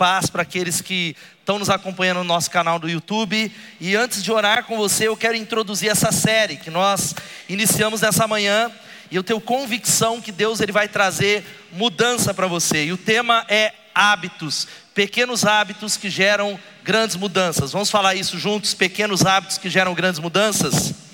Paz 0.00 0.30
para 0.30 0.40
aqueles 0.40 0.80
que 0.80 1.14
estão 1.40 1.58
nos 1.58 1.68
acompanhando 1.68 2.20
no 2.20 2.24
nosso 2.24 2.50
canal 2.50 2.78
do 2.78 2.88
YouTube. 2.88 3.52
E 3.78 3.94
antes 3.94 4.22
de 4.22 4.32
orar 4.32 4.64
com 4.64 4.78
você, 4.78 5.08
eu 5.08 5.14
quero 5.14 5.36
introduzir 5.36 5.90
essa 5.90 6.10
série 6.10 6.56
que 6.56 6.70
nós 6.70 7.14
iniciamos 7.50 8.00
nessa 8.00 8.26
manhã. 8.26 8.72
E 9.10 9.16
eu 9.16 9.22
tenho 9.22 9.38
convicção 9.42 10.18
que 10.18 10.32
Deus 10.32 10.58
ele 10.60 10.72
vai 10.72 10.88
trazer 10.88 11.44
mudança 11.70 12.32
para 12.32 12.46
você. 12.46 12.86
E 12.86 12.92
o 12.94 12.96
tema 12.96 13.44
é 13.46 13.74
hábitos, 13.94 14.66
pequenos 14.94 15.44
hábitos 15.44 15.98
que 15.98 16.08
geram 16.08 16.58
grandes 16.82 17.16
mudanças. 17.16 17.70
Vamos 17.70 17.90
falar 17.90 18.14
isso 18.14 18.38
juntos? 18.38 18.72
Pequenos 18.72 19.26
hábitos 19.26 19.58
que 19.58 19.68
geram 19.68 19.92
grandes 19.92 20.18
mudanças? 20.18 21.09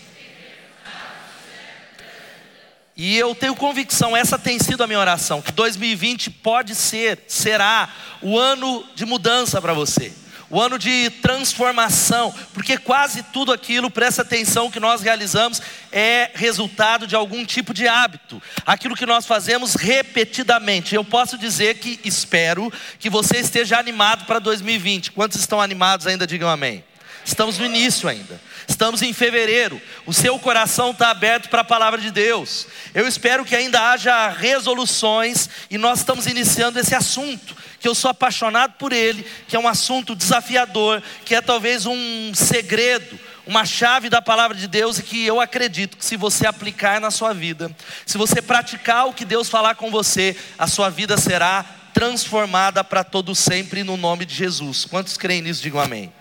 E 2.96 3.14
eu 3.18 3.34
tenho 3.34 3.54
convicção, 3.54 4.16
essa 4.16 4.38
tem 4.38 4.58
sido 4.58 4.82
a 4.82 4.86
minha 4.86 4.98
oração, 4.98 5.42
que 5.42 5.52
2020 5.52 6.30
pode 6.30 6.74
ser, 6.74 7.24
será 7.28 7.90
o 8.22 8.38
ano 8.38 8.86
de 8.94 9.04
mudança 9.04 9.60
para 9.60 9.74
você, 9.74 10.14
o 10.48 10.58
ano 10.58 10.78
de 10.78 11.10
transformação, 11.20 12.32
porque 12.54 12.78
quase 12.78 13.22
tudo 13.24 13.52
aquilo, 13.52 13.90
presta 13.90 14.22
atenção, 14.22 14.70
que 14.70 14.80
nós 14.80 15.02
realizamos 15.02 15.60
é 15.92 16.30
resultado 16.34 17.06
de 17.06 17.14
algum 17.14 17.44
tipo 17.44 17.74
de 17.74 17.86
hábito, 17.86 18.40
aquilo 18.64 18.96
que 18.96 19.04
nós 19.04 19.26
fazemos 19.26 19.74
repetidamente. 19.74 20.94
Eu 20.94 21.04
posso 21.04 21.36
dizer 21.36 21.78
que 21.78 22.00
espero 22.02 22.72
que 22.98 23.10
você 23.10 23.40
esteja 23.40 23.78
animado 23.78 24.24
para 24.24 24.38
2020. 24.38 25.12
Quantos 25.12 25.38
estão 25.38 25.60
animados 25.60 26.06
ainda? 26.06 26.26
Digam 26.26 26.48
amém. 26.48 26.82
Estamos 27.26 27.58
no 27.58 27.66
início 27.66 28.08
ainda. 28.08 28.40
Estamos 28.68 29.02
em 29.02 29.12
fevereiro. 29.12 29.82
O 30.06 30.12
seu 30.12 30.38
coração 30.38 30.92
está 30.92 31.10
aberto 31.10 31.48
para 31.48 31.62
a 31.62 31.64
palavra 31.64 32.00
de 32.00 32.12
Deus. 32.12 32.68
Eu 32.94 33.06
espero 33.08 33.44
que 33.44 33.56
ainda 33.56 33.90
haja 33.90 34.28
resoluções 34.28 35.50
e 35.68 35.76
nós 35.76 35.98
estamos 35.98 36.28
iniciando 36.28 36.78
esse 36.78 36.94
assunto 36.94 37.56
que 37.80 37.88
eu 37.88 37.96
sou 37.96 38.12
apaixonado 38.12 38.74
por 38.74 38.92
ele, 38.92 39.26
que 39.48 39.56
é 39.56 39.58
um 39.58 39.66
assunto 39.66 40.14
desafiador, 40.14 41.02
que 41.24 41.34
é 41.34 41.40
talvez 41.40 41.84
um 41.84 42.32
segredo, 42.32 43.18
uma 43.44 43.64
chave 43.64 44.08
da 44.08 44.22
palavra 44.22 44.56
de 44.56 44.68
Deus 44.68 44.98
e 45.00 45.02
que 45.02 45.26
eu 45.26 45.40
acredito 45.40 45.96
que 45.96 46.04
se 46.04 46.16
você 46.16 46.46
aplicar 46.46 47.00
na 47.00 47.10
sua 47.10 47.34
vida, 47.34 47.74
se 48.06 48.16
você 48.16 48.40
praticar 48.40 49.08
o 49.08 49.12
que 49.12 49.24
Deus 49.24 49.48
falar 49.48 49.74
com 49.74 49.90
você, 49.90 50.36
a 50.56 50.68
sua 50.68 50.90
vida 50.90 51.16
será 51.16 51.64
transformada 51.92 52.84
para 52.84 53.02
todo 53.02 53.34
sempre 53.34 53.82
no 53.82 53.96
nome 53.96 54.24
de 54.24 54.34
Jesus. 54.34 54.84
Quantos 54.84 55.16
creem 55.16 55.42
nisso? 55.42 55.60
Digam 55.60 55.80
amém. 55.80 56.12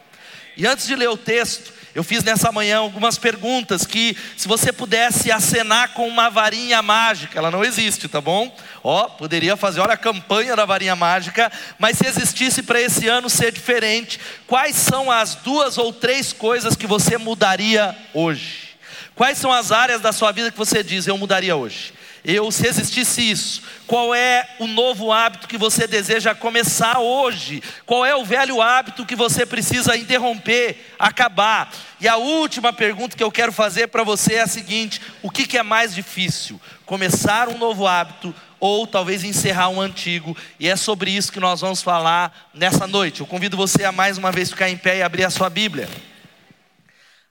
E 0.58 0.66
antes 0.66 0.88
de 0.88 0.95
ler 0.95 1.09
o 1.09 1.17
texto, 1.17 1.73
eu 1.95 2.03
fiz 2.03 2.23
nessa 2.23 2.52
manhã 2.52 2.80
algumas 2.80 3.17
perguntas 3.17 3.86
que, 3.86 4.17
se 4.36 4.50
você 4.50 4.73
pudesse 4.73 5.31
acenar 5.31 5.94
com 5.94 6.08
uma 6.08 6.30
varinha 6.30 6.81
mágica, 6.81 7.39
ela 7.39 7.50
não 7.50 7.64
existe, 7.64 8.09
tá 8.09 8.20
bom? 8.20 8.53
Ó, 8.83 9.06
poderia 9.08 9.56
fazer, 9.56 9.80
olha 9.80 9.94
a 9.94 9.98
campanha 9.98 10.58
da 10.58 10.66
varinha 10.66 10.95
mágica, 10.95 11.50
mas 11.80 11.98
se 11.98 12.06
existisse 12.06 12.61
para 12.64 12.81
esse 12.81 13.08
ano 13.08 13.30
ser 13.30 13.53
diferente, 13.53 14.20
quais 14.45 14.76
são 14.76 15.09
as 15.09 15.36
duas 15.36 15.78
ou 15.78 15.94
três 15.94 16.33
coisas 16.33 16.76
que 16.76 16.86
você 16.86 17.17
mudaria 17.17 17.95
hoje? 18.14 18.76
Quais 19.16 19.38
são 19.38 19.50
as 19.50 19.72
áreas 19.72 20.02
da 20.02 20.11
sua 20.11 20.33
vida 20.33 20.52
que 20.52 20.58
você 20.58 20.83
diz, 20.83 21.08
eu 21.08 21.17
mudaria 21.17 21.56
hoje? 21.56 21.94
Eu, 22.27 22.51
se 22.51 22.65
existisse 22.65 23.21
isso, 23.21 23.61
qual 23.85 24.15
é 24.15 24.49
o 24.57 24.65
novo 24.65 25.11
hábito 25.11 25.47
que 25.47 25.59
você 25.59 25.85
deseja 25.85 26.33
começar 26.33 26.97
hoje? 26.97 27.61
Qual 27.85 28.03
é 28.03 28.15
o 28.15 28.25
velho 28.25 28.63
hábito 28.63 29.05
que 29.05 29.15
você 29.15 29.45
precisa 29.45 29.95
interromper, 29.95 30.95
acabar? 30.97 31.71
E 32.01 32.07
a 32.07 32.17
última 32.17 32.73
pergunta 32.73 33.15
que 33.15 33.23
eu 33.23 33.31
quero 33.31 33.51
fazer 33.51 33.89
para 33.89 34.03
você 34.03 34.33
é 34.33 34.41
a 34.41 34.47
seguinte: 34.47 34.99
o 35.21 35.30
que, 35.30 35.45
que 35.45 35.55
é 35.55 35.61
mais 35.61 35.93
difícil? 35.93 36.59
Começar 36.83 37.47
um 37.47 37.59
novo 37.59 37.85
hábito 37.85 38.33
ou 38.59 38.87
talvez 38.87 39.23
encerrar 39.23 39.69
um 39.69 39.80
antigo? 39.80 40.35
E 40.59 40.67
é 40.67 40.75
sobre 40.75 41.11
isso 41.11 41.31
que 41.31 41.39
nós 41.39 41.61
vamos 41.61 41.83
falar 41.83 42.49
nessa 42.55 42.87
noite. 42.87 43.21
Eu 43.21 43.27
convido 43.27 43.55
você 43.55 43.83
a 43.83 43.91
mais 43.91 44.17
uma 44.17 44.31
vez 44.31 44.49
ficar 44.49 44.67
em 44.67 44.77
pé 44.77 44.97
e 44.97 45.03
abrir 45.03 45.25
a 45.25 45.30
sua 45.30 45.47
Bíblia. 45.47 45.87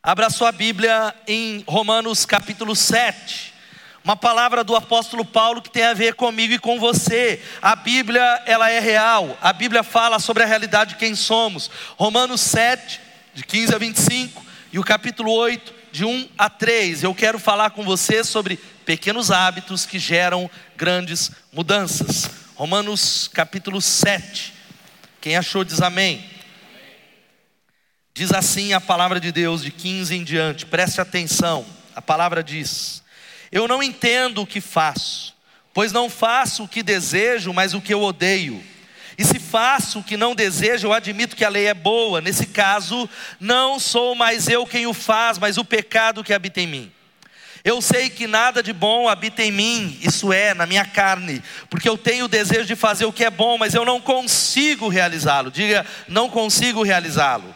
Abra 0.00 0.28
a 0.28 0.30
sua 0.30 0.52
Bíblia 0.52 1.12
em 1.26 1.64
Romanos 1.66 2.24
capítulo 2.24 2.76
7 2.76 3.53
uma 4.04 4.14
palavra 4.14 4.62
do 4.62 4.76
apóstolo 4.76 5.24
Paulo 5.24 5.62
que 5.62 5.70
tem 5.70 5.84
a 5.84 5.94
ver 5.94 6.14
comigo 6.14 6.52
e 6.52 6.58
com 6.58 6.78
você. 6.78 7.40
A 7.62 7.74
Bíblia, 7.74 8.42
ela 8.44 8.70
é 8.70 8.78
real. 8.78 9.36
A 9.40 9.50
Bíblia 9.50 9.82
fala 9.82 10.18
sobre 10.18 10.42
a 10.42 10.46
realidade 10.46 10.90
de 10.90 10.96
quem 10.96 11.14
somos. 11.14 11.70
Romanos 11.96 12.42
7, 12.42 13.00
de 13.32 13.42
15 13.42 13.74
a 13.74 13.78
25, 13.78 14.44
e 14.70 14.78
o 14.78 14.84
capítulo 14.84 15.32
8, 15.32 15.72
de 15.90 16.04
1 16.04 16.28
a 16.36 16.50
3. 16.50 17.02
Eu 17.02 17.14
quero 17.14 17.38
falar 17.38 17.70
com 17.70 17.82
você 17.82 18.22
sobre 18.22 18.58
pequenos 18.84 19.30
hábitos 19.30 19.86
que 19.86 19.98
geram 19.98 20.50
grandes 20.76 21.30
mudanças. 21.50 22.30
Romanos 22.56 23.30
capítulo 23.32 23.80
7. 23.80 24.52
Quem 25.18 25.34
achou 25.34 25.64
diz 25.64 25.80
amém. 25.80 26.22
Diz 28.12 28.34
assim 28.34 28.74
a 28.74 28.80
palavra 28.82 29.18
de 29.18 29.32
Deus 29.32 29.62
de 29.62 29.70
15 29.70 30.14
em 30.14 30.22
diante. 30.22 30.66
Preste 30.66 31.00
atenção. 31.00 31.64
A 31.96 32.02
palavra 32.02 32.44
diz: 32.44 33.03
eu 33.54 33.68
não 33.68 33.80
entendo 33.80 34.42
o 34.42 34.46
que 34.46 34.60
faço, 34.60 35.32
pois 35.72 35.92
não 35.92 36.10
faço 36.10 36.64
o 36.64 36.68
que 36.68 36.82
desejo, 36.82 37.52
mas 37.52 37.72
o 37.72 37.80
que 37.80 37.94
eu 37.94 38.02
odeio. 38.02 38.60
E 39.16 39.24
se 39.24 39.38
faço 39.38 40.00
o 40.00 40.02
que 40.02 40.16
não 40.16 40.34
desejo, 40.34 40.88
eu 40.88 40.92
admito 40.92 41.36
que 41.36 41.44
a 41.44 41.48
lei 41.48 41.68
é 41.68 41.72
boa. 41.72 42.20
Nesse 42.20 42.46
caso, 42.46 43.08
não 43.38 43.78
sou 43.78 44.16
mais 44.16 44.48
eu 44.48 44.66
quem 44.66 44.88
o 44.88 44.92
faz, 44.92 45.38
mas 45.38 45.56
o 45.56 45.64
pecado 45.64 46.24
que 46.24 46.34
habita 46.34 46.60
em 46.60 46.66
mim. 46.66 46.92
Eu 47.62 47.80
sei 47.80 48.10
que 48.10 48.26
nada 48.26 48.60
de 48.60 48.72
bom 48.72 49.08
habita 49.08 49.40
em 49.40 49.52
mim, 49.52 49.98
isso 50.02 50.32
é, 50.32 50.52
na 50.52 50.66
minha 50.66 50.84
carne, 50.84 51.40
porque 51.70 51.88
eu 51.88 51.96
tenho 51.96 52.24
o 52.24 52.28
desejo 52.28 52.66
de 52.66 52.74
fazer 52.74 53.04
o 53.04 53.12
que 53.12 53.22
é 53.22 53.30
bom, 53.30 53.56
mas 53.56 53.72
eu 53.72 53.84
não 53.84 54.00
consigo 54.00 54.88
realizá-lo. 54.88 55.48
Diga, 55.48 55.86
não 56.08 56.28
consigo 56.28 56.82
realizá-lo. 56.82 57.54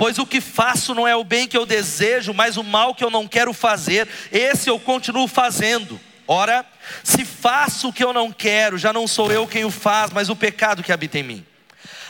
Pois 0.00 0.18
o 0.18 0.24
que 0.24 0.40
faço 0.40 0.94
não 0.94 1.06
é 1.06 1.14
o 1.14 1.22
bem 1.22 1.46
que 1.46 1.54
eu 1.54 1.66
desejo, 1.66 2.32
mas 2.32 2.56
o 2.56 2.64
mal 2.64 2.94
que 2.94 3.04
eu 3.04 3.10
não 3.10 3.28
quero 3.28 3.52
fazer, 3.52 4.08
esse 4.32 4.70
eu 4.70 4.80
continuo 4.80 5.28
fazendo. 5.28 6.00
Ora, 6.26 6.64
se 7.04 7.22
faço 7.22 7.88
o 7.88 7.92
que 7.92 8.02
eu 8.02 8.10
não 8.10 8.32
quero, 8.32 8.78
já 8.78 8.94
não 8.94 9.06
sou 9.06 9.30
eu 9.30 9.46
quem 9.46 9.66
o 9.66 9.70
faz, 9.70 10.10
mas 10.10 10.30
o 10.30 10.34
pecado 10.34 10.82
que 10.82 10.90
habita 10.90 11.18
em 11.18 11.22
mim. 11.22 11.46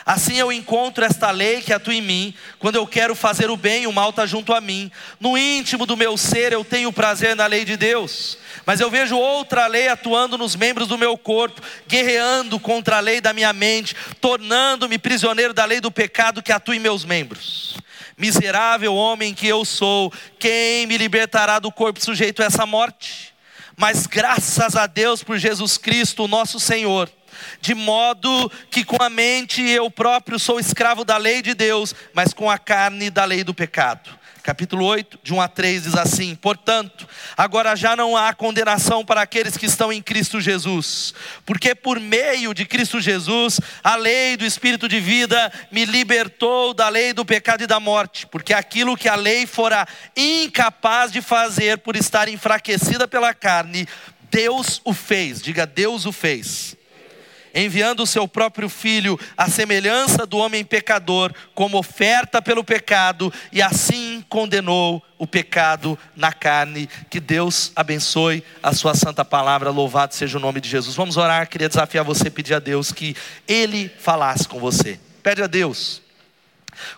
Assim 0.05 0.37
eu 0.37 0.51
encontro 0.51 1.05
esta 1.05 1.29
lei 1.29 1.61
que 1.61 1.71
atua 1.71 1.93
em 1.93 2.01
mim, 2.01 2.33
quando 2.57 2.75
eu 2.75 2.87
quero 2.87 3.13
fazer 3.13 3.51
o 3.51 3.57
bem, 3.57 3.85
o 3.85 3.93
mal 3.93 4.09
está 4.09 4.25
junto 4.25 4.53
a 4.53 4.59
mim. 4.59 4.91
No 5.19 5.37
íntimo 5.37 5.85
do 5.85 5.95
meu 5.95 6.17
ser 6.17 6.51
eu 6.51 6.65
tenho 6.65 6.91
prazer 6.91 7.35
na 7.35 7.45
lei 7.45 7.63
de 7.63 7.77
Deus, 7.77 8.37
mas 8.65 8.79
eu 8.79 8.89
vejo 8.89 9.15
outra 9.15 9.67
lei 9.67 9.87
atuando 9.87 10.37
nos 10.37 10.55
membros 10.55 10.87
do 10.87 10.97
meu 10.97 11.17
corpo, 11.17 11.61
guerreando 11.87 12.59
contra 12.59 12.97
a 12.97 12.99
lei 12.99 13.21
da 13.21 13.31
minha 13.31 13.53
mente, 13.53 13.95
tornando-me 14.19 14.97
prisioneiro 14.97 15.53
da 15.53 15.65
lei 15.65 15.79
do 15.79 15.91
pecado 15.91 16.41
que 16.41 16.51
atua 16.51 16.75
em 16.75 16.79
meus 16.79 17.05
membros. 17.05 17.77
Miserável 18.17 18.93
homem 18.93 19.33
que 19.33 19.47
eu 19.47 19.63
sou, 19.63 20.11
quem 20.39 20.85
me 20.87 20.97
libertará 20.97 21.59
do 21.59 21.71
corpo 21.71 22.03
sujeito 22.03 22.41
a 22.41 22.45
essa 22.45 22.65
morte? 22.65 23.33
Mas 23.77 24.05
graças 24.05 24.75
a 24.75 24.85
Deus 24.85 25.23
por 25.23 25.37
Jesus 25.37 25.77
Cristo, 25.77 26.27
nosso 26.27 26.59
Senhor, 26.59 27.09
de 27.59 27.73
modo 27.73 28.51
que 28.69 28.83
com 28.83 29.01
a 29.01 29.09
mente 29.09 29.61
eu 29.61 29.89
próprio 29.89 30.39
sou 30.39 30.59
escravo 30.59 31.03
da 31.03 31.17
lei 31.17 31.41
de 31.41 31.53
Deus, 31.53 31.93
mas 32.13 32.33
com 32.33 32.49
a 32.49 32.57
carne 32.57 33.09
da 33.09 33.25
lei 33.25 33.43
do 33.43 33.53
pecado. 33.53 34.21
Capítulo 34.41 34.85
8, 34.85 35.19
de 35.21 35.33
1 35.33 35.41
a 35.41 35.47
3, 35.47 35.83
diz 35.83 35.95
assim: 35.95 36.33
Portanto, 36.33 37.07
agora 37.37 37.75
já 37.75 37.95
não 37.95 38.17
há 38.17 38.33
condenação 38.33 39.05
para 39.05 39.21
aqueles 39.21 39.55
que 39.55 39.67
estão 39.67 39.93
em 39.93 40.01
Cristo 40.01 40.41
Jesus, 40.41 41.13
porque 41.45 41.75
por 41.75 41.99
meio 41.99 42.51
de 42.51 42.65
Cristo 42.65 42.99
Jesus, 42.99 43.59
a 43.83 43.95
lei 43.95 44.35
do 44.35 44.43
Espírito 44.43 44.89
de 44.89 44.99
vida 44.99 45.51
me 45.71 45.85
libertou 45.85 46.73
da 46.73 46.89
lei 46.89 47.13
do 47.13 47.23
pecado 47.23 47.63
e 47.63 47.67
da 47.67 47.79
morte, 47.79 48.25
porque 48.25 48.53
aquilo 48.53 48.97
que 48.97 49.07
a 49.07 49.15
lei 49.15 49.45
fora 49.45 49.87
incapaz 50.17 51.11
de 51.11 51.21
fazer 51.21 51.77
por 51.77 51.95
estar 51.95 52.27
enfraquecida 52.27 53.07
pela 53.07 53.35
carne, 53.35 53.87
Deus 54.31 54.81
o 54.83 54.93
fez, 54.93 55.39
diga, 55.39 55.67
Deus 55.67 56.07
o 56.07 56.11
fez 56.11 56.75
enviando 57.53 58.03
o 58.03 58.07
seu 58.07 58.27
próprio 58.27 58.69
filho 58.69 59.19
à 59.37 59.49
semelhança 59.49 60.25
do 60.25 60.37
homem 60.37 60.63
pecador, 60.63 61.33
como 61.53 61.77
oferta 61.77 62.41
pelo 62.41 62.63
pecado, 62.63 63.31
e 63.51 63.61
assim 63.61 64.23
condenou 64.29 65.03
o 65.17 65.27
pecado 65.27 65.97
na 66.15 66.33
carne. 66.33 66.89
Que 67.09 67.19
Deus 67.19 67.71
abençoe 67.75 68.43
a 68.61 68.73
sua 68.73 68.95
santa 68.95 69.23
palavra. 69.23 69.69
Louvado 69.69 70.15
seja 70.15 70.37
o 70.37 70.41
nome 70.41 70.59
de 70.59 70.69
Jesus. 70.69 70.95
Vamos 70.95 71.17
orar. 71.17 71.47
Queria 71.47 71.69
desafiar 71.69 72.03
você, 72.03 72.29
pedir 72.29 72.53
a 72.53 72.59
Deus 72.59 72.91
que 72.91 73.15
Ele 73.47 73.91
falasse 73.99 74.47
com 74.47 74.59
você. 74.59 74.99
Pede 75.21 75.43
a 75.43 75.47
Deus 75.47 76.01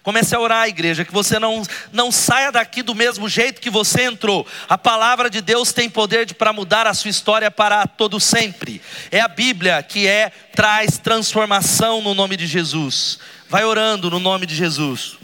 Comece 0.02 0.36
a 0.36 0.40
orar, 0.40 0.68
igreja, 0.68 1.06
que 1.06 1.14
você 1.14 1.40
não, 1.40 1.64
não 1.92 2.12
saia 2.12 2.52
daqui 2.52 2.82
do 2.82 2.94
mesmo 2.94 3.30
jeito 3.30 3.62
que 3.62 3.70
você 3.70 4.04
entrou. 4.04 4.46
A 4.68 4.78
palavra 4.78 5.30
de 5.30 5.42
Deus 5.42 5.72
tem 5.72 5.90
poder 5.90 6.34
para 6.36 6.54
mudar 6.54 6.88
a 6.88 6.94
sua 6.94 7.10
história 7.10 7.50
para 7.50 7.88
todo 7.88 8.20
sempre. 8.20 8.82
É 9.12 9.20
a 9.20 9.28
Bíblia 9.28 9.82
que 9.84 10.08
é 10.08 10.32
traz 10.56 10.98
transformação 10.98 12.02
no 12.02 12.14
nome 12.14 12.36
de 12.38 12.48
Jesus. 12.48 13.20
Vai 13.50 13.64
orando 13.64 14.10
no 14.10 14.20
nome 14.20 14.46
de 14.46 14.56
Jesus. 14.56 15.18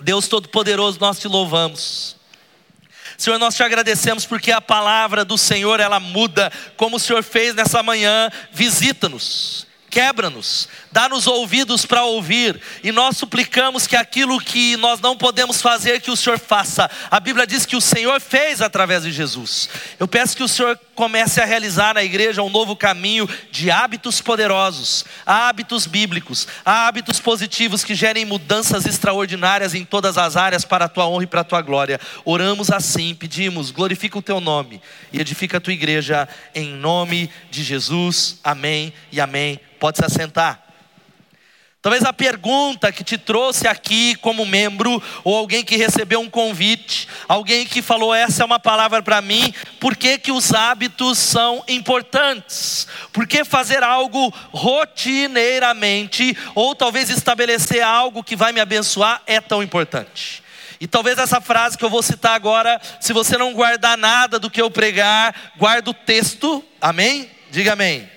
Deus 0.00 0.28
Todo-Poderoso, 0.28 0.98
nós 1.00 1.18
te 1.18 1.26
louvamos. 1.26 2.16
Senhor, 3.16 3.38
nós 3.38 3.54
te 3.54 3.62
agradecemos 3.62 4.26
porque 4.26 4.52
a 4.52 4.60
palavra 4.60 5.24
do 5.24 5.38
Senhor 5.38 5.80
ela 5.80 5.98
muda, 5.98 6.52
como 6.76 6.96
o 6.96 7.00
Senhor 7.00 7.22
fez 7.22 7.54
nessa 7.54 7.82
manhã. 7.82 8.30
Visita-nos 8.52 9.66
quebra-nos, 9.96 10.68
dá-nos 10.96 11.26
ouvidos 11.26 11.84
para 11.84 12.04
ouvir, 12.04 12.58
e 12.82 12.90
nós 12.90 13.18
suplicamos 13.18 13.86
que 13.86 13.94
aquilo 13.94 14.40
que 14.40 14.78
nós 14.78 14.98
não 14.98 15.14
podemos 15.14 15.60
fazer, 15.60 16.00
que 16.00 16.10
o 16.10 16.16
Senhor 16.16 16.38
faça. 16.38 16.90
A 17.10 17.20
Bíblia 17.20 17.46
diz 17.46 17.66
que 17.66 17.76
o 17.76 17.82
Senhor 17.82 18.18
fez 18.18 18.62
através 18.62 19.02
de 19.02 19.12
Jesus. 19.12 19.68
Eu 20.00 20.08
peço 20.08 20.34
que 20.34 20.42
o 20.42 20.48
Senhor 20.48 20.80
comece 20.94 21.38
a 21.38 21.44
realizar 21.44 21.92
na 21.92 22.02
igreja 22.02 22.42
um 22.42 22.48
novo 22.48 22.74
caminho 22.74 23.28
de 23.52 23.70
hábitos 23.70 24.22
poderosos, 24.22 25.04
hábitos 25.26 25.86
bíblicos, 25.86 26.48
hábitos 26.64 27.20
positivos 27.20 27.84
que 27.84 27.94
gerem 27.94 28.24
mudanças 28.24 28.86
extraordinárias 28.86 29.74
em 29.74 29.84
todas 29.84 30.16
as 30.16 30.34
áreas 30.34 30.64
para 30.64 30.86
a 30.86 30.88
tua 30.88 31.06
honra 31.06 31.24
e 31.24 31.26
para 31.26 31.42
a 31.42 31.44
tua 31.44 31.60
glória. 31.60 32.00
Oramos 32.24 32.70
assim, 32.70 33.14
pedimos, 33.14 33.70
glorifica 33.70 34.16
o 34.16 34.22
teu 34.22 34.40
nome 34.40 34.80
e 35.12 35.20
edifica 35.20 35.58
a 35.58 35.60
tua 35.60 35.74
igreja 35.74 36.26
em 36.54 36.70
nome 36.70 37.30
de 37.50 37.62
Jesus. 37.62 38.40
Amém 38.42 38.94
e 39.12 39.20
amém. 39.20 39.60
Pode 39.78 39.98
se 39.98 40.04
assentar. 40.06 40.65
Talvez 41.86 42.04
a 42.04 42.12
pergunta 42.12 42.90
que 42.90 43.04
te 43.04 43.16
trouxe 43.16 43.68
aqui 43.68 44.16
como 44.16 44.44
membro, 44.44 45.00
ou 45.22 45.36
alguém 45.36 45.64
que 45.64 45.76
recebeu 45.76 46.18
um 46.18 46.28
convite, 46.28 47.06
alguém 47.28 47.64
que 47.64 47.80
falou: 47.80 48.12
essa 48.12 48.42
é 48.42 48.44
uma 48.44 48.58
palavra 48.58 49.00
para 49.04 49.22
mim, 49.22 49.54
por 49.78 49.94
que, 49.94 50.18
que 50.18 50.32
os 50.32 50.52
hábitos 50.52 51.16
são 51.16 51.62
importantes? 51.68 52.88
Por 53.12 53.24
que 53.24 53.44
fazer 53.44 53.84
algo 53.84 54.34
rotineiramente, 54.50 56.36
ou 56.56 56.74
talvez 56.74 57.08
estabelecer 57.08 57.84
algo 57.84 58.24
que 58.24 58.34
vai 58.34 58.50
me 58.50 58.58
abençoar, 58.58 59.22
é 59.24 59.40
tão 59.40 59.62
importante? 59.62 60.42
E 60.80 60.88
talvez 60.88 61.18
essa 61.18 61.40
frase 61.40 61.78
que 61.78 61.84
eu 61.84 61.90
vou 61.90 62.02
citar 62.02 62.34
agora, 62.34 62.80
se 63.00 63.12
você 63.12 63.38
não 63.38 63.54
guardar 63.54 63.96
nada 63.96 64.40
do 64.40 64.50
que 64.50 64.60
eu 64.60 64.72
pregar, 64.72 65.52
guarda 65.56 65.88
o 65.88 65.94
texto, 65.94 66.64
amém? 66.80 67.30
Diga 67.52 67.74
amém 67.74 68.15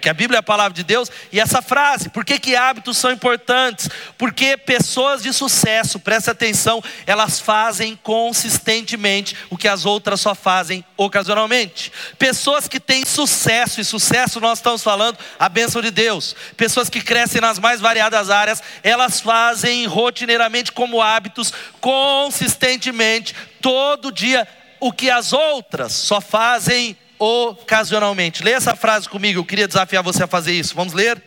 porque 0.00 0.08
a 0.08 0.14
Bíblia 0.14 0.38
é 0.38 0.40
a 0.40 0.42
palavra 0.42 0.72
de 0.72 0.82
Deus, 0.82 1.10
e 1.30 1.38
essa 1.38 1.60
frase, 1.60 2.08
por 2.08 2.24
que, 2.24 2.38
que 2.38 2.56
hábitos 2.56 2.96
são 2.96 3.12
importantes? 3.12 3.86
Porque 4.16 4.56
pessoas 4.56 5.22
de 5.22 5.30
sucesso, 5.30 6.00
presta 6.00 6.30
atenção, 6.30 6.82
elas 7.06 7.38
fazem 7.38 7.94
consistentemente 8.02 9.36
o 9.50 9.58
que 9.58 9.68
as 9.68 9.84
outras 9.84 10.18
só 10.18 10.34
fazem 10.34 10.82
ocasionalmente. 10.96 11.92
Pessoas 12.18 12.66
que 12.66 12.80
têm 12.80 13.04
sucesso, 13.04 13.78
e 13.78 13.84
sucesso 13.84 14.40
nós 14.40 14.58
estamos 14.58 14.82
falando, 14.82 15.18
a 15.38 15.50
bênção 15.50 15.82
de 15.82 15.90
Deus. 15.90 16.34
Pessoas 16.56 16.88
que 16.88 17.02
crescem 17.02 17.42
nas 17.42 17.58
mais 17.58 17.78
variadas 17.78 18.30
áreas, 18.30 18.62
elas 18.82 19.20
fazem 19.20 19.84
rotineiramente 19.84 20.72
como 20.72 21.02
hábitos, 21.02 21.52
consistentemente, 21.78 23.34
todo 23.60 24.10
dia, 24.10 24.48
o 24.80 24.90
que 24.90 25.10
as 25.10 25.34
outras 25.34 25.92
só 25.92 26.22
fazem 26.22 26.96
ocasionalmente. 27.20 28.42
Leia 28.42 28.56
essa 28.56 28.74
frase 28.74 29.08
comigo, 29.08 29.38
eu 29.38 29.44
queria 29.44 29.68
desafiar 29.68 30.02
você 30.02 30.24
a 30.24 30.26
fazer 30.26 30.52
isso. 30.52 30.74
Vamos 30.74 30.94
ler? 30.94 31.22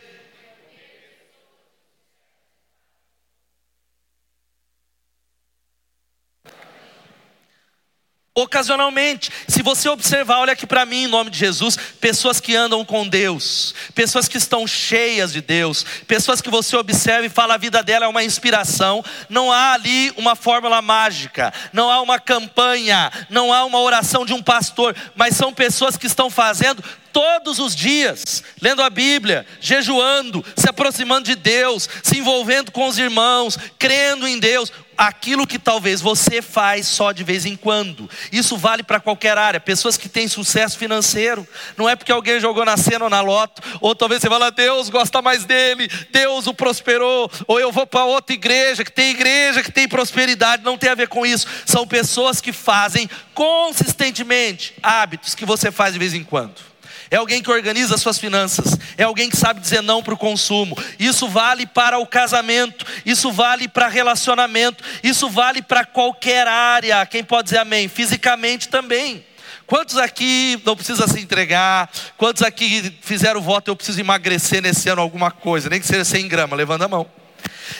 Ocasionalmente, 8.36 9.30
se 9.46 9.62
você 9.62 9.88
observar, 9.88 10.40
olha 10.40 10.54
aqui 10.54 10.66
para 10.66 10.84
mim 10.84 11.04
em 11.04 11.06
nome 11.06 11.30
de 11.30 11.38
Jesus, 11.38 11.76
pessoas 12.00 12.40
que 12.40 12.56
andam 12.56 12.84
com 12.84 13.06
Deus, 13.06 13.72
pessoas 13.94 14.26
que 14.26 14.36
estão 14.36 14.66
cheias 14.66 15.32
de 15.32 15.40
Deus, 15.40 15.86
pessoas 16.08 16.40
que 16.40 16.50
você 16.50 16.76
observa 16.76 17.24
e 17.24 17.28
fala 17.28 17.54
a 17.54 17.58
vida 17.58 17.80
dela 17.80 18.06
é 18.06 18.08
uma 18.08 18.24
inspiração, 18.24 19.04
não 19.28 19.52
há 19.52 19.74
ali 19.74 20.12
uma 20.16 20.34
fórmula 20.34 20.82
mágica, 20.82 21.54
não 21.72 21.88
há 21.88 22.02
uma 22.02 22.18
campanha, 22.18 23.08
não 23.30 23.52
há 23.52 23.64
uma 23.64 23.78
oração 23.78 24.26
de 24.26 24.32
um 24.32 24.42
pastor, 24.42 24.96
mas 25.14 25.36
são 25.36 25.54
pessoas 25.54 25.96
que 25.96 26.08
estão 26.08 26.28
fazendo 26.28 26.82
todos 27.14 27.60
os 27.60 27.76
dias, 27.76 28.42
lendo 28.60 28.82
a 28.82 28.90
Bíblia, 28.90 29.46
jejuando, 29.60 30.44
se 30.56 30.68
aproximando 30.68 31.26
de 31.26 31.36
Deus, 31.36 31.88
se 32.02 32.18
envolvendo 32.18 32.72
com 32.72 32.88
os 32.88 32.98
irmãos, 32.98 33.56
crendo 33.78 34.26
em 34.26 34.40
Deus, 34.40 34.72
aquilo 34.96 35.46
que 35.46 35.58
talvez 35.58 36.00
você 36.00 36.40
faz 36.40 36.86
só 36.86 37.12
de 37.12 37.24
vez 37.24 37.44
em 37.44 37.56
quando. 37.56 38.08
Isso 38.32 38.56
vale 38.56 38.82
para 38.82 39.00
qualquer 39.00 39.36
área. 39.38 39.60
Pessoas 39.60 39.96
que 39.96 40.08
têm 40.08 40.28
sucesso 40.28 40.78
financeiro, 40.78 41.46
não 41.76 41.88
é 41.88 41.96
porque 41.96 42.12
alguém 42.12 42.40
jogou 42.40 42.64
na 42.64 42.76
cena 42.76 43.04
ou 43.04 43.10
na 43.10 43.20
loto, 43.20 43.62
ou 43.80 43.94
talvez 43.94 44.20
você 44.20 44.28
fala, 44.28 44.50
Deus 44.50 44.88
gosta 44.88 45.20
mais 45.22 45.44
dele, 45.44 45.88
Deus 46.10 46.46
o 46.46 46.54
prosperou, 46.54 47.30
ou 47.46 47.60
eu 47.60 47.72
vou 47.72 47.86
para 47.86 48.04
outra 48.04 48.34
igreja 48.34 48.84
que 48.84 48.92
tem 48.92 49.10
igreja 49.10 49.62
que 49.62 49.72
tem 49.72 49.88
prosperidade, 49.88 50.64
não 50.64 50.78
tem 50.78 50.90
a 50.90 50.94
ver 50.94 51.08
com 51.08 51.24
isso. 51.26 51.46
São 51.66 51.86
pessoas 51.86 52.40
que 52.40 52.52
fazem 52.52 53.08
consistentemente 53.34 54.74
hábitos 54.82 55.34
que 55.34 55.44
você 55.44 55.70
faz 55.70 55.92
de 55.92 55.98
vez 55.98 56.14
em 56.14 56.24
quando 56.24 56.73
é 57.10 57.16
alguém 57.16 57.42
que 57.42 57.50
organiza 57.50 57.96
suas 57.96 58.18
finanças, 58.18 58.78
é 58.96 59.04
alguém 59.04 59.28
que 59.28 59.36
sabe 59.36 59.60
dizer 59.60 59.82
não 59.82 60.02
para 60.02 60.14
o 60.14 60.16
consumo. 60.16 60.76
Isso 60.98 61.28
vale 61.28 61.66
para 61.66 61.98
o 61.98 62.06
casamento, 62.06 62.86
isso 63.04 63.30
vale 63.30 63.68
para 63.68 63.88
relacionamento, 63.88 64.82
isso 65.02 65.28
vale 65.28 65.62
para 65.62 65.84
qualquer 65.84 66.46
área. 66.46 67.04
Quem 67.06 67.22
pode 67.22 67.44
dizer 67.44 67.58
amém? 67.58 67.88
Fisicamente 67.88 68.68
também. 68.68 69.24
Quantos 69.66 69.96
aqui 69.96 70.60
não 70.64 70.76
precisa 70.76 71.08
se 71.08 71.18
entregar? 71.20 71.90
Quantos 72.18 72.42
aqui 72.42 72.94
fizeram 73.00 73.40
o 73.40 73.42
voto? 73.42 73.68
Eu 73.68 73.76
preciso 73.76 73.98
emagrecer 73.98 74.60
nesse 74.60 74.88
ano 74.88 75.00
alguma 75.00 75.30
coisa, 75.30 75.70
nem 75.70 75.80
que 75.80 75.86
seja 75.86 76.04
100 76.04 76.28
gramas. 76.28 76.58
Levanta 76.58 76.84
a 76.84 76.88
mão. 76.88 77.23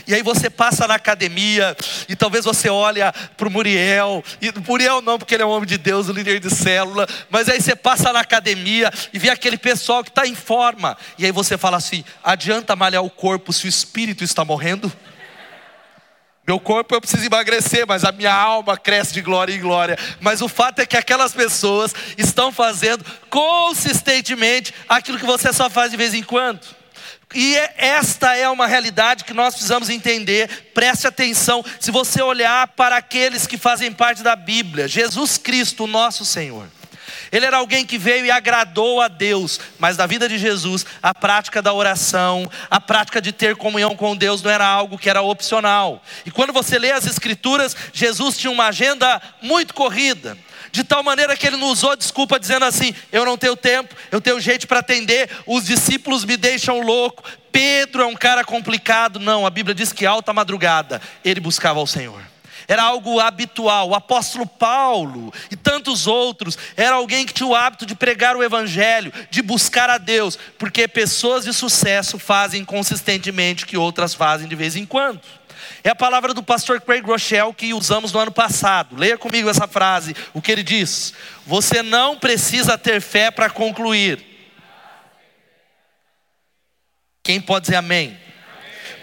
E 0.06 0.14
aí 0.14 0.22
você 0.22 0.48
passa 0.48 0.86
na 0.86 0.94
academia 0.94 1.76
e 2.08 2.16
talvez 2.16 2.44
você 2.44 2.68
olha 2.68 3.12
para 3.36 3.48
o 3.48 3.50
Muriel, 3.50 4.22
e 4.40 4.52
Muriel 4.66 5.00
não, 5.00 5.18
porque 5.18 5.34
ele 5.34 5.42
é 5.42 5.46
um 5.46 5.50
homem 5.50 5.68
de 5.68 5.78
Deus, 5.78 6.08
o 6.08 6.12
líder 6.12 6.40
de 6.40 6.50
célula, 6.50 7.06
mas 7.30 7.48
aí 7.48 7.60
você 7.60 7.74
passa 7.74 8.12
na 8.12 8.20
academia 8.20 8.90
e 9.12 9.18
vê 9.18 9.30
aquele 9.30 9.56
pessoal 9.56 10.02
que 10.02 10.10
está 10.10 10.26
em 10.26 10.34
forma, 10.34 10.96
e 11.18 11.24
aí 11.24 11.32
você 11.32 11.56
fala 11.56 11.76
assim: 11.76 12.04
adianta 12.22 12.76
malhar 12.76 13.02
o 13.02 13.10
corpo 13.10 13.52
se 13.52 13.66
o 13.66 13.68
espírito 13.68 14.24
está 14.24 14.44
morrendo? 14.44 14.92
Meu 16.46 16.60
corpo 16.60 16.94
eu 16.94 17.00
preciso 17.00 17.24
emagrecer, 17.24 17.86
mas 17.86 18.04
a 18.04 18.12
minha 18.12 18.34
alma 18.34 18.76
cresce 18.76 19.14
de 19.14 19.22
glória 19.22 19.54
em 19.54 19.60
glória. 19.60 19.98
Mas 20.20 20.42
o 20.42 20.48
fato 20.48 20.80
é 20.80 20.86
que 20.86 20.96
aquelas 20.96 21.32
pessoas 21.32 21.94
estão 22.18 22.52
fazendo 22.52 23.02
consistentemente 23.30 24.74
aquilo 24.86 25.18
que 25.18 25.24
você 25.24 25.54
só 25.54 25.70
faz 25.70 25.90
de 25.90 25.96
vez 25.96 26.12
em 26.12 26.22
quando. 26.22 26.60
E 27.34 27.56
é, 27.56 27.74
esta 27.76 28.36
é 28.36 28.48
uma 28.48 28.66
realidade 28.66 29.24
que 29.24 29.34
nós 29.34 29.54
precisamos 29.54 29.90
entender. 29.90 30.70
Preste 30.72 31.06
atenção. 31.06 31.64
Se 31.80 31.90
você 31.90 32.22
olhar 32.22 32.68
para 32.68 32.96
aqueles 32.96 33.46
que 33.46 33.58
fazem 33.58 33.92
parte 33.92 34.22
da 34.22 34.36
Bíblia, 34.36 34.86
Jesus 34.86 35.36
Cristo, 35.36 35.86
nosso 35.86 36.24
Senhor. 36.24 36.68
Ele 37.32 37.46
era 37.46 37.56
alguém 37.56 37.84
que 37.84 37.98
veio 37.98 38.24
e 38.24 38.30
agradou 38.30 39.00
a 39.00 39.08
Deus, 39.08 39.58
mas 39.78 39.96
da 39.96 40.06
vida 40.06 40.28
de 40.28 40.38
Jesus, 40.38 40.86
a 41.02 41.12
prática 41.12 41.60
da 41.60 41.72
oração, 41.72 42.48
a 42.70 42.80
prática 42.80 43.20
de 43.20 43.32
ter 43.32 43.56
comunhão 43.56 43.96
com 43.96 44.14
Deus 44.14 44.40
não 44.40 44.52
era 44.52 44.64
algo 44.64 44.96
que 44.96 45.10
era 45.10 45.20
opcional. 45.20 46.00
E 46.24 46.30
quando 46.30 46.52
você 46.52 46.78
lê 46.78 46.92
as 46.92 47.06
Escrituras, 47.06 47.76
Jesus 47.92 48.38
tinha 48.38 48.52
uma 48.52 48.66
agenda 48.66 49.20
muito 49.42 49.74
corrida 49.74 50.38
de 50.74 50.82
tal 50.82 51.04
maneira 51.04 51.36
que 51.36 51.46
ele 51.46 51.56
não 51.56 51.68
usou 51.68 51.94
desculpa 51.94 52.38
dizendo 52.38 52.64
assim: 52.64 52.92
eu 53.12 53.24
não 53.24 53.38
tenho 53.38 53.54
tempo, 53.54 53.94
eu 54.10 54.20
tenho 54.20 54.40
gente 54.40 54.66
para 54.66 54.80
atender, 54.80 55.30
os 55.46 55.64
discípulos 55.64 56.24
me 56.24 56.36
deixam 56.36 56.80
louco, 56.80 57.22
Pedro 57.52 58.02
é 58.02 58.06
um 58.06 58.16
cara 58.16 58.44
complicado. 58.44 59.20
Não, 59.20 59.46
a 59.46 59.50
Bíblia 59.50 59.72
diz 59.72 59.92
que 59.92 60.04
alta 60.04 60.32
madrugada 60.32 61.00
ele 61.24 61.38
buscava 61.38 61.78
ao 61.78 61.86
Senhor. 61.86 62.20
Era 62.66 62.82
algo 62.82 63.20
habitual. 63.20 63.90
O 63.90 63.94
apóstolo 63.94 64.46
Paulo 64.46 65.32
e 65.48 65.54
tantos 65.54 66.08
outros 66.08 66.58
era 66.76 66.96
alguém 66.96 67.24
que 67.24 67.32
tinha 67.32 67.46
o 67.46 67.54
hábito 67.54 67.86
de 67.86 67.94
pregar 67.94 68.34
o 68.34 68.42
evangelho, 68.42 69.12
de 69.30 69.42
buscar 69.42 69.88
a 69.88 69.98
Deus, 69.98 70.36
porque 70.58 70.88
pessoas 70.88 71.44
de 71.44 71.52
sucesso 71.52 72.18
fazem 72.18 72.64
consistentemente 72.64 73.62
o 73.62 73.66
que 73.66 73.76
outras 73.76 74.12
fazem 74.12 74.48
de 74.48 74.56
vez 74.56 74.74
em 74.74 74.84
quando. 74.84 75.20
É 75.86 75.90
a 75.90 75.94
palavra 75.94 76.32
do 76.32 76.42
pastor 76.42 76.80
Craig 76.80 77.02
Rochelle 77.02 77.52
que 77.52 77.74
usamos 77.74 78.10
no 78.10 78.18
ano 78.18 78.32
passado. 78.32 78.96
Leia 78.96 79.18
comigo 79.18 79.50
essa 79.50 79.68
frase, 79.68 80.16
o 80.32 80.40
que 80.40 80.50
ele 80.50 80.62
diz: 80.62 81.12
Você 81.46 81.82
não 81.82 82.18
precisa 82.18 82.78
ter 82.78 83.02
fé 83.02 83.30
para 83.30 83.50
concluir. 83.50 84.24
Quem 87.22 87.38
pode 87.38 87.66
dizer 87.66 87.76
amém? 87.76 88.18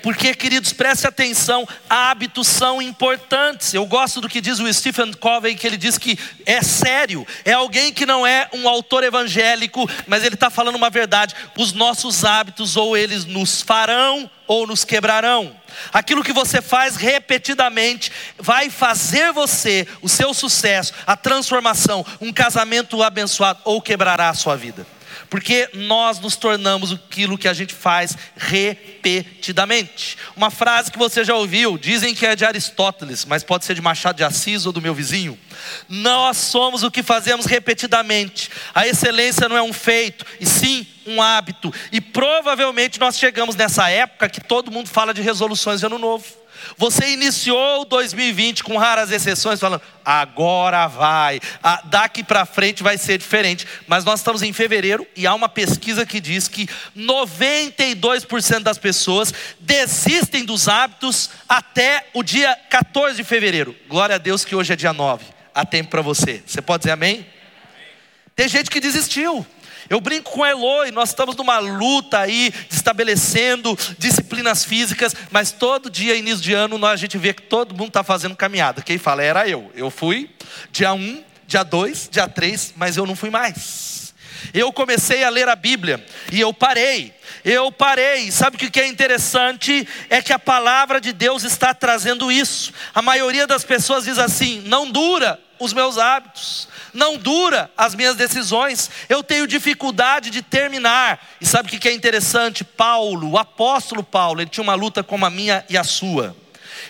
Porque, 0.02 0.34
queridos, 0.34 0.74
preste 0.74 1.08
atenção, 1.08 1.68
hábitos 1.90 2.48
são 2.48 2.82
importantes. 2.82 3.74
Eu 3.74 3.86
gosto 3.86 4.20
do 4.20 4.30
que 4.30 4.42
diz 4.42 4.60
o 4.60 4.74
Stephen 4.74 5.14
Covey, 5.14 5.56
que 5.56 5.68
ele 5.68 5.78
diz 5.78 5.98
que 5.98 6.18
é 6.46 6.62
sério, 6.62 7.26
é 7.46 7.54
alguém 7.54 7.94
que 7.94 8.06
não 8.06 8.26
é 8.26 8.50
um 8.54 8.68
autor 8.68 9.04
evangélico, 9.04 9.90
mas 10.08 10.24
ele 10.24 10.36
está 10.36 10.50
falando 10.50 10.76
uma 10.76 10.90
verdade. 10.90 11.36
Os 11.58 11.74
nossos 11.74 12.26
hábitos, 12.26 12.76
ou 12.76 12.98
eles 12.98 13.26
nos 13.26 13.62
farão, 13.62 14.30
ou 14.48 14.68
nos 14.68 14.84
quebrarão. 14.84 15.56
Aquilo 15.94 16.24
que 16.24 16.34
você 16.34 16.62
faz 16.62 16.96
repetidamente 16.96 18.12
vai 18.38 18.70
fazer 18.70 19.32
você, 19.32 19.88
o 20.02 20.10
seu 20.10 20.34
sucesso, 20.34 20.94
a 21.08 21.16
transformação, 21.16 22.06
um 22.20 22.34
casamento 22.34 23.02
abençoado, 23.02 23.62
ou 23.64 23.82
quebrará 23.82 24.30
a 24.30 24.34
sua 24.34 24.58
vida. 24.58 24.86
Porque 25.32 25.70
nós 25.74 26.20
nos 26.20 26.36
tornamos 26.36 26.92
aquilo 26.92 27.38
que 27.38 27.48
a 27.48 27.54
gente 27.54 27.74
faz 27.74 28.18
repetidamente. 28.36 30.18
Uma 30.36 30.52
frase 30.52 30.92
que 30.92 30.98
você 30.98 31.24
já 31.24 31.34
ouviu, 31.34 31.78
dizem 31.78 32.14
que 32.14 32.26
é 32.26 32.36
de 32.36 32.44
Aristóteles, 32.44 33.24
mas 33.24 33.42
pode 33.42 33.64
ser 33.64 33.74
de 33.74 33.82
Machado 33.82 34.18
de 34.18 34.26
Assis 34.26 34.66
ou 34.66 34.74
do 34.74 34.82
meu 34.82 34.94
vizinho. 34.94 35.40
Nós 35.88 36.36
somos 36.36 36.84
o 36.84 36.92
que 36.92 37.02
fazemos 37.02 37.46
repetidamente. 37.46 38.52
A 38.76 38.86
excelência 38.86 39.48
não 39.48 39.56
é 39.56 39.64
um 39.64 39.72
feito, 39.72 40.26
e 40.38 40.46
sim 40.46 40.86
um 41.08 41.22
hábito. 41.22 41.74
E 41.94 42.02
provavelmente 42.02 43.00
nós 43.00 43.18
chegamos 43.18 43.56
nessa 43.56 43.90
época 43.90 44.28
que 44.28 44.42
todo 44.42 44.70
mundo 44.70 44.90
fala 44.90 45.14
de 45.14 45.22
resoluções 45.22 45.80
de 45.80 45.86
ano 45.86 45.98
novo. 45.98 46.41
Você 46.78 47.10
iniciou 47.10 47.86
2020 47.86 48.64
com 48.64 48.78
raras 48.78 49.12
exceções, 49.12 49.60
falando, 49.60 49.82
agora 50.04 50.88
vai, 50.88 51.40
daqui 51.86 52.24
para 52.24 52.46
frente 52.46 52.84
vai 52.84 52.98
ser 52.98 53.18
diferente. 53.18 53.68
Mas 53.88 54.04
nós 54.04 54.20
estamos 54.20 54.42
em 54.42 54.54
fevereiro 54.54 55.06
e 55.16 55.28
há 55.28 55.34
uma 55.34 55.50
pesquisa 55.50 56.06
que 56.06 56.20
diz 56.20 56.48
que 56.48 56.68
92% 56.98 58.60
das 58.60 58.78
pessoas 58.78 59.34
desistem 59.60 60.44
dos 60.46 60.68
hábitos 60.68 61.30
até 61.48 62.08
o 62.14 62.24
dia 62.24 62.58
14 62.70 63.16
de 63.16 63.24
fevereiro. 63.24 63.76
Glória 63.88 64.16
a 64.16 64.20
Deus 64.20 64.46
que 64.46 64.56
hoje 64.56 64.74
é 64.74 64.76
dia 64.76 64.94
9. 64.94 65.26
Há 65.54 65.66
tempo 65.66 65.90
para 65.90 66.02
você. 66.02 66.42
Você 66.46 66.62
pode 66.62 66.82
dizer 66.82 66.92
amém? 66.92 67.16
amém? 67.16 67.26
Tem 68.36 68.48
gente 68.48 68.70
que 68.70 68.80
desistiu. 68.80 69.46
Eu 69.90 70.00
brinco 70.02 70.32
com 70.32 70.44
a 70.44 70.50
Eloy, 70.50 70.92
nós 70.92 71.10
estamos 71.10 71.36
numa 71.36 71.60
luta 71.60 72.20
aí, 72.20 72.54
estabelecendo 72.70 73.78
disciplinas 73.98 74.64
físicas, 74.64 75.16
mas 75.30 75.52
todo 75.52 75.90
dia, 75.90 76.16
início 76.16 76.42
de 76.42 76.54
ano, 76.54 76.84
a 76.86 76.96
gente 76.96 77.18
vê 77.18 77.34
que 77.34 77.44
todo 77.44 77.76
mundo 77.76 77.90
está 77.90 78.04
fazendo 78.04 78.36
caminhada. 78.36 78.82
Quem 78.82 78.98
fala 78.98 79.24
era 79.24 79.48
eu. 79.48 79.72
Eu 79.76 79.90
fui 79.90 80.30
dia 80.72 80.94
1, 80.94 81.24
dia 81.48 81.64
2, 81.64 82.10
dia 82.12 82.28
3, 82.28 82.74
mas 82.76 82.98
eu 82.98 83.06
não 83.06 83.16
fui 83.16 83.30
mais. 83.30 84.01
Eu 84.54 84.72
comecei 84.72 85.24
a 85.24 85.30
ler 85.30 85.48
a 85.48 85.56
Bíblia 85.56 86.04
e 86.32 86.40
eu 86.40 86.54
parei. 86.54 87.14
Eu 87.44 87.72
parei. 87.72 88.32
Sabe 88.32 88.58
o 88.58 88.60
que 88.60 88.80
é 88.80 88.88
interessante? 88.88 89.88
É 90.10 90.22
que 90.22 90.34
a 90.34 90.40
palavra 90.40 91.00
de 91.00 91.14
Deus 91.14 91.44
está 91.44 91.74
trazendo 91.74 92.32
isso. 92.32 92.74
A 92.94 93.02
maioria 93.02 93.48
das 93.48 93.64
pessoas 93.64 94.06
diz 94.06 94.18
assim: 94.18 94.62
não 94.66 94.90
dura 94.90 95.40
os 95.60 95.74
meus 95.74 95.98
hábitos 95.98 96.68
não 96.94 97.18
dura 97.18 97.72
as 97.78 97.96
minhas 97.96 98.16
decisões, 98.16 98.90
eu 99.08 99.24
tenho 99.24 99.48
dificuldade 99.48 100.30
de 100.30 100.42
terminar. 100.42 101.26
E 101.40 101.46
sabe 101.46 101.68
o 101.68 101.80
que 101.80 101.88
é 101.88 101.94
interessante? 101.94 102.64
Paulo, 102.64 103.32
o 103.32 103.38
apóstolo 103.38 104.04
Paulo, 104.04 104.42
ele 104.42 104.50
tinha 104.50 104.64
uma 104.64 104.76
luta 104.76 105.04
como 105.04 105.26
a 105.26 105.30
minha 105.30 105.66
e 105.70 105.78
a 105.78 105.84
sua. 105.84 106.36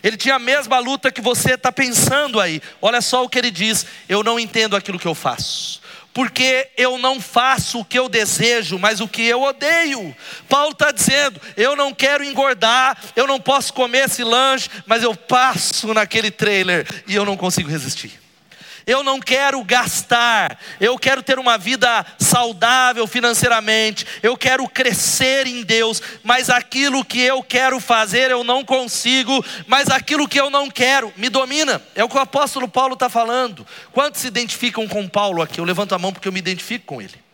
Ele 0.02 0.18
tinha 0.18 0.36
a 0.36 0.40
mesma 0.40 0.80
luta 0.80 1.12
que 1.12 1.22
você 1.22 1.54
está 1.54 1.72
pensando 1.72 2.40
aí. 2.40 2.62
Olha 2.82 3.02
só 3.02 3.24
o 3.24 3.30
que 3.30 3.38
ele 3.38 3.52
diz: 3.52 3.86
eu 4.08 4.24
não 4.24 4.40
entendo 4.40 4.76
aquilo 4.76 4.98
que 4.98 5.08
eu 5.08 5.16
faço 5.16 5.81
porque 6.14 6.70
eu 6.78 6.98
não 6.98 7.22
faço 7.22 7.80
o 7.80 7.86
que 7.86 7.98
eu 7.98 8.10
desejo, 8.10 8.78
mas 8.78 9.00
o 9.00 9.08
que 9.08 9.22
eu 9.24 9.42
odeio. 9.42 10.16
Paulo 10.50 10.72
está 10.72 10.92
dizendo: 10.92 11.40
eu 11.56 11.76
não 11.76 11.94
quero 11.94 12.24
engordar, 12.24 12.98
eu 13.16 13.28
não 13.28 13.40
posso 13.40 13.74
comer 13.74 14.06
esse 14.06 14.24
lanche, 14.24 14.70
mas 14.86 15.04
eu 15.04 15.16
passo 15.16 15.94
naquele 15.94 16.32
trailer 16.32 16.88
e 17.08 17.16
eu 17.16 17.26
não 17.26 17.38
consigo 17.38 17.70
resistir. 17.70 18.20
Eu 18.86 19.04
não 19.04 19.20
quero 19.20 19.64
gastar, 19.64 20.60
eu 20.80 20.98
quero 20.98 21.22
ter 21.24 21.40
uma 21.40 21.58
vida 21.58 22.06
saudável 22.20 23.06
financeiramente, 23.08 24.06
eu 24.22 24.36
quero 24.36 24.68
crescer 24.68 25.48
em 25.48 25.64
Deus, 25.64 26.02
mas 26.24 26.50
aquilo 26.50 27.06
que 27.06 27.22
eu 27.22 27.44
quero 27.44 27.80
fazer 27.80 28.32
eu 28.32 28.44
não 28.44 28.64
consigo, 28.64 29.44
mas 29.68 29.90
aquilo 29.90 30.28
que 30.28 30.40
eu 30.40 30.50
não 30.50 30.70
quero 30.70 31.14
me 31.18 31.30
domina. 31.30 31.82
É 31.96 32.04
o 32.04 32.10
que 32.10 32.18
o 32.18 32.22
apóstolo 32.22 32.68
Paulo 32.68 32.94
está 32.94 33.10
falando. 33.10 33.66
Quantos 33.92 34.22
se 34.22 34.28
identificam 34.28 34.88
com 34.88 35.08
Paulo 35.08 35.42
aqui? 35.42 35.60
Eu 35.60 35.66
levanto 35.66 35.94
a 35.94 36.00
mão 36.00 36.12
porque 36.14 36.28
eu 36.28 36.32
me 36.32 36.40
identifico 36.40 36.86
com 36.86 37.02
ele. 37.02 37.31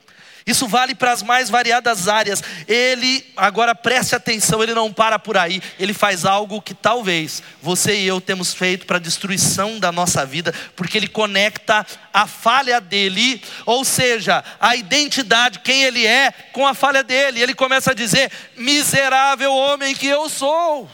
Isso 0.47 0.65
vale 0.65 0.95
para 0.95 1.11
as 1.11 1.21
mais 1.21 1.49
variadas 1.49 2.07
áreas. 2.07 2.41
Ele, 2.65 3.23
agora 3.35 3.75
preste 3.75 4.15
atenção, 4.15 4.63
ele 4.63 4.73
não 4.73 4.93
para 4.93 5.19
por 5.19 5.37
aí. 5.37 5.61
Ele 5.77 5.93
faz 5.93 6.23
algo 6.23 6.61
que 6.61 6.73
talvez 6.73 7.43
você 7.61 7.99
e 7.99 8.07
eu 8.07 8.21
temos 8.21 8.53
feito 8.53 8.85
para 8.85 8.95
a 8.95 9.01
destruição 9.01 9.77
da 9.77 9.91
nossa 9.91 10.25
vida, 10.25 10.53
porque 10.73 10.97
ele 10.97 11.09
conecta 11.09 11.85
a 12.13 12.25
falha 12.25 12.79
dele, 12.79 13.41
ou 13.65 13.83
seja, 13.83 14.41
a 14.57 14.73
identidade, 14.77 15.59
quem 15.59 15.83
ele 15.83 16.07
é, 16.07 16.31
com 16.53 16.65
a 16.65 16.73
falha 16.73 17.03
dele. 17.03 17.41
Ele 17.41 17.53
começa 17.53 17.91
a 17.91 17.93
dizer: 17.93 18.31
miserável 18.55 19.53
homem 19.53 19.93
que 19.93 20.07
eu 20.07 20.29
sou. 20.29 20.89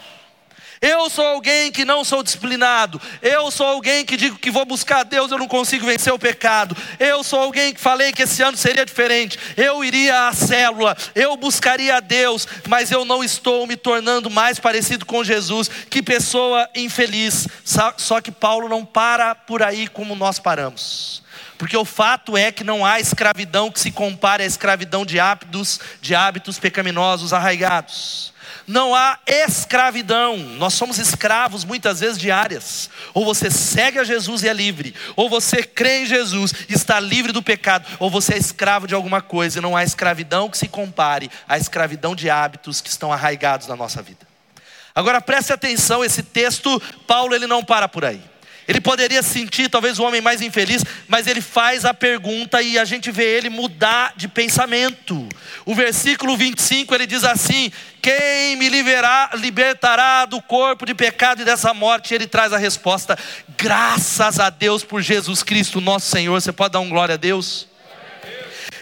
Eu 0.83 1.09
sou 1.09 1.25
alguém 1.25 1.71
que 1.71 1.85
não 1.85 2.03
sou 2.03 2.21
disciplinado. 2.21 3.01
Eu 3.21 3.49
sou 3.49 3.65
alguém 3.65 4.03
que 4.03 4.17
digo 4.17 4.37
que 4.37 4.51
vou 4.51 4.65
buscar 4.65 5.03
Deus, 5.03 5.31
eu 5.31 5.37
não 5.37 5.47
consigo 5.47 5.85
vencer 5.85 6.11
o 6.11 6.19
pecado. 6.19 6.75
Eu 6.99 7.23
sou 7.23 7.39
alguém 7.39 7.73
que 7.73 7.79
falei 7.79 8.11
que 8.11 8.23
esse 8.23 8.41
ano 8.41 8.57
seria 8.57 8.85
diferente. 8.85 9.39
Eu 9.55 9.81
iria 9.85 10.27
à 10.27 10.33
célula, 10.33 10.97
eu 11.15 11.37
buscaria 11.37 11.95
a 11.95 11.99
Deus, 12.01 12.45
mas 12.67 12.91
eu 12.91 13.05
não 13.05 13.23
estou 13.23 13.65
me 13.65 13.77
tornando 13.77 14.29
mais 14.29 14.59
parecido 14.59 15.05
com 15.05 15.23
Jesus. 15.23 15.69
Que 15.89 16.03
pessoa 16.03 16.69
infeliz. 16.75 17.47
Só 17.95 18.19
que 18.19 18.29
Paulo 18.29 18.67
não 18.67 18.83
para 18.83 19.33
por 19.33 19.63
aí 19.63 19.87
como 19.87 20.15
nós 20.15 20.37
paramos. 20.37 21.23
Porque 21.57 21.77
o 21.77 21.85
fato 21.85 22.35
é 22.35 22.51
que 22.51 22.61
não 22.61 22.85
há 22.85 22.99
escravidão 22.99 23.71
que 23.71 23.79
se 23.79 23.89
compare 23.89 24.43
à 24.43 24.45
escravidão 24.45 25.05
de 25.05 25.17
hábitos, 25.17 25.79
de 26.01 26.13
hábitos 26.13 26.59
pecaminosos 26.59 27.31
arraigados. 27.31 28.32
Não 28.65 28.95
há 28.95 29.19
escravidão, 29.27 30.37
nós 30.37 30.73
somos 30.73 30.97
escravos 30.97 31.65
muitas 31.65 31.99
vezes 31.99 32.17
diárias. 32.17 32.89
Ou 33.13 33.25
você 33.25 33.51
segue 33.51 33.99
a 33.99 34.03
Jesus 34.03 34.43
e 34.43 34.47
é 34.47 34.53
livre, 34.53 34.95
ou 35.15 35.29
você 35.29 35.63
crê 35.63 36.03
em 36.03 36.05
Jesus 36.05 36.53
e 36.69 36.73
está 36.73 36.99
livre 36.99 37.31
do 37.31 37.43
pecado, 37.43 37.85
ou 37.99 38.09
você 38.09 38.35
é 38.35 38.37
escravo 38.37 38.87
de 38.87 38.95
alguma 38.95 39.21
coisa, 39.21 39.59
e 39.59 39.61
não 39.61 39.75
há 39.75 39.83
escravidão 39.83 40.49
que 40.49 40.57
se 40.57 40.67
compare 40.67 41.29
à 41.47 41.57
escravidão 41.57 42.15
de 42.15 42.29
hábitos 42.29 42.79
que 42.79 42.89
estão 42.89 43.11
arraigados 43.11 43.67
na 43.67 43.75
nossa 43.75 44.01
vida. 44.01 44.25
Agora 44.95 45.19
preste 45.19 45.51
atenção, 45.51 46.03
esse 46.03 46.23
texto, 46.23 46.81
Paulo 47.05 47.33
ele 47.33 47.47
não 47.47 47.63
para 47.63 47.89
por 47.89 48.05
aí. 48.05 48.32
Ele 48.67 48.79
poderia 48.79 49.21
sentir 49.21 49.69
talvez 49.69 49.99
o 49.99 50.03
homem 50.03 50.21
mais 50.21 50.41
infeliz, 50.41 50.83
mas 51.07 51.27
ele 51.27 51.41
faz 51.41 51.85
a 51.85 51.93
pergunta 51.93 52.61
e 52.61 52.79
a 52.79 52.85
gente 52.85 53.11
vê 53.11 53.37
ele 53.37 53.49
mudar 53.49 54.13
de 54.15 54.27
pensamento. 54.27 55.27
O 55.65 55.75
versículo 55.75 56.37
25 56.37 56.93
ele 56.95 57.05
diz 57.05 57.23
assim: 57.23 57.71
Quem 58.01 58.55
me 58.55 58.69
liberará, 58.69 59.31
libertará 59.35 60.25
do 60.25 60.41
corpo 60.41 60.85
de 60.85 60.93
pecado 60.93 61.41
e 61.41 61.45
dessa 61.45 61.73
morte? 61.73 62.13
Ele 62.13 62.27
traz 62.27 62.53
a 62.53 62.57
resposta: 62.57 63.17
Graças 63.57 64.39
a 64.39 64.49
Deus 64.49 64.83
por 64.83 65.01
Jesus 65.01 65.43
Cristo, 65.43 65.81
nosso 65.81 66.09
Senhor. 66.09 66.39
Você 66.39 66.51
pode 66.51 66.73
dar 66.73 66.79
um 66.79 66.89
glória 66.89 67.15
a 67.15 67.17
Deus? 67.17 67.72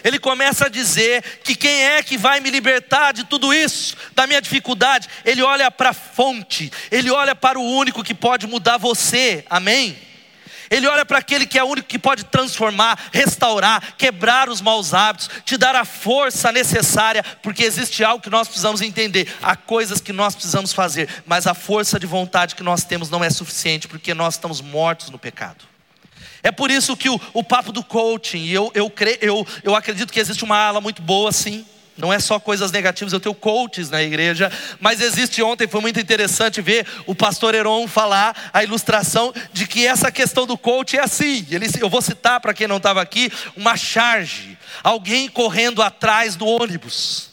Ele 0.04 0.18
começa 0.18 0.66
a 0.66 0.68
dizer 0.68 1.22
que 1.44 1.54
quem 1.54 1.84
é 1.84 2.02
que 2.02 2.16
vai 2.16 2.40
me 2.40 2.50
libertar 2.50 3.12
de 3.12 3.24
tudo 3.24 3.52
isso, 3.52 3.96
da 4.14 4.26
minha 4.26 4.40
dificuldade? 4.40 5.08
Ele 5.24 5.42
olha 5.42 5.70
para 5.70 5.90
a 5.90 5.94
fonte, 5.94 6.70
ele 6.90 7.10
olha 7.10 7.34
para 7.34 7.58
o 7.58 7.62
único 7.62 8.02
que 8.02 8.14
pode 8.14 8.46
mudar 8.46 8.78
você, 8.78 9.44
amém? 9.48 9.96
Ele 10.72 10.86
olha 10.86 11.04
para 11.04 11.18
aquele 11.18 11.44
que 11.44 11.58
é 11.58 11.62
o 11.62 11.66
único 11.66 11.86
que 11.86 11.98
pode 11.98 12.24
transformar, 12.24 12.98
restaurar, 13.12 13.94
quebrar 13.98 14.48
os 14.48 14.62
maus 14.62 14.94
hábitos, 14.94 15.28
te 15.44 15.58
dar 15.58 15.76
a 15.76 15.84
força 15.84 16.50
necessária, 16.50 17.22
porque 17.42 17.62
existe 17.62 18.02
algo 18.02 18.22
que 18.22 18.30
nós 18.30 18.48
precisamos 18.48 18.80
entender. 18.80 19.30
Há 19.42 19.54
coisas 19.54 20.00
que 20.00 20.14
nós 20.14 20.34
precisamos 20.34 20.72
fazer, 20.72 21.10
mas 21.26 21.46
a 21.46 21.52
força 21.52 22.00
de 22.00 22.06
vontade 22.06 22.54
que 22.54 22.62
nós 22.62 22.84
temos 22.84 23.10
não 23.10 23.22
é 23.22 23.28
suficiente, 23.28 23.86
porque 23.86 24.14
nós 24.14 24.34
estamos 24.34 24.62
mortos 24.62 25.10
no 25.10 25.18
pecado. 25.18 25.71
É 26.42 26.50
por 26.50 26.70
isso 26.70 26.96
que 26.96 27.08
o, 27.08 27.20
o 27.32 27.44
papo 27.44 27.70
do 27.70 27.84
coaching, 27.84 28.48
eu, 28.48 28.70
eu, 28.74 28.90
cre, 28.90 29.18
eu, 29.20 29.46
eu 29.62 29.76
acredito 29.76 30.12
que 30.12 30.18
existe 30.18 30.42
uma 30.42 30.56
ala 30.56 30.80
muito 30.80 31.00
boa 31.00 31.30
assim. 31.30 31.64
Não 31.96 32.12
é 32.12 32.18
só 32.18 32.40
coisas 32.40 32.72
negativas, 32.72 33.12
eu 33.12 33.20
tenho 33.20 33.34
coaches 33.34 33.90
na 33.90 34.02
igreja, 34.02 34.50
mas 34.80 35.00
existe 35.00 35.42
ontem, 35.42 35.68
foi 35.68 35.80
muito 35.80 36.00
interessante 36.00 36.62
ver 36.62 36.86
o 37.06 37.14
pastor 37.14 37.54
Heron 37.54 37.86
falar 37.86 38.50
a 38.52 38.64
ilustração 38.64 39.32
de 39.52 39.66
que 39.66 39.86
essa 39.86 40.10
questão 40.10 40.46
do 40.46 40.56
coach 40.56 40.96
é 40.96 41.02
assim. 41.02 41.46
Ele, 41.50 41.66
eu 41.80 41.90
vou 41.90 42.00
citar 42.00 42.40
para 42.40 42.54
quem 42.54 42.66
não 42.66 42.78
estava 42.78 43.02
aqui, 43.02 43.30
uma 43.54 43.76
charge, 43.76 44.56
alguém 44.82 45.28
correndo 45.28 45.82
atrás 45.82 46.34
do 46.34 46.46
ônibus 46.46 47.31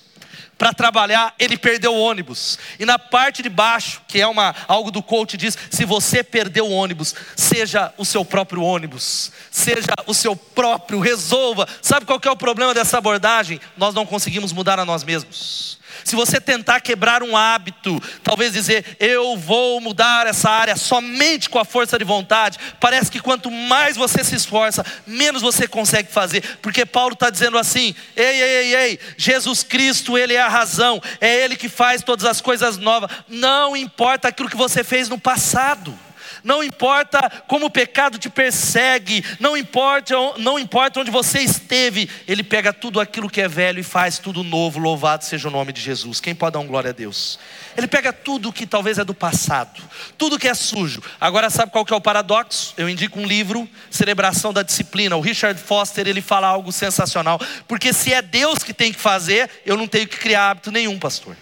para 0.60 0.74
trabalhar, 0.74 1.34
ele 1.40 1.58
perdeu 1.58 1.96
o 1.96 2.00
ônibus. 2.00 2.60
E 2.78 2.86
na 2.86 3.00
parte 3.00 3.42
de 3.42 3.48
baixo, 3.48 4.02
que 4.06 4.20
é 4.20 4.28
uma 4.28 4.54
algo 4.68 4.92
do 4.92 5.02
coach 5.02 5.38
diz: 5.38 5.58
se 5.72 5.86
você 5.86 6.22
perdeu 6.22 6.68
o 6.68 6.72
ônibus, 6.72 7.16
seja 7.34 7.94
o 7.98 8.04
seu 8.04 8.26
próprio 8.26 8.62
ônibus, 8.62 9.32
seja 9.50 9.94
o 10.06 10.14
seu 10.14 10.36
próprio, 10.36 11.00
resolva. 11.00 11.66
Sabe 11.82 12.06
qual 12.06 12.20
é 12.22 12.30
o 12.30 12.36
problema 12.36 12.74
dessa 12.74 12.98
abordagem? 12.98 13.62
Nós 13.78 13.96
não 13.96 14.06
conseguimos 14.06 14.52
mudar 14.52 14.78
a 14.78 14.86
nós 14.86 15.02
mesmos. 15.02 15.79
Se 16.10 16.16
você 16.16 16.42
tentar 16.42 16.82
quebrar 16.82 17.22
um 17.22 17.38
hábito, 17.38 18.02
talvez 18.24 18.52
dizer, 18.52 18.98
eu 19.00 19.38
vou 19.38 19.80
mudar 19.80 20.26
essa 20.26 20.50
área 20.50 20.76
somente 20.76 21.48
com 21.48 21.60
a 21.60 21.64
força 21.64 22.00
de 22.00 22.04
vontade, 22.04 22.58
parece 22.80 23.12
que 23.12 23.20
quanto 23.20 23.52
mais 23.52 23.96
você 23.96 24.24
se 24.24 24.34
esforça, 24.34 24.84
menos 25.06 25.44
você 25.44 25.68
consegue 25.68 26.12
fazer, 26.12 26.42
porque 26.64 26.84
Paulo 26.84 27.14
está 27.14 27.30
dizendo 27.30 27.60
assim: 27.60 27.94
ei, 28.16 28.42
ei, 28.42 28.42
ei, 28.42 28.76
ei, 28.76 29.00
Jesus 29.18 29.62
Cristo, 29.62 30.18
Ele 30.18 30.34
é 30.34 30.42
a 30.42 30.48
razão, 30.48 31.00
é 31.22 31.44
Ele 31.44 31.56
que 31.56 31.70
faz 31.70 32.02
todas 32.02 32.26
as 32.26 32.42
coisas 32.42 32.76
novas, 32.76 33.12
não 33.28 33.78
importa 33.78 34.30
aquilo 34.30 34.50
que 34.50 34.58
você 34.58 34.84
fez 34.84 35.10
no 35.10 35.20
passado. 35.20 35.96
Não 36.44 36.64
importa 36.64 37.30
como 37.48 37.66
o 37.66 37.70
pecado 37.70 38.18
te 38.18 38.30
persegue, 38.30 39.24
não 39.40 39.56
importa, 39.56 40.16
não 40.38 40.58
importa 40.58 41.00
onde 41.00 41.12
você 41.12 41.40
esteve, 41.40 42.10
Ele 42.28 42.44
pega 42.44 42.74
tudo 42.74 43.00
aquilo 43.00 43.30
que 43.30 43.42
é 43.42 43.48
velho 43.48 43.80
e 43.80 43.84
faz 43.84 44.18
tudo 44.18 44.44
novo, 44.44 44.80
louvado 44.80 45.24
seja 45.24 45.48
o 45.48 45.52
nome 45.52 45.74
de 45.74 45.82
Jesus. 45.82 46.20
Quem 46.20 46.36
pode 46.36 46.54
dar 46.54 46.60
um 46.60 46.68
glória 46.68 46.90
a 46.90 46.94
Deus? 46.94 47.40
Ele 47.78 47.88
pega 47.88 48.12
tudo 48.12 48.52
que 48.52 48.66
talvez 48.66 48.98
é 48.98 49.06
do 49.06 49.14
passado, 49.14 49.82
tudo 50.18 50.40
que 50.40 50.48
é 50.48 50.54
sujo. 50.54 51.02
Agora 51.20 51.50
sabe 51.50 51.72
qual 51.72 51.86
que 51.86 51.94
é 51.94 51.96
o 51.96 52.02
paradoxo? 52.02 52.74
Eu 52.78 52.90
indico 52.90 53.20
um 53.20 53.26
livro, 53.26 53.70
Celebração 53.90 54.52
da 54.52 54.64
Disciplina. 54.64 55.16
O 55.16 55.22
Richard 55.22 55.60
Foster 55.60 56.08
ele 56.08 56.22
fala 56.22 56.48
algo 56.48 56.72
sensacional, 56.72 57.40
porque 57.68 57.94
se 57.94 58.14
é 58.14 58.22
Deus 58.22 58.60
que 58.60 58.74
tem 58.74 58.92
que 58.92 59.00
fazer, 59.00 59.50
eu 59.66 59.78
não 59.78 59.88
tenho 59.88 60.08
que 60.08 60.18
criar 60.18 60.52
hábito 60.52 60.72
nenhum, 60.72 61.00
pastor. 61.00 61.36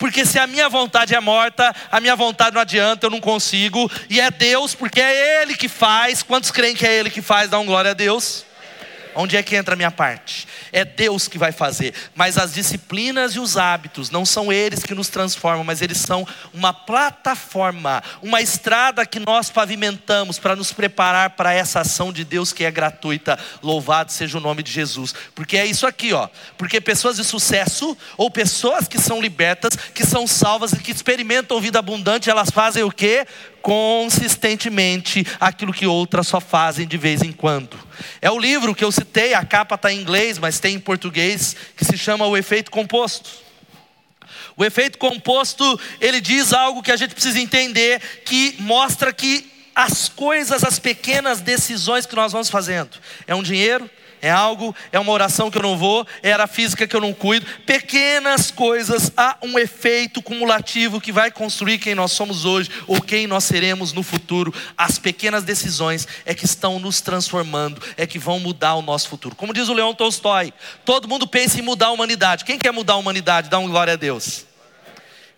Porque 0.00 0.24
se 0.24 0.38
a 0.38 0.46
minha 0.46 0.66
vontade 0.66 1.14
é 1.14 1.20
morta, 1.20 1.76
a 1.92 2.00
minha 2.00 2.16
vontade 2.16 2.54
não 2.54 2.62
adianta, 2.62 3.06
eu 3.06 3.10
não 3.10 3.20
consigo. 3.20 3.88
E 4.08 4.18
é 4.18 4.30
Deus, 4.30 4.74
porque 4.74 4.98
é 4.98 5.42
Ele 5.42 5.54
que 5.54 5.68
faz. 5.68 6.22
Quantos 6.22 6.50
creem 6.50 6.74
que 6.74 6.86
é 6.86 6.98
Ele 6.98 7.10
que 7.10 7.20
faz? 7.20 7.50
Dá 7.50 7.58
um 7.58 7.66
glória 7.66 7.90
a 7.90 7.94
Deus. 7.94 8.46
Onde 9.14 9.36
é 9.36 9.42
que 9.42 9.56
entra 9.56 9.74
a 9.74 9.76
minha 9.76 9.90
parte? 9.90 10.46
É 10.72 10.84
Deus 10.84 11.28
que 11.28 11.38
vai 11.38 11.52
fazer, 11.52 11.94
mas 12.14 12.38
as 12.38 12.54
disciplinas 12.54 13.32
e 13.32 13.40
os 13.40 13.56
hábitos 13.56 14.10
não 14.10 14.24
são 14.24 14.52
eles 14.52 14.82
que 14.82 14.94
nos 14.94 15.08
transformam, 15.08 15.64
mas 15.64 15.82
eles 15.82 15.98
são 15.98 16.26
uma 16.52 16.72
plataforma, 16.72 18.02
uma 18.22 18.40
estrada 18.40 19.04
que 19.06 19.20
nós 19.20 19.50
pavimentamos 19.50 20.38
para 20.38 20.56
nos 20.56 20.72
preparar 20.72 21.30
para 21.30 21.52
essa 21.52 21.80
ação 21.80 22.12
de 22.12 22.24
Deus 22.24 22.52
que 22.52 22.64
é 22.64 22.70
gratuita. 22.70 23.38
Louvado 23.62 24.12
seja 24.12 24.38
o 24.38 24.40
nome 24.40 24.62
de 24.62 24.72
Jesus, 24.72 25.14
porque 25.34 25.56
é 25.56 25.66
isso 25.66 25.86
aqui, 25.86 26.12
ó. 26.12 26.28
Porque 26.56 26.80
pessoas 26.80 27.16
de 27.16 27.24
sucesso 27.24 27.96
ou 28.16 28.30
pessoas 28.30 28.86
que 28.86 28.98
são 28.98 29.20
libertas, 29.20 29.76
que 29.94 30.04
são 30.04 30.26
salvas 30.26 30.72
e 30.72 30.76
que 30.76 30.92
experimentam 30.92 31.60
vida 31.60 31.78
abundante, 31.78 32.30
elas 32.30 32.50
fazem 32.50 32.82
o 32.82 32.90
quê? 32.90 33.26
Consistentemente 33.62 35.26
aquilo 35.38 35.72
que 35.72 35.86
outras 35.86 36.26
só 36.26 36.40
fazem 36.40 36.86
de 36.86 36.96
vez 36.96 37.22
em 37.22 37.32
quando. 37.32 37.78
É 38.20 38.30
o 38.30 38.38
livro 38.38 38.74
que 38.74 38.84
eu 38.84 38.92
citei, 38.92 39.34
a 39.34 39.44
capa 39.44 39.74
está 39.74 39.92
em 39.92 40.00
inglês, 40.00 40.38
mas 40.38 40.60
tem 40.60 40.76
em 40.76 40.80
português, 40.80 41.54
que 41.76 41.84
se 41.84 41.96
chama 41.98 42.26
O 42.26 42.36
Efeito 42.36 42.70
Composto. 42.70 43.50
O 44.56 44.64
efeito 44.64 44.98
composto, 44.98 45.80
ele 46.02 46.20
diz 46.20 46.52
algo 46.52 46.82
que 46.82 46.92
a 46.92 46.96
gente 46.96 47.14
precisa 47.14 47.40
entender, 47.40 48.22
que 48.26 48.56
mostra 48.58 49.10
que 49.10 49.50
as 49.74 50.08
coisas, 50.08 50.62
as 50.62 50.78
pequenas 50.78 51.40
decisões 51.40 52.04
que 52.04 52.14
nós 52.14 52.32
vamos 52.32 52.50
fazendo, 52.50 52.90
é 53.26 53.34
um 53.34 53.42
dinheiro, 53.42 53.88
é 54.22 54.30
algo, 54.30 54.74
é 54.92 54.98
uma 54.98 55.12
oração 55.12 55.50
que 55.50 55.58
eu 55.58 55.62
não 55.62 55.76
vou, 55.76 56.06
é 56.22 56.32
a 56.32 56.46
física 56.46 56.86
que 56.86 56.94
eu 56.94 57.00
não 57.00 57.12
cuido. 57.12 57.46
Pequenas 57.66 58.50
coisas, 58.50 59.12
há 59.16 59.36
um 59.42 59.58
efeito 59.58 60.22
cumulativo 60.22 61.00
que 61.00 61.12
vai 61.12 61.30
construir 61.30 61.78
quem 61.78 61.94
nós 61.94 62.12
somos 62.12 62.44
hoje 62.44 62.70
ou 62.86 63.00
quem 63.00 63.26
nós 63.26 63.44
seremos 63.44 63.92
no 63.92 64.02
futuro. 64.02 64.52
As 64.76 64.98
pequenas 64.98 65.44
decisões 65.44 66.06
é 66.24 66.34
que 66.34 66.44
estão 66.44 66.78
nos 66.78 67.00
transformando, 67.00 67.80
é 67.96 68.06
que 68.06 68.18
vão 68.18 68.38
mudar 68.38 68.74
o 68.74 68.82
nosso 68.82 69.08
futuro. 69.08 69.34
Como 69.34 69.54
diz 69.54 69.68
o 69.68 69.72
Leão 69.72 69.94
Tolstói, 69.94 70.52
todo 70.84 71.08
mundo 71.08 71.26
pensa 71.26 71.58
em 71.58 71.62
mudar 71.62 71.86
a 71.86 71.92
humanidade. 71.92 72.44
Quem 72.44 72.58
quer 72.58 72.72
mudar 72.72 72.94
a 72.94 72.96
humanidade? 72.96 73.48
Dá 73.48 73.58
um 73.58 73.68
glória 73.68 73.94
a 73.94 73.96
Deus. 73.96 74.49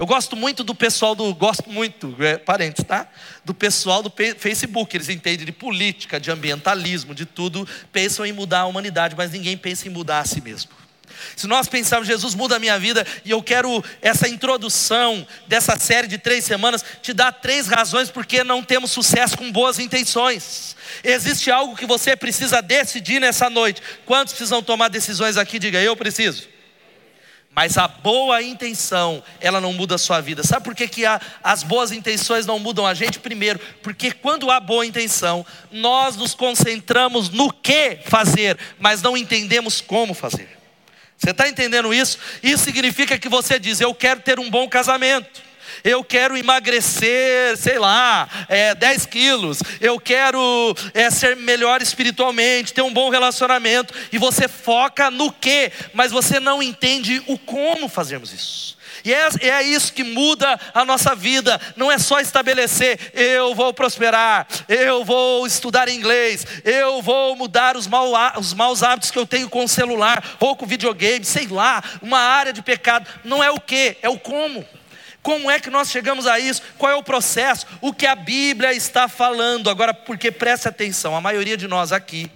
Eu 0.03 0.07
gosto 0.07 0.35
muito 0.35 0.65
do 0.65 0.75
pessoal 0.75 1.15
do. 1.15 1.33
Gosto 1.33 1.71
muito, 1.71 2.17
é, 2.19 2.37
parentes, 2.37 2.83
tá? 2.83 3.07
Do 3.45 3.55
pessoal 3.55 4.03
do 4.03 4.13
Facebook. 4.37 4.97
Eles 4.97 5.09
entendem 5.09 5.47
de 5.47 5.53
política, 5.53 6.19
de 6.19 6.29
ambientalismo, 6.29 7.15
de 7.15 7.25
tudo. 7.25 7.69
Pensam 7.93 8.27
em 8.27 8.33
mudar 8.33 8.63
a 8.63 8.67
humanidade, 8.67 9.15
mas 9.17 9.31
ninguém 9.31 9.57
pensa 9.57 9.87
em 9.87 9.93
mudar 9.93 10.19
a 10.19 10.25
si 10.25 10.41
mesmo. 10.41 10.73
Se 11.37 11.47
nós 11.47 11.69
pensarmos, 11.69 12.09
Jesus 12.09 12.35
muda 12.35 12.57
a 12.57 12.59
minha 12.59 12.77
vida, 12.81 13.07
e 13.25 13.31
eu 13.31 13.41
quero 13.41 13.81
essa 14.03 14.29
introdução 14.29 15.25
dessa 15.47 15.79
série 15.79 16.09
de 16.09 16.19
três 16.19 16.45
semanas, 16.45 16.85
te 17.01 17.13
dar 17.13 17.31
três 17.31 17.69
razões 17.69 18.11
porque 18.11 18.43
não 18.43 18.61
temos 18.61 18.91
sucesso 18.91 19.39
com 19.39 19.53
boas 19.53 19.79
intenções. 19.79 20.75
Existe 21.05 21.49
algo 21.49 21.77
que 21.77 21.87
você 21.87 22.17
precisa 22.17 22.61
decidir 22.61 23.21
nessa 23.21 23.49
noite. 23.49 23.81
Quantos 24.05 24.35
precisam 24.35 24.65
tomar 24.65 24.89
decisões 24.89 25.37
aqui? 25.37 25.61
Diga, 25.61 25.81
eu 25.81 25.97
preciso. 25.97 26.52
Mas 27.55 27.77
a 27.77 27.87
boa 27.87 28.43
intenção, 28.43 29.23
ela 29.39 29.61
não 29.61 29.75
muda 29.75 29.97
a 29.97 29.99
sua 29.99 30.21
vida. 30.23 30.43
Sabe 30.43 30.65
por 30.65 30.75
que, 30.75 30.89
que 30.89 31.05
a, 31.05 31.21
as 31.45 31.63
boas 31.63 31.93
intenções 31.93 32.47
não 32.47 32.59
mudam 32.59 32.87
a 32.87 32.95
gente? 32.95 33.19
Primeiro, 33.19 33.61
porque 33.83 34.11
quando 34.11 34.51
há 34.51 34.59
boa 34.59 34.87
intenção, 34.87 35.45
nós 35.71 36.17
nos 36.17 36.35
concentramos 36.35 37.29
no 37.29 37.53
que 37.53 37.99
fazer, 38.07 38.59
mas 38.79 39.03
não 39.03 39.17
entendemos 39.17 39.83
como 39.83 40.15
fazer. 40.15 40.49
Você 41.19 41.31
está 41.31 41.47
entendendo 41.47 41.93
isso? 41.93 42.19
Isso 42.43 42.65
significa 42.65 43.19
que 43.19 43.29
você 43.29 43.59
diz: 43.59 43.81
Eu 43.81 43.95
quero 43.95 44.21
ter 44.21 44.41
um 44.41 44.51
bom 44.51 44.67
casamento 44.67 45.52
eu 45.85 46.05
quero 46.05 46.37
emagrecer, 46.37 47.57
sei 47.57 47.79
lá, 47.79 48.29
é, 48.49 48.75
10 48.75 49.07
quilos, 49.07 49.63
eu 49.81 49.99
quero 49.99 50.75
é, 50.95 51.11
ser 51.11 51.37
melhor 51.37 51.83
espiritualmente, 51.83 52.73
ter 52.73 52.83
um 52.83 52.93
bom 52.93 53.11
relacionamento, 53.11 53.95
e 54.13 54.19
você 54.19 54.49
foca 54.49 55.11
no 55.11 55.33
que, 55.33 55.73
mas 55.93 56.13
você 56.13 56.39
não 56.39 56.63
entende 56.63 57.23
o 57.27 57.39
como 57.39 57.89
fazermos 57.89 58.33
isso. 58.33 58.83
E 59.05 59.13
é, 59.13 59.29
é, 59.41 59.63
isso 59.63 59.93
que 59.93 60.05
muda 60.05 60.59
a 60.73 60.85
nossa 60.85 61.15
vida. 61.15 61.61
Não 61.77 61.91
é 61.91 61.99
só 61.99 62.21
estabelecer, 62.21 62.99
eu 63.13 63.55
vou 63.55 63.73
prosperar, 63.75 64.47
eu 64.69 65.05
vou 65.05 65.47
estudar 65.47 65.89
inglês, 65.89 66.47
eu 66.65 67.03
vou 67.03 67.35
mudar 67.35 67.77
os, 67.77 67.89
os 68.39 68.55
maus 68.55 68.83
hábitos 68.83 69.11
que 69.11 69.19
eu 69.19 69.27
tenho 69.27 69.49
com 69.49 69.65
o 69.65 69.69
celular 69.69 70.23
ou 70.39 70.55
com 70.55 70.65
o 70.65 70.69
videogame, 70.69 71.25
sei 71.25 71.49
lá, 71.49 71.83
uma 72.01 72.19
área 72.19 72.53
de 72.53 72.63
pecado. 72.63 73.09
Não 73.25 73.43
é 73.43 73.51
o 73.51 73.59
que, 73.59 73.97
é 74.03 74.09
o 74.09 74.19
como. 74.19 74.65
Como 75.23 75.51
é 75.51 75.61
que 75.61 75.71
nós 75.71 75.91
chegamos 75.91 76.27
a 76.27 76.39
isso? 76.39 76.61
Qual 76.77 76.91
é 76.91 76.97
o 76.97 77.03
processo? 77.03 77.67
O 77.81 77.93
que 77.93 78.07
a 78.07 78.17
Bíblia 78.17 78.73
está 78.73 79.09
falando. 79.09 79.71
Agora, 79.71 79.95
porque 79.95 80.33
preste 80.33 80.67
atenção, 80.67 81.15
a 81.15 81.21
maioria 81.21 81.57
de 81.57 81.69
nós 81.69 81.93
aqui, 81.93 82.31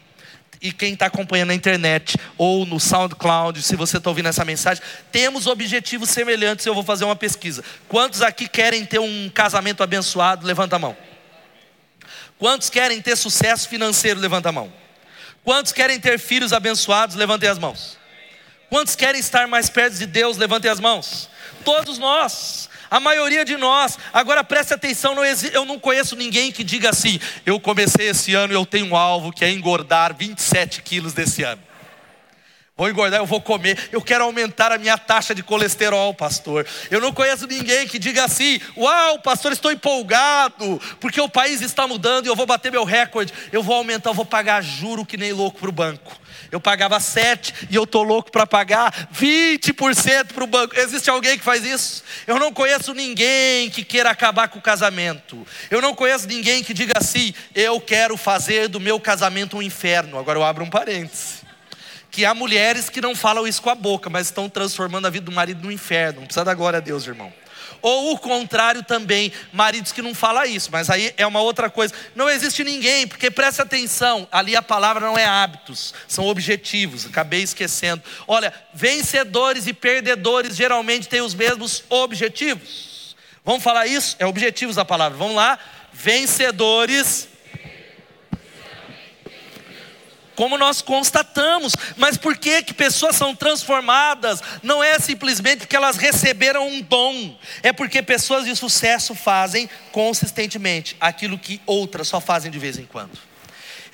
e 0.60 0.72
quem 0.72 0.94
está 0.94 1.06
acompanhando 1.06 1.48
na 1.48 1.54
internet 1.54 2.16
ou 2.38 2.64
no 2.64 2.80
SoundCloud, 2.80 3.62
se 3.62 3.76
você 3.76 3.98
está 3.98 4.08
ouvindo 4.08 4.28
essa 4.28 4.44
mensagem, 4.44 4.82
temos 5.12 5.46
objetivos 5.46 6.10
semelhantes. 6.10 6.64
Eu 6.64 6.74
vou 6.74 6.82
fazer 6.82 7.04
uma 7.04 7.16
pesquisa. 7.16 7.62
Quantos 7.88 8.22
aqui 8.22 8.48
querem 8.48 8.84
ter 8.84 8.98
um 8.98 9.30
casamento 9.34 9.82
abençoado? 9.82 10.46
Levanta 10.46 10.76
a 10.76 10.78
mão. 10.78 10.96
Quantos 12.38 12.70
querem 12.70 13.00
ter 13.00 13.16
sucesso 13.16 13.68
financeiro? 13.68 14.20
Levanta 14.20 14.48
a 14.48 14.52
mão. 14.52 14.72
Quantos 15.44 15.72
querem 15.72 15.98
ter 16.00 16.18
filhos 16.18 16.52
abençoados? 16.52 17.16
Levantem 17.16 17.48
as 17.48 17.58
mãos. 17.58 17.98
Quantos 18.68 18.96
querem 18.96 19.20
estar 19.20 19.46
mais 19.46 19.70
perto 19.70 19.96
de 19.96 20.06
Deus? 20.06 20.36
Levantem 20.36 20.70
as 20.70 20.80
mãos. 20.80 21.28
Todos 21.64 21.98
nós. 21.98 22.68
A 22.90 23.00
maioria 23.00 23.44
de 23.44 23.56
nós, 23.56 23.98
agora 24.12 24.44
preste 24.44 24.72
atenção, 24.74 25.14
não 25.14 25.24
eu 25.24 25.64
não 25.64 25.78
conheço 25.78 26.16
ninguém 26.16 26.52
que 26.52 26.62
diga 26.62 26.90
assim: 26.90 27.18
eu 27.44 27.58
comecei 27.58 28.08
esse 28.08 28.34
ano 28.34 28.52
e 28.52 28.56
eu 28.56 28.66
tenho 28.66 28.86
um 28.86 28.96
alvo 28.96 29.32
que 29.32 29.44
é 29.44 29.50
engordar 29.50 30.14
27 30.14 30.82
quilos 30.82 31.12
desse 31.12 31.42
ano. 31.42 31.62
Vou 32.78 32.90
engordar, 32.90 33.20
eu 33.20 33.24
vou 33.24 33.40
comer, 33.40 33.88
eu 33.90 34.02
quero 34.02 34.24
aumentar 34.24 34.70
a 34.70 34.76
minha 34.76 34.98
taxa 34.98 35.34
de 35.34 35.42
colesterol, 35.42 36.12
pastor. 36.12 36.66
Eu 36.90 37.00
não 37.00 37.10
conheço 37.10 37.46
ninguém 37.46 37.88
que 37.88 37.98
diga 37.98 38.24
assim: 38.24 38.60
Uau, 38.76 39.18
pastor, 39.18 39.50
estou 39.52 39.72
empolgado, 39.72 40.78
porque 41.00 41.18
o 41.18 41.28
país 41.28 41.62
está 41.62 41.88
mudando 41.88 42.26
e 42.26 42.28
eu 42.28 42.36
vou 42.36 42.44
bater 42.44 42.70
meu 42.70 42.84
recorde. 42.84 43.32
Eu 43.50 43.62
vou 43.62 43.76
aumentar, 43.76 44.10
eu 44.10 44.14
vou 44.14 44.26
pagar 44.26 44.62
juro 44.62 45.06
que 45.06 45.16
nem 45.16 45.32
louco 45.32 45.58
para 45.58 45.70
o 45.70 45.72
banco. 45.72 46.25
Eu 46.56 46.60
pagava 46.60 46.98
7 46.98 47.68
e 47.70 47.76
eu 47.76 47.84
estou 47.84 48.02
louco 48.02 48.32
para 48.32 48.46
pagar 48.46 49.10
20% 49.14 50.32
para 50.32 50.42
o 50.42 50.46
banco. 50.46 50.74
Existe 50.74 51.10
alguém 51.10 51.36
que 51.36 51.44
faz 51.44 51.62
isso? 51.62 52.02
Eu 52.26 52.38
não 52.38 52.50
conheço 52.50 52.94
ninguém 52.94 53.68
que 53.68 53.84
queira 53.84 54.08
acabar 54.08 54.48
com 54.48 54.58
o 54.58 54.62
casamento. 54.62 55.46
Eu 55.70 55.82
não 55.82 55.94
conheço 55.94 56.26
ninguém 56.26 56.64
que 56.64 56.72
diga 56.72 56.94
assim: 56.96 57.34
eu 57.54 57.78
quero 57.78 58.16
fazer 58.16 58.68
do 58.68 58.80
meu 58.80 58.98
casamento 58.98 59.58
um 59.58 59.62
inferno. 59.62 60.18
Agora 60.18 60.38
eu 60.38 60.44
abro 60.44 60.64
um 60.64 60.70
parênteses. 60.70 61.44
Que 62.10 62.24
há 62.24 62.32
mulheres 62.32 62.88
que 62.88 63.02
não 63.02 63.14
falam 63.14 63.46
isso 63.46 63.60
com 63.60 63.68
a 63.68 63.74
boca, 63.74 64.08
mas 64.08 64.28
estão 64.28 64.48
transformando 64.48 65.06
a 65.06 65.10
vida 65.10 65.26
do 65.26 65.32
marido 65.32 65.62
no 65.62 65.70
inferno. 65.70 66.20
Não 66.20 66.26
precisa 66.26 66.42
dar 66.42 66.54
glória 66.54 66.78
a 66.78 66.80
Deus, 66.80 67.06
irmão. 67.06 67.30
Ou 67.88 68.14
o 68.14 68.18
contrário 68.18 68.82
também, 68.82 69.32
maridos 69.52 69.92
que 69.92 70.02
não 70.02 70.12
falam 70.12 70.44
isso, 70.44 70.70
mas 70.72 70.90
aí 70.90 71.14
é 71.16 71.24
uma 71.24 71.40
outra 71.40 71.70
coisa. 71.70 71.94
Não 72.16 72.28
existe 72.28 72.64
ninguém, 72.64 73.06
porque 73.06 73.30
preste 73.30 73.62
atenção, 73.62 74.26
ali 74.32 74.56
a 74.56 74.60
palavra 74.60 75.06
não 75.06 75.16
é 75.16 75.24
hábitos, 75.24 75.94
são 76.08 76.26
objetivos, 76.26 77.06
acabei 77.06 77.42
esquecendo. 77.42 78.02
Olha, 78.26 78.52
vencedores 78.74 79.68
e 79.68 79.72
perdedores 79.72 80.56
geralmente 80.56 81.06
têm 81.06 81.20
os 81.20 81.32
mesmos 81.32 81.84
objetivos. 81.88 83.14
Vamos 83.44 83.62
falar 83.62 83.86
isso? 83.86 84.16
É 84.18 84.26
objetivos 84.26 84.78
a 84.78 84.84
palavra. 84.84 85.16
Vamos 85.16 85.36
lá. 85.36 85.56
Vencedores 85.92 87.28
como 90.36 90.56
nós 90.56 90.80
constatamos. 90.80 91.74
Mas 91.96 92.16
por 92.16 92.36
que 92.36 92.62
que 92.62 92.72
pessoas 92.72 93.16
são 93.16 93.34
transformadas? 93.34 94.40
Não 94.62 94.84
é 94.84 94.98
simplesmente 94.98 95.60
porque 95.60 95.74
elas 95.74 95.96
receberam 95.96 96.68
um 96.68 96.80
dom, 96.80 97.36
é 97.62 97.72
porque 97.72 98.02
pessoas 98.02 98.44
de 98.44 98.54
sucesso 98.54 99.14
fazem 99.14 99.68
consistentemente 99.90 100.96
aquilo 101.00 101.38
que 101.38 101.60
outras 101.66 102.06
só 102.06 102.20
fazem 102.20 102.50
de 102.50 102.58
vez 102.58 102.78
em 102.78 102.84
quando. 102.84 103.18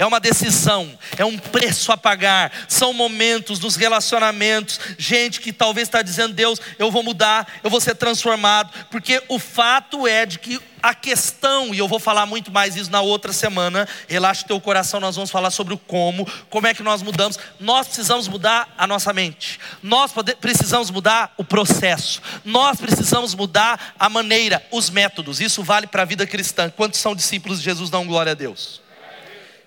É 0.03 0.07
uma 0.07 0.19
decisão, 0.19 0.99
é 1.17 1.25
um 1.25 1.39
preço 1.39 1.93
a 1.93 1.97
pagar. 1.97 2.53
São 2.67 2.93
momentos 2.93 3.61
nos 3.61 3.77
relacionamentos, 3.77 4.81
gente 4.99 5.41
que 5.41 5.53
talvez 5.53 5.87
está 5.87 6.03
dizendo: 6.03 6.35
Deus, 6.35 6.61
eu 6.77 6.91
vou 6.91 7.05
mudar, 7.05 7.47
eu 7.63 7.71
vou 7.71 7.81
ser 7.81 7.95
transformado, 7.95 8.73
porque 8.91 9.23
o 9.29 9.39
fato 9.39 10.07
é 10.07 10.27
de 10.27 10.41
que 10.41 10.61
a 10.83 10.93
questão, 10.93 11.73
e 11.73 11.79
eu 11.79 11.87
vou 11.87 12.01
falar 12.01 12.27
muito 12.27 12.51
mais 12.51 12.75
isso 12.75 12.91
na 12.91 13.01
outra 13.01 13.33
semana, 13.33 13.89
relaxa 14.09 14.45
teu 14.45 14.61
coração, 14.61 14.99
nós 14.99 15.15
vamos 15.15 15.31
falar 15.31 15.53
sobre 15.53 15.73
o 15.73 15.79
como, 15.79 16.29
como 16.51 16.67
é 16.67 16.75
que 16.75 16.83
nós 16.83 17.01
mudamos. 17.01 17.39
Nós 17.61 17.87
precisamos 17.87 18.27
mudar 18.27 18.75
a 18.77 18.85
nossa 18.85 19.13
mente, 19.13 19.61
nós 19.81 20.13
precisamos 20.41 20.91
mudar 20.91 21.33
o 21.37 21.45
processo, 21.45 22.21
nós 22.45 22.81
precisamos 22.81 23.37
mudar 23.37 23.95
a 23.97 24.09
maneira, 24.09 24.67
os 24.73 24.91
métodos. 24.91 25.41
Isso 25.41 25.63
vale 25.63 25.87
para 25.87 26.03
a 26.03 26.07
vida 26.07 26.27
cristã. 26.27 26.69
Quantos 26.69 26.99
são 26.99 27.15
discípulos 27.15 27.59
de 27.59 27.65
Jesus? 27.67 27.89
Dão 27.89 28.05
glória 28.05 28.33
a 28.33 28.35
Deus. 28.35 28.83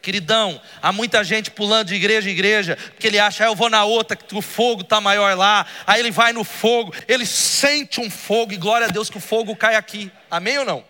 Queridão, 0.05 0.61
há 0.83 0.91
muita 0.91 1.23
gente 1.23 1.49
pulando 1.49 1.87
de 1.87 1.95
igreja 1.95 2.29
em 2.29 2.31
igreja, 2.31 2.77
porque 2.91 3.07
ele 3.07 3.17
acha, 3.17 3.43
ah, 3.43 3.47
eu 3.47 3.55
vou 3.55 3.71
na 3.71 3.85
outra, 3.85 4.15
que 4.15 4.35
o 4.35 4.41
fogo 4.41 4.81
está 4.83 5.01
maior 5.01 5.35
lá. 5.35 5.65
Aí 5.87 5.99
ele 5.99 6.11
vai 6.11 6.31
no 6.31 6.43
fogo, 6.43 6.93
ele 7.07 7.25
sente 7.25 7.99
um 7.99 8.07
fogo, 8.07 8.53
e 8.53 8.55
glória 8.55 8.85
a 8.85 8.89
Deus 8.91 9.09
que 9.09 9.17
o 9.17 9.19
fogo 9.19 9.55
cai 9.55 9.73
aqui. 9.73 10.11
Amém 10.29 10.59
ou 10.59 10.63
não? 10.63 10.83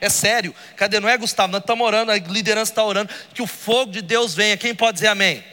É 0.00 0.08
sério. 0.08 0.52
Cadê? 0.74 0.98
Não 0.98 1.08
é 1.08 1.16
Gustavo? 1.16 1.52
Nós 1.52 1.60
estamos 1.60 1.86
orando, 1.86 2.10
a 2.10 2.18
liderança 2.18 2.72
está 2.72 2.82
orando, 2.82 3.14
que 3.32 3.40
o 3.40 3.46
fogo 3.46 3.92
de 3.92 4.02
Deus 4.02 4.34
venha. 4.34 4.56
Quem 4.56 4.74
pode 4.74 4.94
dizer 4.94 5.06
amém? 5.06 5.44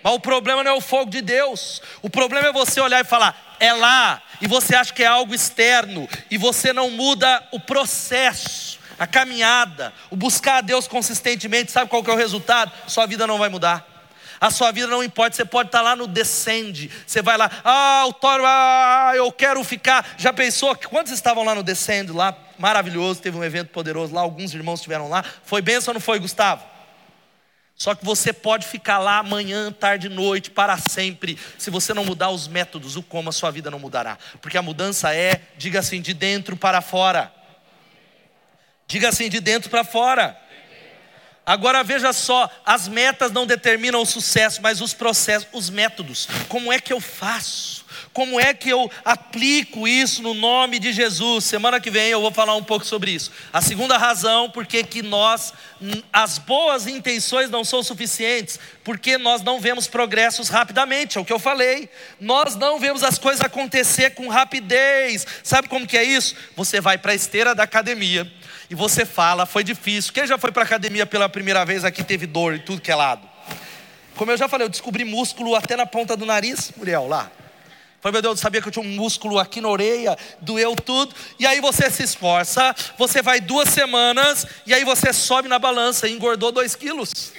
Mas 0.00 0.12
o 0.12 0.20
problema 0.20 0.62
não 0.62 0.70
é 0.70 0.74
o 0.74 0.80
fogo 0.80 1.10
de 1.10 1.20
Deus. 1.20 1.82
O 2.00 2.08
problema 2.08 2.46
é 2.46 2.52
você 2.52 2.80
olhar 2.80 3.00
e 3.00 3.04
falar, 3.04 3.56
é 3.58 3.72
lá, 3.72 4.22
e 4.40 4.46
você 4.46 4.76
acha 4.76 4.92
que 4.92 5.02
é 5.02 5.06
algo 5.06 5.34
externo, 5.34 6.08
e 6.30 6.38
você 6.38 6.72
não 6.72 6.90
muda 6.90 7.42
o 7.50 7.58
processo, 7.58 8.78
a 8.98 9.06
caminhada, 9.06 9.92
o 10.10 10.16
buscar 10.16 10.58
a 10.58 10.60
Deus 10.60 10.86
consistentemente. 10.86 11.72
Sabe 11.72 11.90
qual 11.90 12.02
que 12.02 12.10
é 12.10 12.14
o 12.14 12.16
resultado? 12.16 12.72
Sua 12.86 13.06
vida 13.06 13.26
não 13.26 13.38
vai 13.38 13.48
mudar. 13.48 13.94
A 14.40 14.50
sua 14.50 14.70
vida 14.72 14.86
não 14.86 15.02
importa, 15.02 15.36
você 15.36 15.44
pode 15.44 15.68
estar 15.68 15.80
lá 15.80 15.96
no 15.96 16.06
descende. 16.06 16.90
Você 17.06 17.22
vai 17.22 17.36
lá, 17.36 17.50
ah, 17.64 18.04
o 18.06 18.12
toro, 18.12 18.44
ah, 18.46 19.12
eu 19.14 19.30
quero 19.32 19.62
ficar. 19.64 20.14
Já 20.18 20.32
pensou? 20.32 20.76
Quantos 20.76 21.12
estavam 21.12 21.44
lá 21.44 21.54
no 21.54 21.62
descende, 21.62 22.12
lá 22.12 22.36
maravilhoso, 22.58 23.22
teve 23.22 23.36
um 23.36 23.44
evento 23.44 23.68
poderoso 23.68 24.14
lá, 24.14 24.20
alguns 24.20 24.52
irmãos 24.52 24.80
estiveram 24.80 25.08
lá. 25.08 25.24
Foi 25.44 25.62
benção 25.62 25.92
ou 25.92 25.94
não 25.94 26.00
foi, 26.00 26.18
Gustavo? 26.18 26.74
Só 27.76 27.94
que 27.94 28.04
você 28.04 28.32
pode 28.32 28.66
ficar 28.66 28.98
lá 28.98 29.18
amanhã, 29.18 29.72
tarde, 29.72 30.08
noite, 30.08 30.50
para 30.50 30.76
sempre. 30.78 31.38
Se 31.58 31.70
você 31.70 31.92
não 31.92 32.04
mudar 32.04 32.30
os 32.30 32.46
métodos, 32.46 32.96
o 32.96 33.02
como 33.02 33.30
a 33.30 33.32
sua 33.32 33.50
vida 33.50 33.70
não 33.70 33.80
mudará. 33.80 34.16
Porque 34.40 34.56
a 34.56 34.62
mudança 34.62 35.12
é, 35.14 35.40
diga 35.56 35.80
assim, 35.80 36.00
de 36.00 36.14
dentro 36.14 36.56
para 36.56 36.80
fora. 36.80 37.32
Diga 38.86 39.08
assim, 39.08 39.28
de 39.28 39.40
dentro 39.40 39.70
para 39.70 39.84
fora. 39.84 40.38
Agora 41.46 41.84
veja 41.84 42.10
só, 42.14 42.50
as 42.64 42.88
metas 42.88 43.30
não 43.30 43.46
determinam 43.46 44.00
o 44.00 44.06
sucesso, 44.06 44.62
mas 44.62 44.80
os 44.80 44.94
processos, 44.94 45.46
os 45.52 45.68
métodos. 45.68 46.26
Como 46.48 46.72
é 46.72 46.80
que 46.80 46.90
eu 46.90 47.00
faço? 47.00 47.84
Como 48.14 48.40
é 48.40 48.54
que 48.54 48.70
eu 48.70 48.90
aplico 49.04 49.86
isso 49.86 50.22
no 50.22 50.32
nome 50.32 50.78
de 50.78 50.90
Jesus? 50.90 51.44
Semana 51.44 51.80
que 51.80 51.90
vem 51.90 52.08
eu 52.08 52.20
vou 52.20 52.30
falar 52.30 52.54
um 52.54 52.62
pouco 52.62 52.86
sobre 52.86 53.10
isso. 53.10 53.30
A 53.52 53.60
segunda 53.60 53.98
razão 53.98 54.48
porque 54.48 54.82
que 54.84 55.02
nós 55.02 55.52
as 56.10 56.38
boas 56.38 56.86
intenções 56.86 57.50
não 57.50 57.62
são 57.62 57.82
suficientes, 57.82 58.58
porque 58.82 59.18
nós 59.18 59.42
não 59.42 59.60
vemos 59.60 59.86
progressos 59.86 60.48
rapidamente, 60.48 61.18
é 61.18 61.20
o 61.20 61.24
que 61.24 61.32
eu 61.32 61.38
falei. 61.38 61.90
Nós 62.18 62.56
não 62.56 62.78
vemos 62.78 63.02
as 63.02 63.18
coisas 63.18 63.44
acontecer 63.44 64.10
com 64.10 64.28
rapidez. 64.28 65.26
Sabe 65.42 65.68
como 65.68 65.86
que 65.86 65.98
é 65.98 66.04
isso? 66.04 66.34
Você 66.56 66.80
vai 66.80 66.96
para 66.96 67.12
a 67.12 67.16
esteira 67.16 67.54
da 67.54 67.64
academia 67.64 68.32
e 68.70 68.74
você 68.74 69.04
fala, 69.04 69.46
foi 69.46 69.62
difícil. 69.62 70.12
Quem 70.12 70.26
já 70.26 70.38
foi 70.38 70.50
para 70.50 70.62
academia 70.62 71.06
pela 71.06 71.28
primeira 71.28 71.64
vez 71.64 71.84
aqui 71.84 72.02
teve 72.02 72.26
dor 72.26 72.54
e 72.54 72.58
tudo 72.58 72.80
que 72.80 72.90
é 72.90 72.94
lado? 72.94 73.28
Como 74.14 74.30
eu 74.30 74.36
já 74.36 74.48
falei, 74.48 74.66
eu 74.66 74.70
descobri 74.70 75.04
músculo 75.04 75.54
até 75.54 75.76
na 75.76 75.86
ponta 75.86 76.16
do 76.16 76.24
nariz, 76.24 76.72
Muriel, 76.76 77.08
lá. 77.08 77.30
Falei, 78.00 78.12
meu 78.12 78.22
Deus, 78.22 78.38
eu 78.38 78.42
sabia 78.42 78.60
que 78.60 78.68
eu 78.68 78.72
tinha 78.72 78.84
um 78.84 78.96
músculo 78.96 79.38
aqui 79.38 79.60
na 79.62 79.68
orelha, 79.68 80.16
doeu 80.40 80.76
tudo. 80.76 81.14
E 81.38 81.46
aí 81.46 81.60
você 81.60 81.90
se 81.90 82.02
esforça, 82.02 82.74
você 82.98 83.22
vai 83.22 83.40
duas 83.40 83.70
semanas, 83.70 84.46
e 84.66 84.74
aí 84.74 84.84
você 84.84 85.12
sobe 85.12 85.48
na 85.48 85.58
balança 85.58 86.06
e 86.06 86.12
engordou 86.12 86.52
dois 86.52 86.76
quilos. 86.76 87.32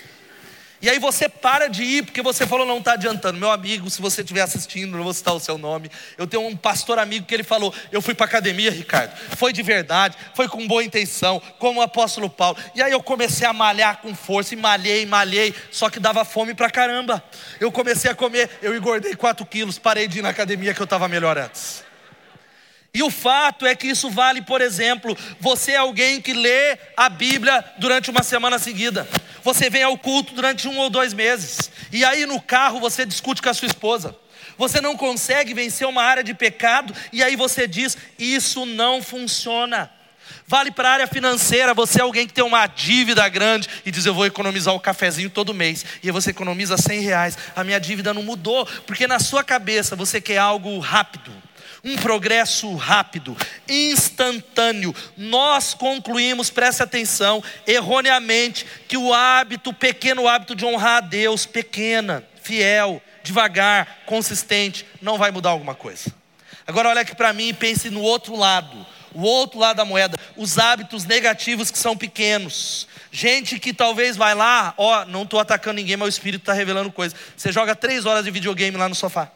E 0.85 0.89
aí 0.89 0.99
você 0.99 1.27
para 1.27 1.67
de 1.67 1.81
ir 1.81 2.03
porque 2.03 2.21
você 2.21 2.45
falou 2.45 2.63
não 2.63 2.77
está 2.77 2.93
adiantando. 2.93 3.39
Meu 3.39 3.49
amigo, 3.49 3.89
se 3.89 3.99
você 3.99 4.21
estiver 4.21 4.41
assistindo, 4.41 4.95
não 4.95 5.03
vou 5.03 5.15
citar 5.15 5.33
o 5.33 5.39
seu 5.39 5.57
nome. 5.57 5.89
Eu 6.15 6.27
tenho 6.27 6.45
um 6.45 6.55
pastor 6.55 6.99
amigo 6.99 7.25
que 7.25 7.33
ele 7.33 7.41
falou: 7.41 7.73
Eu 7.91 8.03
fui 8.03 8.13
para 8.13 8.27
academia, 8.27 8.69
Ricardo. 8.69 9.11
Foi 9.35 9.51
de 9.51 9.63
verdade, 9.63 10.15
foi 10.35 10.47
com 10.47 10.67
boa 10.67 10.83
intenção, 10.83 11.41
como 11.57 11.79
o 11.79 11.81
apóstolo 11.81 12.29
Paulo. 12.29 12.59
E 12.75 12.83
aí 12.83 12.91
eu 12.91 13.01
comecei 13.01 13.47
a 13.47 13.51
malhar 13.51 13.97
com 13.97 14.13
força, 14.13 14.53
e 14.53 14.57
malhei, 14.57 15.07
malhei, 15.07 15.55
só 15.71 15.89
que 15.89 15.99
dava 15.99 16.23
fome 16.23 16.53
para 16.53 16.69
caramba. 16.69 17.23
Eu 17.59 17.71
comecei 17.71 18.11
a 18.11 18.13
comer, 18.13 18.47
eu 18.61 18.77
engordei 18.77 19.15
4 19.15 19.43
quilos, 19.47 19.79
parei 19.79 20.07
de 20.07 20.19
ir 20.19 20.21
na 20.21 20.29
academia 20.29 20.71
que 20.71 20.81
eu 20.81 20.83
estava 20.83 21.07
melhor 21.07 21.35
antes. 21.35 21.83
E 22.93 23.03
o 23.03 23.09
fato 23.09 23.65
é 23.65 23.75
que 23.75 23.87
isso 23.87 24.09
vale, 24.09 24.41
por 24.41 24.61
exemplo, 24.61 25.17
você 25.37 25.71
é 25.71 25.77
alguém 25.77 26.21
que 26.21 26.31
lê 26.31 26.77
a 26.95 27.09
Bíblia 27.09 27.65
durante 27.77 28.09
uma 28.09 28.23
semana 28.23 28.57
seguida. 28.57 29.05
Você 29.45 29.69
vem 29.69 29.83
ao 29.83 29.95
culto 29.95 30.33
durante 30.33 30.67
um 30.67 30.75
ou 30.79 30.89
dois 30.89 31.13
meses. 31.13 31.69
E 31.91 32.03
aí 32.03 32.25
no 32.25 32.41
carro 32.41 32.79
você 32.79 33.05
discute 33.05 33.43
com 33.43 33.49
a 33.49 33.53
sua 33.53 33.67
esposa. 33.67 34.15
Você 34.57 34.81
não 34.81 34.97
consegue 34.97 35.53
vencer 35.53 35.87
uma 35.87 36.01
área 36.01 36.23
de 36.23 36.33
pecado 36.33 36.91
e 37.13 37.21
aí 37.21 37.35
você 37.35 37.67
diz: 37.67 37.95
Isso 38.17 38.65
não 38.65 39.03
funciona. 39.03 39.91
Vale 40.47 40.71
para 40.71 40.89
a 40.89 40.93
área 40.93 41.07
financeira, 41.07 41.75
você 41.75 41.99
é 41.99 42.01
alguém 42.01 42.25
que 42.25 42.33
tem 42.33 42.43
uma 42.43 42.65
dívida 42.65 43.29
grande 43.29 43.69
e 43.85 43.91
diz: 43.91 44.03
Eu 44.07 44.15
vou 44.15 44.25
economizar 44.25 44.73
o 44.73 44.79
cafezinho 44.79 45.29
todo 45.29 45.53
mês. 45.53 45.85
E 46.01 46.07
aí 46.07 46.11
você 46.11 46.31
economiza 46.31 46.75
100 46.75 47.01
reais. 47.01 47.37
A 47.55 47.63
minha 47.63 47.79
dívida 47.79 48.15
não 48.15 48.23
mudou, 48.23 48.65
porque 48.87 49.05
na 49.05 49.19
sua 49.19 49.43
cabeça 49.43 49.95
você 49.95 50.19
quer 50.19 50.39
algo 50.39 50.79
rápido 50.79 51.31
um 51.85 51.95
progresso 51.95 52.75
rápido, 52.75 53.37
instantâneo. 53.69 54.93
Nós 55.15 55.75
concluímos, 55.75 56.49
preste 56.49 56.81
atenção, 56.81 57.43
erroneamente, 57.67 58.65
que 58.87 58.97
o 58.97 59.13
hábito, 59.13 59.69
o 59.69 59.73
pequeno 59.73 60.27
hábito 60.27 60.55
de 60.55 60.65
honrar 60.65 60.97
a 60.97 61.01
Deus, 61.01 61.45
pequena, 61.45 62.23
fiel, 62.41 62.99
devagar, 63.23 64.01
consistente, 64.07 64.83
não 64.99 65.19
vai 65.19 65.29
mudar 65.29 65.51
alguma 65.51 65.75
coisa. 65.75 66.11
Agora 66.65 66.89
olha 66.89 67.01
aqui 67.01 67.15
para 67.15 67.31
mim 67.31 67.49
e 67.49 67.53
pense 67.53 67.91
no 67.91 68.01
outro 68.01 68.35
lado, 68.35 68.85
o 69.13 69.21
outro 69.21 69.59
lado 69.59 69.77
da 69.77 69.85
moeda, 69.85 70.17
os 70.35 70.57
hábitos 70.57 71.05
negativos 71.05 71.69
que 71.69 71.77
são 71.77 71.95
pequenos. 71.95 72.87
Gente 73.11 73.59
que 73.59 73.71
talvez 73.71 74.17
vai 74.17 74.33
lá, 74.33 74.73
ó, 74.75 75.05
não 75.05 75.21
estou 75.21 75.39
atacando 75.39 75.75
ninguém, 75.75 75.95
mas 75.95 76.07
o 76.07 76.09
Espírito 76.09 76.41
está 76.41 76.53
revelando 76.53 76.91
coisas. 76.91 77.17
Você 77.37 77.51
joga 77.51 77.75
três 77.75 78.07
horas 78.07 78.25
de 78.25 78.31
videogame 78.31 78.75
lá 78.75 78.89
no 78.89 78.95
sofá. 78.95 79.31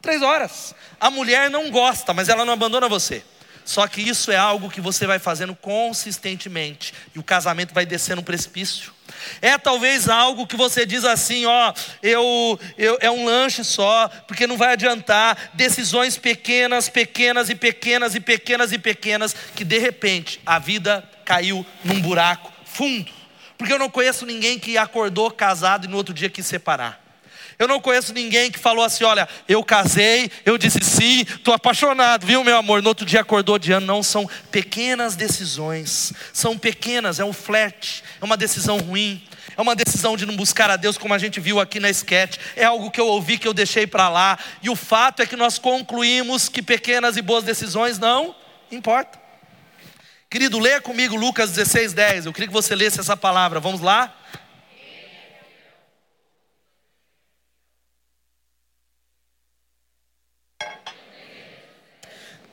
Três 0.00 0.22
horas. 0.22 0.74
A 0.98 1.10
mulher 1.10 1.50
não 1.50 1.70
gosta, 1.70 2.14
mas 2.14 2.28
ela 2.28 2.44
não 2.44 2.54
abandona 2.54 2.88
você. 2.88 3.22
Só 3.64 3.86
que 3.86 4.00
isso 4.00 4.32
é 4.32 4.36
algo 4.36 4.70
que 4.70 4.80
você 4.80 5.06
vai 5.06 5.18
fazendo 5.18 5.54
consistentemente 5.54 6.92
e 7.14 7.18
o 7.18 7.22
casamento 7.22 7.74
vai 7.74 7.86
descendo 7.86 8.20
um 8.20 8.24
precipício. 8.24 8.92
É 9.40 9.56
talvez 9.58 10.08
algo 10.08 10.46
que 10.46 10.56
você 10.56 10.86
diz 10.86 11.04
assim, 11.04 11.44
ó, 11.46 11.72
eu, 12.02 12.58
eu 12.78 12.98
é 13.00 13.10
um 13.10 13.24
lanche 13.24 13.62
só, 13.62 14.08
porque 14.26 14.46
não 14.46 14.56
vai 14.56 14.72
adiantar. 14.72 15.50
Decisões 15.54 16.16
pequenas, 16.16 16.88
pequenas 16.88 17.50
e 17.50 17.54
pequenas 17.54 18.14
e 18.14 18.20
pequenas 18.20 18.72
e 18.72 18.78
pequenas 18.78 19.36
que 19.54 19.64
de 19.64 19.78
repente 19.78 20.40
a 20.44 20.58
vida 20.58 21.08
caiu 21.24 21.64
num 21.84 22.00
buraco 22.00 22.50
fundo. 22.64 23.12
Porque 23.58 23.72
eu 23.72 23.78
não 23.78 23.90
conheço 23.90 24.24
ninguém 24.24 24.58
que 24.58 24.78
acordou 24.78 25.30
casado 25.30 25.84
e 25.84 25.88
no 25.88 25.96
outro 25.96 26.14
dia 26.14 26.30
quis 26.30 26.46
separar. 26.46 27.09
Eu 27.60 27.68
não 27.68 27.78
conheço 27.78 28.14
ninguém 28.14 28.50
que 28.50 28.58
falou 28.58 28.82
assim: 28.82 29.04
olha, 29.04 29.28
eu 29.46 29.62
casei, 29.62 30.30
eu 30.46 30.56
disse 30.56 30.80
sim, 30.82 31.20
estou 31.20 31.52
apaixonado, 31.52 32.26
viu, 32.26 32.42
meu 32.42 32.56
amor? 32.56 32.80
No 32.80 32.88
outro 32.88 33.04
dia 33.04 33.20
acordou 33.20 33.58
de 33.58 33.70
ano. 33.70 33.86
Não, 33.86 34.02
são 34.02 34.26
pequenas 34.50 35.14
decisões, 35.14 36.14
são 36.32 36.56
pequenas, 36.56 37.20
é 37.20 37.24
um 37.24 37.34
flerte, 37.34 38.02
é 38.18 38.24
uma 38.24 38.38
decisão 38.38 38.78
ruim, 38.78 39.22
é 39.54 39.60
uma 39.60 39.76
decisão 39.76 40.16
de 40.16 40.24
não 40.24 40.34
buscar 40.34 40.70
a 40.70 40.76
Deus, 40.76 40.96
como 40.96 41.12
a 41.12 41.18
gente 41.18 41.38
viu 41.38 41.60
aqui 41.60 41.78
na 41.78 41.90
sketch, 41.90 42.38
é 42.56 42.64
algo 42.64 42.90
que 42.90 42.98
eu 42.98 43.06
ouvi 43.06 43.36
que 43.36 43.46
eu 43.46 43.52
deixei 43.52 43.86
para 43.86 44.08
lá, 44.08 44.38
e 44.62 44.70
o 44.70 44.74
fato 44.74 45.20
é 45.20 45.26
que 45.26 45.36
nós 45.36 45.58
concluímos 45.58 46.48
que 46.48 46.62
pequenas 46.62 47.18
e 47.18 47.22
boas 47.22 47.44
decisões 47.44 47.98
não 47.98 48.34
importam. 48.72 49.20
Querido, 50.30 50.58
leia 50.58 50.80
comigo 50.80 51.14
Lucas 51.14 51.50
16, 51.50 51.92
10. 51.92 52.26
Eu 52.26 52.32
queria 52.32 52.46
que 52.46 52.54
você 52.54 52.74
lesse 52.74 53.00
essa 53.00 53.16
palavra. 53.16 53.58
Vamos 53.58 53.80
lá? 53.80 54.14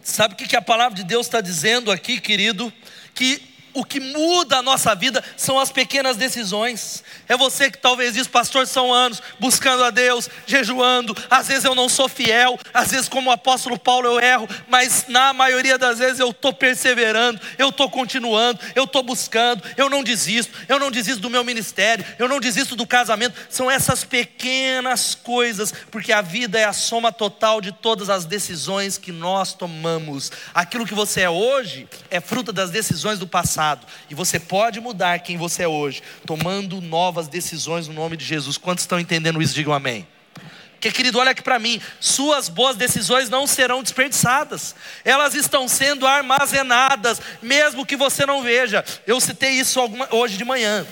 Sabe 0.08 0.36
o 0.36 0.38
que 0.38 0.56
a 0.56 0.62
palavra 0.62 0.96
de 0.96 1.04
Deus 1.04 1.28
está 1.28 1.42
dizendo 1.42 1.92
aqui, 1.92 2.22
querido? 2.22 2.72
Que 3.14 3.42
o 3.78 3.86
que 3.86 4.00
muda 4.00 4.58
a 4.58 4.64
nossa 4.64 4.96
vida 4.96 5.24
são 5.36 5.60
as 5.60 5.72
pequenas 5.72 6.18
decisões. 6.18 7.04
É 7.28 7.38
você 7.38 7.70
que 7.70 7.78
talvez 7.78 8.16
diz, 8.16 8.26
pastor, 8.26 8.66
são 8.66 8.92
anos 8.92 9.22
buscando 9.40 9.84
a 9.84 9.92
Deus, 9.92 10.28
jejuando. 10.48 11.16
Às 11.30 11.48
vezes 11.48 11.64
eu 11.64 11.76
não 11.76 11.88
sou 11.88 12.10
fiel, 12.10 12.58
às 12.74 12.90
vezes, 12.90 13.08
como 13.08 13.30
o 13.30 13.34
apóstolo 13.34 13.78
Paulo, 13.78 14.08
eu 14.08 14.20
erro, 14.20 14.50
mas 14.68 15.06
na 15.08 15.32
maioria 15.32 15.78
das 15.78 16.00
vezes 16.00 16.20
eu 16.20 16.32
estou 16.32 16.52
perseverando, 16.52 17.40
eu 17.58 17.70
estou 17.70 17.88
continuando, 17.88 18.60
eu 18.74 18.86
estou 18.86 19.04
buscando, 19.04 19.62
eu 19.78 19.90
não 19.90 20.04
desisto, 20.04 20.52
eu 20.68 20.80
não 20.80 20.90
desisto 20.90 21.22
do 21.22 21.30
meu 21.30 21.44
ministério, 21.44 22.04
eu 22.18 22.28
não 22.28 22.40
desisto 22.40 22.76
do 22.76 22.88
casamento. 22.88 23.36
São 23.48 23.70
essas 23.70 24.04
pequenas 24.04 25.14
coisas, 25.14 25.72
porque 25.92 26.12
a 26.12 26.22
vida 26.22 26.58
é 26.58 26.64
a 26.64 26.74
soma 26.74 27.12
total 27.12 27.62
de 27.62 27.72
todas 27.72 28.10
as 28.10 28.26
decisões 28.26 28.98
que 28.98 29.12
nós 29.12 29.54
tomamos. 29.54 30.32
Aquilo 30.52 30.86
que 30.86 30.96
você 30.96 31.22
é 31.22 31.30
hoje 31.30 31.88
é 32.10 32.20
fruto 32.20 32.52
das 32.52 32.72
decisões 32.72 33.20
do 33.20 33.28
passado, 33.28 33.67
e 34.10 34.16
você 34.16 34.40
pode 34.40 34.80
mudar 34.80 35.20
quem 35.20 35.38
você 35.38 35.64
é 35.64 35.68
hoje, 35.68 36.02
tomando 36.26 36.80
novas 36.82 37.28
decisões 37.28 37.88
no 37.88 37.94
nome 37.94 38.16
de 38.16 38.26
Jesus. 38.26 38.58
Quantos 38.58 38.84
estão 38.84 39.00
entendendo 39.00 39.42
isso? 39.42 39.54
Digam 39.54 39.74
amém. 39.74 40.08
Porque, 40.74 40.92
querido, 40.92 41.18
olha 41.18 41.32
aqui 41.32 41.42
para 41.42 41.58
mim: 41.58 41.82
suas 42.00 42.48
boas 42.50 42.76
decisões 42.76 43.30
não 43.30 43.48
serão 43.48 43.82
desperdiçadas, 43.82 44.76
elas 45.04 45.34
estão 45.34 45.68
sendo 45.68 46.06
armazenadas, 46.06 47.20
mesmo 47.42 47.86
que 47.86 47.96
você 47.96 48.26
não 48.26 48.44
veja. 48.44 48.86
Eu 49.06 49.20
citei 49.20 49.52
isso 49.52 49.80
alguma, 49.80 50.08
hoje 50.12 50.38
de 50.38 50.46
manhã 50.46 50.86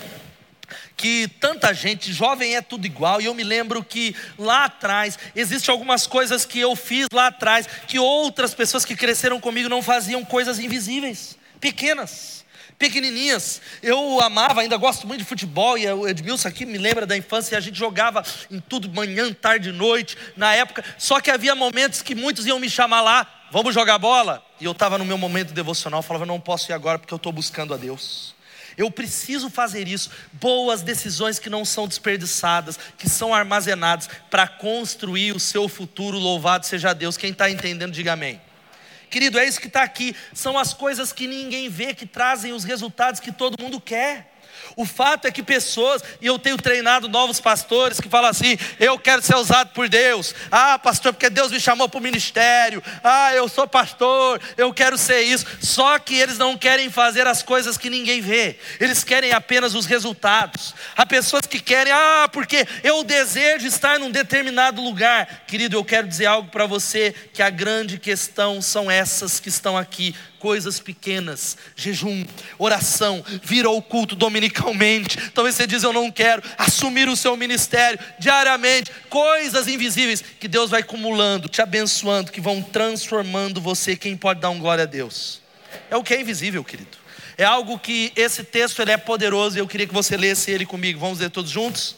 que 0.98 1.28
tanta 1.40 1.74
gente, 1.74 2.12
jovem 2.14 2.56
é 2.56 2.62
tudo 2.62 2.86
igual, 2.86 3.20
e 3.20 3.26
eu 3.26 3.34
me 3.34 3.44
lembro 3.44 3.84
que 3.84 4.16
lá 4.38 4.66
atrás, 4.66 5.20
existem 5.36 5.72
algumas 5.72 6.08
coisas 6.08 6.46
que 6.46 6.60
eu 6.60 6.76
fiz 6.76 7.08
lá 7.12 7.28
atrás, 7.28 7.68
que 7.88 8.00
outras 8.00 8.54
pessoas 8.54 8.86
que 8.86 8.96
cresceram 8.96 9.40
comigo 9.40 9.68
não 9.68 9.82
faziam 9.82 10.24
coisas 10.24 10.58
invisíveis, 10.58 11.38
pequenas 11.60 12.35
pequenininhas. 12.78 13.62
Eu 13.82 14.22
amava, 14.22 14.62
ainda 14.62 14.78
gosto 14.78 15.08
muito 15.08 15.20
de 15.22 15.26
futebol, 15.26 15.78
e 15.78 15.88
o 15.88 16.08
Edmilson 16.08 16.48
aqui 16.48 16.66
me 16.66 16.78
lembra 16.78 17.06
da 17.06 17.16
infância, 17.16 17.56
e 17.56 17.58
a 17.58 17.62
gente 17.62 17.78
jogava 17.78 18.24
em 18.52 18.60
tudo, 18.60 18.90
manhã, 18.90 19.32
tarde, 19.34 19.72
noite, 19.72 20.18
na 20.36 20.54
época. 20.54 20.84
Só 20.98 21.20
que 21.20 21.32
havia 21.32 21.56
momentos 21.56 22.02
que 22.02 22.16
muitos 22.16 22.46
iam 22.46 22.60
me 22.60 22.70
chamar 22.70 23.02
lá, 23.02 23.48
vamos 23.52 23.74
jogar 23.74 23.98
bola? 23.98 24.44
E 24.60 24.66
eu 24.66 24.72
estava 24.72 24.98
no 24.98 25.06
meu 25.06 25.18
momento 25.18 25.54
devocional, 25.54 26.02
falava, 26.02 26.26
não 26.26 26.40
posso 26.40 26.72
ir 26.72 26.74
agora 26.74 27.00
porque 27.00 27.14
eu 27.14 27.18
estou 27.18 27.32
buscando 27.32 27.74
a 27.74 27.78
Deus. 27.78 28.36
Eu 28.78 28.92
preciso 28.92 29.50
fazer 29.50 29.88
isso. 29.88 30.10
Boas 30.34 30.82
decisões 30.82 31.40
que 31.40 31.50
não 31.50 31.64
são 31.64 31.88
desperdiçadas, 31.88 32.78
que 32.98 33.10
são 33.10 33.34
armazenadas 33.34 34.10
para 34.30 34.48
construir 34.48 35.34
o 35.34 35.40
seu 35.40 35.70
futuro. 35.70 36.18
Louvado 36.18 36.66
seja 36.66 36.92
Deus. 36.92 37.16
Quem 37.16 37.32
está 37.32 37.50
entendendo, 37.50 37.94
diga 37.94 38.14
amém. 38.14 38.42
Querido, 39.10 39.39
é 39.39 39.46
isso 39.46 39.60
que 39.60 39.68
está 39.68 39.84
aqui. 39.84 40.15
São 40.34 40.58
as 40.58 40.74
coisas 40.74 41.13
que 41.13 41.28
ninguém 41.28 41.70
vê 41.70 41.94
que 41.94 42.06
trazem 42.06 42.54
os 42.54 42.63
resultados 42.63 43.20
que 43.20 43.32
todo 43.32 43.62
mundo 43.62 43.80
quer. 43.80 44.35
O 44.76 44.86
fato 44.86 45.26
é 45.26 45.32
que 45.32 45.41
pessoas, 45.44 46.02
e 46.22 46.26
eu 46.26 46.38
tenho 46.38 46.58
treinado 46.58 47.08
novos 47.08 47.39
pastores 47.39 48.00
que 48.00 48.10
falam 48.10 48.30
assim: 48.30 48.58
eu 48.80 48.98
quero 49.00 49.22
ser 49.22 49.36
usado 49.36 49.70
por 49.70 49.88
Deus. 49.88 50.36
Ah, 50.52 50.78
pastor, 50.78 51.13
porque 51.13 51.30
Deus 51.30 51.52
me 51.52 51.60
chamou 51.60 51.88
para 51.88 52.00
o 52.00 52.04
ministério. 52.04 52.84
Ah, 53.04 53.34
eu 53.34 53.48
sou 53.48 53.68
pastor, 53.68 54.41
eu 54.58 54.74
quero 54.74 54.98
ser 54.98 55.22
isso. 55.22 55.46
Só 55.62 55.98
que 56.00 56.15
eles 56.15 56.38
não 56.38 56.58
querem 56.58 56.89
fazer 56.89 57.28
as 57.28 57.41
coisas 57.41 57.78
que 57.78 57.89
ninguém 57.89 58.22
vê, 58.22 58.58
eles 58.80 59.04
querem 59.04 59.32
apenas 59.32 59.76
os 59.76 59.86
resultados. 59.86 60.74
Há 60.96 61.06
pessoas 61.06 61.46
que 61.46 61.60
querem, 61.60 61.94
ah, 61.94 62.30
porque 62.32 62.68
eu 62.84 63.04
desejo 63.04 63.68
estar 63.68 64.00
num 64.00 64.12
determinado 64.12 64.82
lugar. 64.82 65.46
Querido, 65.48 65.78
eu 65.78 65.86
quero 65.86 66.08
dizer 66.08 66.26
algo 66.26 66.50
para 66.50 66.65
você: 66.65 67.13
que 67.34 67.41
a 67.41 67.50
grande 67.50 67.98
questão 67.98 68.62
são 68.62 68.89
essas 68.89 69.39
que 69.39 69.50
estão 69.50 69.78
aqui 69.78 70.15
coisas 70.45 70.79
pequenas, 70.79 71.58
jejum, 71.75 72.23
oração, 72.60 73.25
vir 73.41 73.65
ao 73.65 73.81
culto 73.81 74.15
dominicalmente. 74.15 75.31
Talvez 75.31 75.55
você 75.55 75.65
diz 75.65 75.81
eu 75.81 75.91
não 75.91 76.12
quero 76.12 76.43
assumir 76.55 77.10
o 77.10 77.15
seu 77.15 77.36
ministério 77.36 77.97
diariamente, 78.19 78.91
coisas 79.10 79.67
invisíveis 79.67 80.23
que 80.39 80.47
Deus 80.47 80.69
vai 80.69 80.81
acumulando, 80.81 81.49
te 81.49 81.63
abençoando, 81.63 82.31
que 82.31 82.39
vão 82.39 82.62
transformando 82.62 83.60
você. 83.60 83.95
Quem 83.95 84.15
pode 84.15 84.39
dar 84.39 84.51
um 84.51 84.60
glória 84.60 84.84
a 84.84 84.86
Deus? 84.86 85.41
É 85.89 85.97
o 85.97 86.03
que 86.03 86.13
é 86.13 86.21
invisível, 86.21 86.63
querido. 86.63 86.95
É 87.39 87.43
algo 87.43 87.79
que 87.79 88.13
esse 88.15 88.43
texto 88.43 88.84
ele 88.84 88.91
é 88.91 88.97
poderoso 88.97 89.58
e 89.58 89.60
eu 89.60 89.67
queria 89.67 89.88
que 89.88 89.93
você 89.95 90.15
lesse 90.15 90.51
ele 90.51 90.67
comigo. 90.67 90.99
Vamos 90.99 91.17
ler 91.17 91.31
todos 91.31 91.49
juntos? 91.49 91.95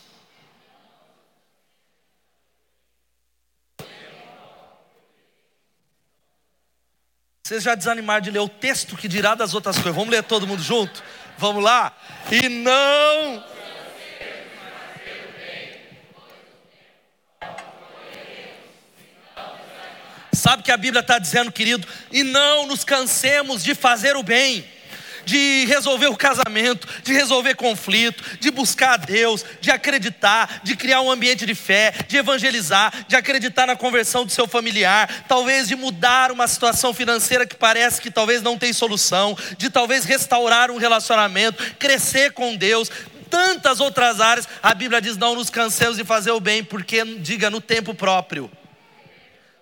Vocês 7.48 7.64
já 7.64 7.76
desanimaram 7.76 8.20
de 8.20 8.30
ler 8.30 8.40
o 8.40 8.50
texto 8.50 8.98
que 8.98 9.08
dirá 9.08 9.34
das 9.34 9.54
outras 9.54 9.78
coisas? 9.78 9.96
Vamos 9.96 10.10
ler 10.10 10.22
todo 10.22 10.46
mundo 10.46 10.62
junto? 10.62 11.02
Vamos 11.38 11.64
lá? 11.64 11.96
E 12.30 12.50
não. 12.50 13.42
Sabe 20.34 20.62
o 20.62 20.66
que 20.66 20.72
a 20.74 20.76
Bíblia 20.76 21.00
está 21.00 21.18
dizendo, 21.18 21.50
querido? 21.50 21.88
E 22.12 22.22
não 22.22 22.68
nos 22.68 22.84
cansemos 22.84 23.64
de 23.64 23.74
fazer 23.74 24.18
o 24.18 24.24
bem 24.24 24.68
de 25.28 25.66
resolver 25.66 26.08
o 26.08 26.16
casamento, 26.16 26.88
de 27.04 27.12
resolver 27.12 27.54
conflito, 27.56 28.24
de 28.40 28.50
buscar 28.50 28.94
a 28.94 28.98
Deus, 28.98 29.44
de 29.60 29.70
acreditar, 29.70 30.62
de 30.64 30.74
criar 30.74 31.02
um 31.02 31.12
ambiente 31.12 31.46
de 31.46 31.54
fé, 31.54 31.94
de 32.08 32.16
evangelizar, 32.16 33.06
de 33.10 33.16
acreditar 33.18 33.68
na 33.68 33.76
conversão 33.76 34.26
do 34.26 34.32
seu 34.32 34.48
familiar, 34.48 35.26
talvez 35.28 35.68
de 35.68 35.76
mudar 35.76 36.32
uma 36.32 36.48
situação 36.48 36.94
financeira 36.94 37.46
que 37.46 37.58
parece 37.58 38.00
que 38.00 38.10
talvez 38.10 38.42
não 38.42 38.58
tem 38.58 38.72
solução, 38.72 39.38
de 39.58 39.70
talvez 39.70 40.06
restaurar 40.06 40.72
um 40.72 40.78
relacionamento, 40.78 41.62
crescer 41.78 42.32
com 42.32 42.56
Deus, 42.56 42.90
tantas 43.30 43.82
outras 43.82 44.22
áreas, 44.22 44.48
a 44.64 44.74
Bíblia 44.74 45.02
diz: 45.02 45.18
não 45.18 45.36
nos 45.36 45.50
cansemos 45.50 45.98
de 45.98 46.06
fazer 46.06 46.32
o 46.32 46.40
bem, 46.40 46.64
porque, 46.64 47.04
diga, 47.04 47.50
no 47.50 47.60
tempo 47.60 47.94
próprio, 47.94 48.50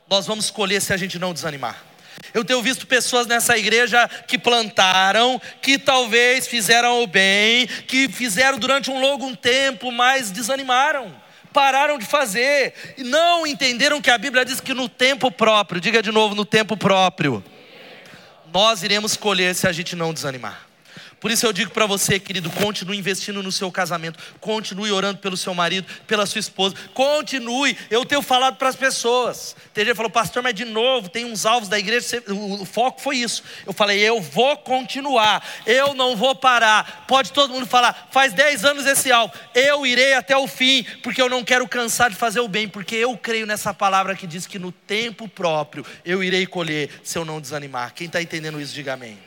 nós 0.07 0.27
vamos 0.27 0.45
escolher 0.45 0.79
se 0.79 0.93
a 0.93 0.97
gente 0.97 1.17
não 1.17 1.33
desanimar. 1.33 1.94
Eu 2.33 2.43
tenho 2.43 2.61
visto 2.61 2.85
pessoas 2.85 3.27
nessa 3.27 3.57
igreja 3.57 4.07
que 4.27 4.37
plantaram, 4.37 5.41
que 5.61 5.77
talvez 5.77 6.47
fizeram 6.47 7.01
o 7.01 7.07
bem, 7.07 7.67
que 7.67 8.09
fizeram 8.09 8.57
durante 8.57 8.91
um 8.91 8.99
longo 8.99 9.35
tempo, 9.35 9.91
mas 9.91 10.31
desanimaram, 10.31 11.15
pararam 11.53 11.97
de 11.97 12.05
fazer, 12.05 12.73
e 12.97 13.03
não 13.03 13.47
entenderam 13.47 14.01
que 14.01 14.11
a 14.11 14.17
Bíblia 14.17 14.43
diz 14.43 14.59
que 14.59 14.73
no 14.73 14.89
tempo 14.89 15.31
próprio, 15.31 15.79
diga 15.79 16.01
de 16.01 16.11
novo, 16.11 16.35
no 16.35 16.45
tempo 16.45 16.75
próprio, 16.75 17.43
nós 18.53 18.83
iremos 18.83 19.11
escolher 19.11 19.55
se 19.55 19.67
a 19.67 19.71
gente 19.71 19.95
não 19.95 20.13
desanimar. 20.13 20.64
Por 21.25 21.31
isso 21.31 21.43
eu 21.43 21.51
digo 21.51 21.71
para 21.71 21.87
você, 21.87 22.19
querido, 22.19 22.51
continue 22.51 22.99
investindo 22.99 23.41
no 23.41 23.51
seu 23.51 23.71
casamento, 23.71 24.19
continue 24.39 24.91
orando 24.91 25.17
pelo 25.17 25.35
seu 25.35 25.55
marido, 25.55 25.87
pela 26.05 26.23
sua 26.27 26.37
esposa, 26.37 26.75
continue. 26.93 27.75
Eu 27.89 28.05
tenho 28.05 28.21
falado 28.21 28.57
para 28.57 28.69
as 28.69 28.75
pessoas. 28.75 29.55
Tem 29.73 29.83
gente 29.83 29.95
falou, 29.95 30.11
pastor, 30.11 30.43
mas 30.43 30.53
de 30.53 30.65
novo, 30.65 31.09
tem 31.09 31.25
uns 31.25 31.43
alvos 31.43 31.67
da 31.67 31.79
igreja, 31.79 32.23
o 32.29 32.63
foco 32.63 33.01
foi 33.01 33.17
isso. 33.17 33.41
Eu 33.65 33.73
falei, 33.73 33.99
eu 34.01 34.21
vou 34.21 34.55
continuar, 34.57 35.43
eu 35.65 35.95
não 35.95 36.15
vou 36.15 36.35
parar. 36.35 37.05
Pode 37.07 37.31
todo 37.31 37.51
mundo 37.51 37.65
falar, 37.65 38.07
faz 38.11 38.31
10 38.31 38.63
anos 38.63 38.85
esse 38.85 39.11
alvo, 39.11 39.33
eu 39.55 39.83
irei 39.83 40.13
até 40.13 40.37
o 40.37 40.45
fim, 40.45 40.85
porque 41.01 41.19
eu 41.19 41.27
não 41.27 41.43
quero 41.43 41.67
cansar 41.67 42.11
de 42.11 42.15
fazer 42.15 42.41
o 42.41 42.47
bem, 42.47 42.69
porque 42.69 42.95
eu 42.97 43.17
creio 43.17 43.47
nessa 43.47 43.73
palavra 43.73 44.15
que 44.15 44.27
diz 44.27 44.45
que 44.45 44.59
no 44.59 44.71
tempo 44.71 45.27
próprio 45.27 45.83
eu 46.05 46.23
irei 46.23 46.45
colher 46.45 46.87
se 47.03 47.17
eu 47.17 47.25
não 47.25 47.41
desanimar. 47.41 47.95
Quem 47.95 48.05
está 48.05 48.21
entendendo 48.21 48.61
isso, 48.61 48.75
diga 48.75 48.93
amém. 48.93 49.17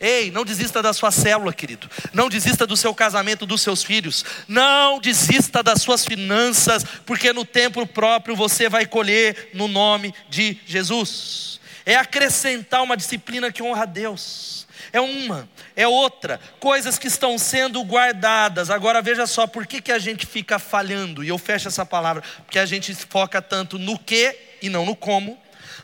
Ei, 0.00 0.30
não 0.30 0.44
desista 0.44 0.82
da 0.82 0.92
sua 0.92 1.10
célula, 1.10 1.52
querido. 1.52 1.88
Não 2.12 2.28
desista 2.28 2.66
do 2.66 2.76
seu 2.76 2.94
casamento, 2.94 3.46
dos 3.46 3.62
seus 3.62 3.82
filhos. 3.82 4.24
Não 4.46 4.98
desista 4.98 5.62
das 5.62 5.82
suas 5.82 6.04
finanças, 6.04 6.84
porque 7.04 7.32
no 7.32 7.44
tempo 7.44 7.86
próprio 7.86 8.36
você 8.36 8.68
vai 8.68 8.86
colher 8.86 9.50
no 9.54 9.68
nome 9.68 10.14
de 10.28 10.58
Jesus. 10.66 11.60
É 11.84 11.96
acrescentar 11.96 12.82
uma 12.82 12.96
disciplina 12.96 13.50
que 13.50 13.62
honra 13.62 13.82
a 13.82 13.86
Deus. 13.86 14.66
É 14.92 15.00
uma, 15.00 15.48
é 15.74 15.86
outra, 15.86 16.40
coisas 16.60 16.98
que 16.98 17.08
estão 17.08 17.38
sendo 17.38 17.82
guardadas. 17.82 18.70
Agora 18.70 19.02
veja 19.02 19.26
só, 19.26 19.46
por 19.46 19.66
que, 19.66 19.80
que 19.80 19.92
a 19.92 19.98
gente 19.98 20.26
fica 20.26 20.58
falhando? 20.58 21.24
E 21.24 21.28
eu 21.28 21.38
fecho 21.38 21.68
essa 21.68 21.84
palavra, 21.84 22.22
porque 22.44 22.58
a 22.58 22.66
gente 22.66 22.94
foca 22.94 23.42
tanto 23.42 23.78
no 23.78 23.98
que 23.98 24.36
e 24.62 24.68
não 24.68 24.84
no 24.86 24.96
como. 24.96 25.38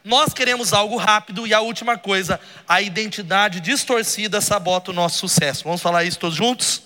Nós 0.05 0.33
queremos 0.33 0.73
algo 0.73 0.97
rápido 0.97 1.47
e 1.47 1.55
a 1.55 1.61
última 1.61 1.97
coisa, 1.97 2.41
a 2.69 2.81
identidade 2.81 3.61
distorcida 3.61 4.41
sabota 4.41 4.91
o 4.91 4.95
nosso 4.95 5.19
sucesso. 5.19 5.65
Vamos 5.65 5.83
falar 5.83 6.05
isso 6.05 6.19
todos 6.19 6.37
juntos? 6.37 6.83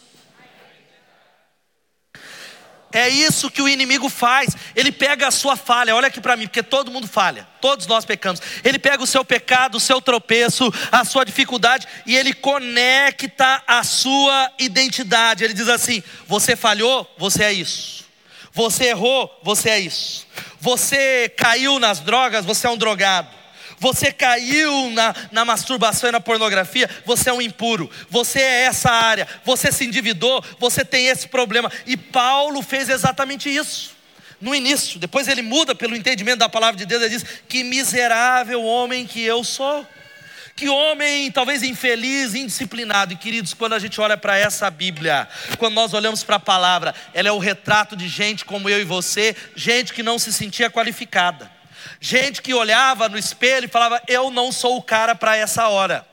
É 2.92 3.08
isso 3.08 3.50
que 3.50 3.60
o 3.60 3.68
inimigo 3.68 4.08
faz. 4.08 4.56
Ele 4.74 4.90
pega 4.90 5.28
a 5.28 5.30
sua 5.30 5.54
falha, 5.54 5.94
olha 5.94 6.08
aqui 6.08 6.20
para 6.20 6.36
mim, 6.36 6.46
porque 6.46 6.62
todo 6.62 6.90
mundo 6.90 7.06
falha, 7.06 7.46
todos 7.60 7.86
nós 7.86 8.06
pecamos. 8.06 8.40
Ele 8.64 8.78
pega 8.78 9.02
o 9.02 9.06
seu 9.06 9.24
pecado, 9.24 9.76
o 9.76 9.80
seu 9.80 10.00
tropeço, 10.00 10.72
a 10.90 11.04
sua 11.04 11.24
dificuldade 11.24 11.86
e 12.06 12.16
ele 12.16 12.32
conecta 12.32 13.62
a 13.66 13.84
sua 13.84 14.50
identidade. 14.58 15.44
Ele 15.44 15.52
diz 15.52 15.68
assim: 15.68 16.02
você 16.26 16.56
falhou, 16.56 17.06
você 17.18 17.44
é 17.44 17.52
isso. 17.52 18.06
Você 18.52 18.86
errou, 18.86 19.38
você 19.42 19.68
é 19.68 19.78
isso. 19.78 20.26
Você 20.60 21.28
caiu 21.36 21.78
nas 21.78 22.00
drogas, 22.00 22.44
você 22.44 22.66
é 22.66 22.70
um 22.70 22.76
drogado. 22.76 23.28
Você 23.78 24.10
caiu 24.10 24.90
na, 24.90 25.14
na 25.30 25.44
masturbação 25.44 26.08
e 26.08 26.12
na 26.12 26.20
pornografia, 26.20 26.88
você 27.04 27.28
é 27.28 27.32
um 27.32 27.42
impuro, 27.42 27.90
você 28.08 28.40
é 28.40 28.64
essa 28.64 28.90
área, 28.90 29.28
você 29.44 29.70
se 29.70 29.84
endividou, 29.84 30.42
você 30.58 30.84
tem 30.84 31.08
esse 31.08 31.28
problema. 31.28 31.70
E 31.86 31.96
Paulo 31.96 32.62
fez 32.62 32.88
exatamente 32.88 33.54
isso. 33.54 33.94
No 34.40 34.54
início, 34.54 34.98
depois 34.98 35.28
ele 35.28 35.42
muda 35.42 35.74
pelo 35.74 35.96
entendimento 35.96 36.38
da 36.38 36.48
palavra 36.48 36.76
de 36.76 36.84
Deus, 36.84 37.02
ele 37.02 37.16
diz: 37.16 37.24
Que 37.48 37.64
miserável 37.64 38.62
homem 38.62 39.06
que 39.06 39.22
eu 39.22 39.42
sou. 39.42 39.86
Que 40.56 40.70
homem, 40.70 41.30
talvez 41.30 41.62
infeliz, 41.62 42.34
indisciplinado. 42.34 43.12
E 43.12 43.16
queridos, 43.16 43.52
quando 43.52 43.74
a 43.74 43.78
gente 43.78 44.00
olha 44.00 44.16
para 44.16 44.38
essa 44.38 44.70
Bíblia, 44.70 45.28
quando 45.58 45.74
nós 45.74 45.92
olhamos 45.92 46.24
para 46.24 46.36
a 46.36 46.40
palavra, 46.40 46.94
ela 47.12 47.28
é 47.28 47.32
o 47.32 47.38
retrato 47.38 47.94
de 47.94 48.08
gente 48.08 48.42
como 48.42 48.66
eu 48.66 48.80
e 48.80 48.84
você, 48.84 49.36
gente 49.54 49.92
que 49.92 50.02
não 50.02 50.18
se 50.18 50.32
sentia 50.32 50.70
qualificada, 50.70 51.50
gente 52.00 52.40
que 52.40 52.54
olhava 52.54 53.06
no 53.06 53.18
espelho 53.18 53.66
e 53.66 53.68
falava: 53.68 54.00
Eu 54.08 54.30
não 54.30 54.50
sou 54.50 54.78
o 54.78 54.82
cara 54.82 55.14
para 55.14 55.36
essa 55.36 55.68
hora. 55.68 56.06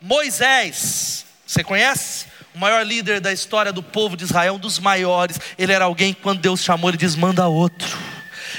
Moisés, 0.00 1.26
você 1.46 1.62
conhece? 1.62 2.28
O 2.54 2.58
maior 2.58 2.82
líder 2.86 3.20
da 3.20 3.30
história 3.30 3.74
do 3.74 3.82
povo 3.82 4.16
de 4.16 4.24
Israel, 4.24 4.54
um 4.54 4.58
dos 4.58 4.78
maiores. 4.78 5.38
Ele 5.58 5.72
era 5.72 5.84
alguém 5.84 6.14
que, 6.14 6.22
quando 6.22 6.40
Deus 6.40 6.64
chamou, 6.64 6.88
ele 6.88 6.96
diz: 6.96 7.14
Manda 7.14 7.46
outro 7.46 7.98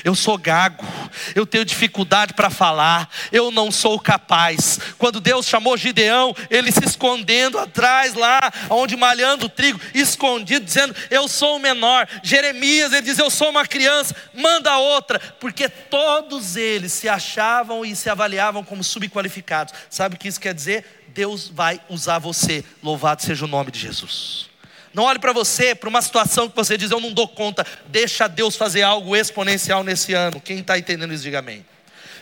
eu 0.03 0.15
sou 0.15 0.37
gago, 0.37 0.85
eu 1.33 1.45
tenho 1.45 1.63
dificuldade 1.63 2.33
para 2.33 2.49
falar, 2.49 3.09
eu 3.31 3.51
não 3.51 3.71
sou 3.71 3.99
capaz. 3.99 4.79
Quando 4.97 5.21
Deus 5.21 5.45
chamou 5.45 5.77
Gideão, 5.77 6.35
ele 6.49 6.71
se 6.71 6.83
escondendo 6.83 7.57
atrás 7.57 8.13
lá, 8.13 8.51
onde 8.69 8.95
malhando 8.95 9.45
o 9.45 9.49
trigo, 9.49 9.79
escondido, 9.93 10.65
dizendo: 10.65 10.95
Eu 11.09 11.27
sou 11.27 11.55
o 11.55 11.59
menor. 11.59 12.07
Jeremias, 12.21 12.91
ele 12.91 13.03
diz: 13.03 13.17
Eu 13.17 13.29
sou 13.29 13.49
uma 13.49 13.65
criança, 13.65 14.15
manda 14.33 14.77
outra, 14.77 15.19
porque 15.39 15.69
todos 15.69 16.55
eles 16.55 16.91
se 16.91 17.07
achavam 17.07 17.85
e 17.85 17.95
se 17.95 18.09
avaliavam 18.09 18.63
como 18.63 18.83
subqualificados. 18.83 19.73
Sabe 19.89 20.15
o 20.15 20.19
que 20.19 20.27
isso 20.27 20.39
quer 20.39 20.53
dizer? 20.53 21.01
Deus 21.09 21.47
vai 21.47 21.79
usar 21.89 22.19
você, 22.19 22.65
louvado 22.81 23.21
seja 23.21 23.45
o 23.45 23.47
nome 23.47 23.71
de 23.71 23.79
Jesus. 23.79 24.52
Não 24.93 25.03
olhe 25.03 25.17
para 25.17 25.33
você, 25.33 25.73
para 25.73 25.89
uma 25.89 26.01
situação 26.01 26.47
que 26.47 26.55
você 26.55 26.77
diz, 26.77 26.91
eu 26.91 26.99
não 26.99 27.11
dou 27.11 27.27
conta. 27.27 27.65
Deixa 27.87 28.27
Deus 28.27 28.55
fazer 28.55 28.83
algo 28.83 29.15
exponencial 29.15 29.83
nesse 29.83 30.13
ano. 30.13 30.39
Quem 30.39 30.59
está 30.59 30.77
entendendo 30.77 31.13
isso, 31.13 31.23
diga 31.23 31.39
amém. 31.39 31.65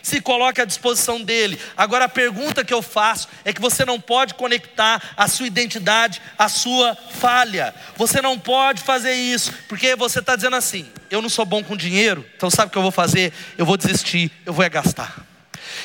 Se 0.02 0.20
coloque 0.20 0.60
à 0.60 0.64
disposição 0.64 1.22
dele. 1.22 1.60
Agora 1.76 2.06
a 2.06 2.08
pergunta 2.08 2.64
que 2.64 2.74
eu 2.74 2.82
faço 2.82 3.28
é 3.44 3.52
que 3.52 3.60
você 3.60 3.84
não 3.84 4.00
pode 4.00 4.34
conectar 4.34 5.00
a 5.16 5.28
sua 5.28 5.46
identidade 5.46 6.20
à 6.36 6.48
sua 6.48 6.96
falha. 6.96 7.74
Você 7.96 8.20
não 8.20 8.38
pode 8.38 8.82
fazer 8.82 9.14
isso, 9.14 9.52
porque 9.68 9.94
você 9.94 10.18
está 10.18 10.34
dizendo 10.34 10.56
assim: 10.56 10.90
eu 11.08 11.22
não 11.22 11.28
sou 11.28 11.44
bom 11.44 11.62
com 11.62 11.76
dinheiro, 11.76 12.26
então 12.36 12.50
sabe 12.50 12.68
o 12.68 12.72
que 12.72 12.78
eu 12.78 12.82
vou 12.82 12.90
fazer? 12.90 13.32
Eu 13.56 13.64
vou 13.64 13.76
desistir, 13.76 14.32
eu 14.44 14.52
vou 14.52 14.64
é 14.64 14.68
gastar. 14.68 15.24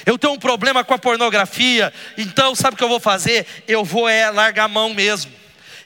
Eu 0.04 0.18
tenho 0.18 0.34
um 0.34 0.40
problema 0.40 0.84
com 0.84 0.94
a 0.96 0.98
pornografia, 0.98 1.94
então 2.18 2.56
sabe 2.56 2.74
o 2.74 2.78
que 2.78 2.84
eu 2.84 2.90
vou 2.90 3.00
fazer? 3.00 3.46
Eu 3.68 3.86
vou 3.86 4.10
é 4.10 4.32
largar 4.32 4.66
a 4.66 4.68
mão 4.68 4.94
mesmo. 4.96 5.32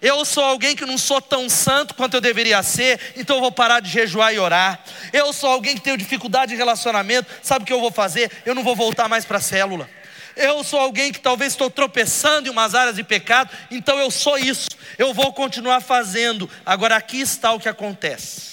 Eu 0.01 0.25
sou 0.25 0.43
alguém 0.43 0.75
que 0.75 0.85
não 0.85 0.97
sou 0.97 1.21
tão 1.21 1.47
santo 1.47 1.93
quanto 1.93 2.15
eu 2.15 2.21
deveria 2.21 2.63
ser, 2.63 2.99
então 3.15 3.35
eu 3.35 3.41
vou 3.41 3.51
parar 3.51 3.79
de 3.79 3.89
jejuar 3.89 4.33
e 4.33 4.39
orar. 4.39 4.83
Eu 5.13 5.31
sou 5.31 5.47
alguém 5.47 5.75
que 5.75 5.81
tenho 5.81 5.95
dificuldade 5.95 6.51
de 6.51 6.57
relacionamento, 6.57 7.31
sabe 7.43 7.63
o 7.63 7.65
que 7.67 7.73
eu 7.73 7.79
vou 7.79 7.91
fazer? 7.91 8.31
Eu 8.43 8.55
não 8.55 8.63
vou 8.63 8.75
voltar 8.75 9.07
mais 9.07 9.25
para 9.25 9.37
a 9.37 9.41
célula. 9.41 9.87
Eu 10.35 10.63
sou 10.63 10.79
alguém 10.79 11.11
que 11.11 11.19
talvez 11.19 11.53
estou 11.53 11.69
tropeçando 11.69 12.47
em 12.47 12.51
umas 12.51 12.73
áreas 12.73 12.95
de 12.95 13.03
pecado, 13.03 13.51
então 13.69 13.99
eu 13.99 14.09
sou 14.09 14.39
isso, 14.39 14.69
eu 14.97 15.13
vou 15.13 15.31
continuar 15.33 15.81
fazendo. 15.81 16.49
Agora 16.65 16.95
aqui 16.95 17.19
está 17.19 17.51
o 17.51 17.59
que 17.59 17.69
acontece. 17.69 18.51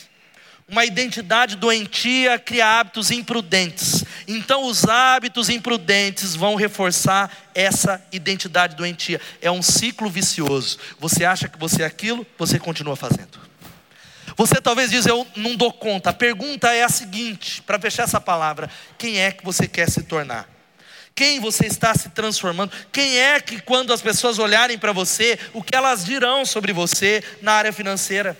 Uma 0.68 0.84
identidade 0.84 1.56
doentia 1.56 2.38
cria 2.38 2.78
hábitos 2.78 3.10
imprudentes. 3.10 4.04
Então, 4.30 4.64
os 4.66 4.84
hábitos 4.84 5.48
imprudentes 5.48 6.34
vão 6.34 6.54
reforçar 6.54 7.34
essa 7.54 8.04
identidade 8.12 8.76
doentia. 8.76 9.18
É 9.40 9.50
um 9.50 9.62
ciclo 9.62 10.10
vicioso. 10.10 10.78
Você 10.98 11.24
acha 11.24 11.48
que 11.48 11.58
você 11.58 11.82
é 11.82 11.86
aquilo, 11.86 12.26
você 12.36 12.58
continua 12.58 12.94
fazendo. 12.94 13.40
Você 14.36 14.60
talvez 14.60 14.90
diz, 14.90 15.06
eu 15.06 15.26
não 15.34 15.56
dou 15.56 15.72
conta. 15.72 16.10
A 16.10 16.12
pergunta 16.12 16.70
é 16.74 16.84
a 16.84 16.90
seguinte, 16.90 17.62
para 17.62 17.78
fechar 17.78 18.02
essa 18.02 18.20
palavra: 18.20 18.70
quem 18.98 19.18
é 19.18 19.32
que 19.32 19.42
você 19.42 19.66
quer 19.66 19.88
se 19.88 20.02
tornar? 20.02 20.46
Quem 21.14 21.40
você 21.40 21.66
está 21.66 21.94
se 21.94 22.10
transformando? 22.10 22.70
Quem 22.92 23.18
é 23.18 23.40
que, 23.40 23.60
quando 23.62 23.92
as 23.92 24.00
pessoas 24.02 24.38
olharem 24.38 24.78
para 24.78 24.92
você, 24.92 25.36
o 25.54 25.62
que 25.62 25.74
elas 25.74 26.04
dirão 26.04 26.44
sobre 26.44 26.72
você 26.72 27.24
na 27.40 27.54
área 27.54 27.72
financeira? 27.72 28.38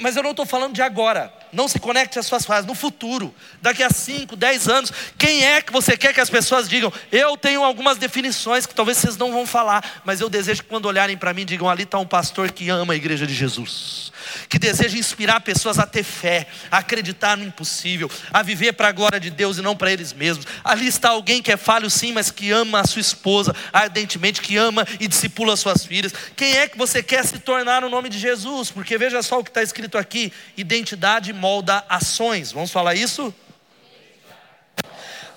Mas 0.00 0.16
eu 0.16 0.22
não 0.22 0.32
estou 0.32 0.44
falando 0.44 0.74
de 0.74 0.82
agora. 0.82 1.32
Não 1.52 1.68
se 1.68 1.78
conecte 1.78 2.18
às 2.18 2.26
suas 2.26 2.44
fases. 2.44 2.66
No 2.66 2.74
futuro, 2.74 3.34
daqui 3.62 3.82
a 3.82 3.90
5, 3.90 4.34
10 4.34 4.68
anos, 4.68 4.92
quem 5.16 5.44
é 5.44 5.62
que 5.62 5.72
você 5.72 5.96
quer 5.96 6.12
que 6.12 6.20
as 6.20 6.28
pessoas 6.28 6.68
digam? 6.68 6.92
Eu 7.12 7.36
tenho 7.36 7.62
algumas 7.62 7.96
definições 7.96 8.66
que 8.66 8.74
talvez 8.74 8.98
vocês 8.98 9.16
não 9.16 9.32
vão 9.32 9.46
falar, 9.46 10.02
mas 10.04 10.20
eu 10.20 10.28
desejo 10.28 10.62
que 10.62 10.68
quando 10.68 10.86
olharem 10.86 11.16
para 11.16 11.32
mim, 11.32 11.44
digam: 11.44 11.68
ali 11.68 11.84
está 11.84 11.98
um 11.98 12.06
pastor 12.06 12.50
que 12.50 12.68
ama 12.68 12.92
a 12.92 12.96
igreja 12.96 13.26
de 13.26 13.34
Jesus, 13.34 14.12
que 14.48 14.58
deseja 14.58 14.98
inspirar 14.98 15.40
pessoas 15.40 15.78
a 15.78 15.86
ter 15.86 16.02
fé, 16.02 16.46
a 16.70 16.78
acreditar 16.78 17.36
no 17.36 17.44
impossível, 17.44 18.10
a 18.32 18.42
viver 18.42 18.72
para 18.72 18.88
a 18.88 18.92
glória 18.92 19.18
de 19.18 19.30
Deus 19.30 19.58
e 19.58 19.62
não 19.62 19.76
para 19.76 19.92
eles 19.92 20.12
mesmos. 20.12 20.46
Ali 20.62 20.86
está 20.86 21.10
alguém 21.10 21.42
que 21.42 21.52
é 21.52 21.56
falho 21.56 21.88
sim, 21.88 22.12
mas 22.12 22.30
que 22.30 22.50
ama 22.50 22.80
a 22.80 22.86
sua 22.86 23.00
esposa 23.00 23.54
ardentemente, 23.72 24.40
que 24.40 24.56
ama 24.56 24.86
e 25.00 25.08
discipula 25.08 25.54
as 25.54 25.60
suas 25.60 25.84
filhas. 25.84 26.12
Quem 26.36 26.56
é 26.56 26.68
que 26.68 26.76
você 26.76 27.02
quer 27.02 27.24
se 27.24 27.38
tornar 27.38 27.82
no 27.82 27.88
nome 27.88 28.08
de 28.08 28.18
Jesus? 28.18 28.70
Porque 28.70 28.98
veja 28.98 29.22
só 29.22 29.38
o 29.38 29.44
que 29.44 29.50
está 29.50 29.62
escrito 29.62 29.96
aqui: 29.96 30.32
identidade 30.56 31.32
molda 31.32 31.84
ações. 31.88 32.52
Vamos 32.52 32.70
falar 32.70 32.94
isso? 32.94 33.34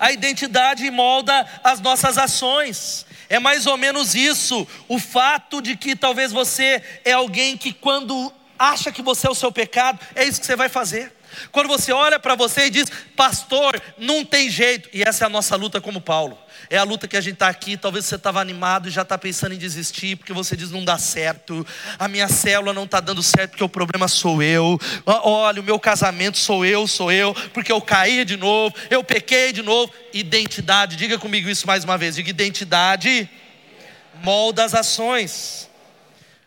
A 0.02 0.10
identidade 0.10 0.90
molda 0.90 1.46
as 1.62 1.78
nossas 1.80 2.18
ações. 2.18 3.06
É 3.28 3.38
mais 3.38 3.66
ou 3.66 3.76
menos 3.76 4.16
isso. 4.16 4.66
O 4.88 4.98
fato 4.98 5.62
de 5.62 5.76
que 5.76 5.94
talvez 5.94 6.32
você 6.32 6.82
é 7.04 7.12
alguém 7.12 7.56
que, 7.56 7.72
quando 7.72 8.32
acha 8.62 8.92
que 8.92 9.02
você 9.02 9.26
é 9.26 9.30
o 9.30 9.34
seu 9.34 9.50
pecado, 9.50 9.98
é 10.14 10.24
isso 10.24 10.40
que 10.40 10.46
você 10.46 10.54
vai 10.54 10.68
fazer. 10.68 11.12
Quando 11.50 11.66
você 11.66 11.92
olha 11.92 12.18
para 12.18 12.34
você 12.34 12.66
e 12.66 12.70
diz, 12.70 12.90
pastor, 13.16 13.80
não 13.98 14.24
tem 14.24 14.50
jeito, 14.50 14.88
e 14.92 15.02
essa 15.02 15.24
é 15.24 15.26
a 15.26 15.30
nossa 15.30 15.56
luta 15.56 15.80
como 15.80 16.00
Paulo. 16.00 16.38
É 16.70 16.76
a 16.76 16.84
luta 16.84 17.08
que 17.08 17.16
a 17.16 17.20
gente 17.20 17.34
está 17.34 17.48
aqui. 17.48 17.76
Talvez 17.76 18.04
você 18.04 18.16
estava 18.16 18.40
animado 18.40 18.88
e 18.88 18.90
já 18.90 19.02
está 19.02 19.18
pensando 19.18 19.54
em 19.54 19.58
desistir, 19.58 20.16
porque 20.16 20.32
você 20.32 20.54
diz 20.54 20.70
não 20.70 20.84
dá 20.84 20.98
certo. 20.98 21.66
A 21.98 22.06
minha 22.06 22.28
célula 22.28 22.72
não 22.72 22.84
está 22.84 23.00
dando 23.00 23.22
certo, 23.22 23.52
porque 23.52 23.64
o 23.64 23.68
problema 23.68 24.06
sou 24.08 24.42
eu. 24.42 24.78
Olha, 25.06 25.60
o 25.60 25.64
meu 25.64 25.80
casamento 25.80 26.38
sou 26.38 26.64
eu, 26.64 26.86
sou 26.86 27.10
eu, 27.10 27.34
porque 27.52 27.72
eu 27.72 27.80
caí 27.80 28.24
de 28.24 28.36
novo, 28.36 28.74
eu 28.90 29.02
pequei 29.02 29.52
de 29.52 29.62
novo. 29.62 29.92
Identidade, 30.12 30.96
diga 30.96 31.18
comigo 31.18 31.48
isso 31.48 31.66
mais 31.66 31.82
uma 31.82 31.98
vez. 31.98 32.14
Diga 32.14 32.30
identidade, 32.30 33.28
molda 34.22 34.64
as 34.64 34.74
ações. 34.74 35.71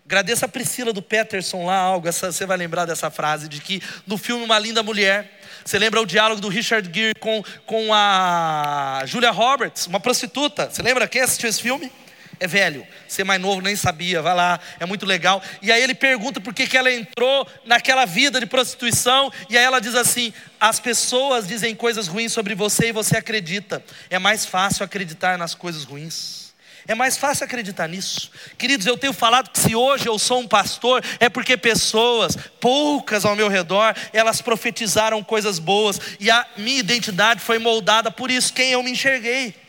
Agradeça 0.06 0.46
a 0.46 0.50
Priscila 0.50 0.94
do 0.94 1.02
Peterson 1.02 1.66
lá, 1.66 1.78
algo, 1.78 2.08
essa, 2.08 2.32
você 2.32 2.46
vai 2.46 2.56
lembrar 2.58 2.86
dessa 2.86 3.10
frase, 3.10 3.50
de 3.50 3.60
que 3.60 3.82
no 4.06 4.20
filme 4.20 4.46
Uma 4.46 4.60
Linda 4.60 4.84
Mulher, 4.84 5.40
você 5.66 5.80
lembra 5.80 6.00
o 6.00 6.06
diálogo 6.06 6.40
do 6.40 6.48
Richard 6.48 6.88
Gere 6.94 7.16
com, 7.20 7.44
com 7.66 7.92
a 7.92 9.02
Julia 9.08 9.32
Roberts, 9.32 9.88
uma 9.88 10.00
prostituta. 10.00 10.70
Você 10.70 10.84
lembra 10.84 11.08
quem 11.08 11.22
assistiu 11.22 11.50
esse 11.50 11.60
filme? 11.60 11.92
É 12.40 12.46
velho, 12.46 12.86
ser 13.08 13.24
mais 13.24 13.42
novo 13.42 13.62
nem 13.62 13.76
sabia, 13.76 14.22
vai 14.22 14.36
lá, 14.36 14.60
é 14.80 14.86
muito 14.86 15.08
legal. 15.08 15.42
E 15.60 15.72
aí 15.72 15.82
ele 15.82 15.96
pergunta 15.96 16.40
por 16.40 16.54
que, 16.54 16.68
que 16.68 16.78
ela 16.78 16.92
entrou 16.92 17.48
naquela 17.66 18.06
vida 18.06 18.40
de 18.40 18.46
prostituição, 18.46 19.32
e 19.50 19.58
aí 19.58 19.64
ela 19.64 19.80
diz 19.80 19.96
assim: 19.96 20.32
as 20.60 20.80
pessoas 20.80 21.48
dizem 21.48 21.74
coisas 21.74 22.08
ruins 22.08 22.32
sobre 22.32 22.54
você 22.54 22.90
e 22.90 22.92
você 22.92 23.18
acredita. 23.18 23.84
É 24.08 24.20
mais 24.20 24.46
fácil 24.46 24.86
acreditar 24.86 25.36
nas 25.36 25.56
coisas 25.56 25.84
ruins. 25.84 26.45
É 26.88 26.94
mais 26.94 27.18
fácil 27.18 27.46
acreditar 27.46 27.88
nisso. 27.88 28.32
Queridos, 28.58 28.86
eu 28.86 28.98
tenho 28.98 29.14
falado 29.14 29.50
que 29.50 29.60
se 29.60 29.76
hoje 29.76 30.08
eu 30.08 30.20
sou 30.20 30.40
um 30.40 30.48
pastor, 30.48 31.04
é 31.20 31.28
porque 31.28 31.58
pessoas, 31.58 32.38
poucas 32.60 33.26
ao 33.26 33.36
meu 33.36 33.48
redor, 33.48 33.96
elas 34.14 34.42
profetizaram 34.42 35.24
coisas 35.24 35.58
boas, 35.58 36.00
e 36.20 36.30
a 36.30 36.46
minha 36.58 36.80
identidade 36.80 37.42
foi 37.42 37.58
moldada 37.58 38.12
por 38.12 38.30
isso, 38.30 38.54
quem 38.54 38.72
eu 38.72 38.84
me 38.84 38.92
enxerguei. 38.92 39.65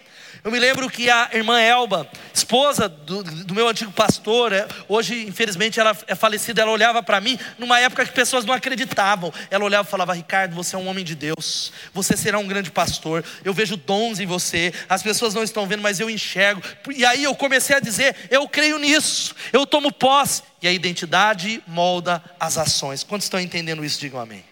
Eu 0.46 0.52
me 0.52 0.60
lembro 0.60 0.88
que 0.88 1.10
a 1.10 1.30
irmã 1.32 1.60
Elba, 1.60 2.08
esposa 2.32 2.88
do, 2.88 3.24
do 3.24 3.52
meu 3.52 3.66
antigo 3.66 3.90
pastor, 3.90 4.52
é, 4.52 4.68
hoje 4.88 5.26
infelizmente 5.26 5.80
ela 5.80 5.90
é 6.06 6.14
falecida, 6.14 6.62
ela 6.62 6.70
olhava 6.70 7.02
para 7.02 7.20
mim 7.20 7.36
numa 7.58 7.80
época 7.80 8.06
que 8.06 8.12
pessoas 8.12 8.44
não 8.44 8.54
acreditavam. 8.54 9.34
Ela 9.50 9.64
olhava 9.64 9.88
e 9.88 9.90
falava: 9.90 10.14
Ricardo, 10.14 10.54
você 10.54 10.76
é 10.76 10.78
um 10.78 10.86
homem 10.86 11.04
de 11.04 11.16
Deus, 11.16 11.72
você 11.92 12.16
será 12.16 12.38
um 12.38 12.46
grande 12.46 12.70
pastor. 12.70 13.24
Eu 13.44 13.52
vejo 13.52 13.76
dons 13.76 14.20
em 14.20 14.26
você, 14.26 14.72
as 14.88 15.02
pessoas 15.02 15.34
não 15.34 15.42
estão 15.42 15.66
vendo, 15.66 15.82
mas 15.82 15.98
eu 15.98 16.08
enxergo. 16.08 16.62
E 16.94 17.04
aí 17.04 17.24
eu 17.24 17.34
comecei 17.34 17.74
a 17.74 17.80
dizer: 17.80 18.14
Eu 18.30 18.46
creio 18.46 18.78
nisso, 18.78 19.34
eu 19.52 19.66
tomo 19.66 19.90
posse. 19.90 20.44
E 20.62 20.68
a 20.68 20.72
identidade 20.72 21.60
molda 21.66 22.22
as 22.38 22.56
ações. 22.56 23.02
Quantos 23.02 23.26
estão 23.26 23.40
entendendo 23.40 23.84
isso? 23.84 23.98
Digam 23.98 24.20
amém. 24.20 24.44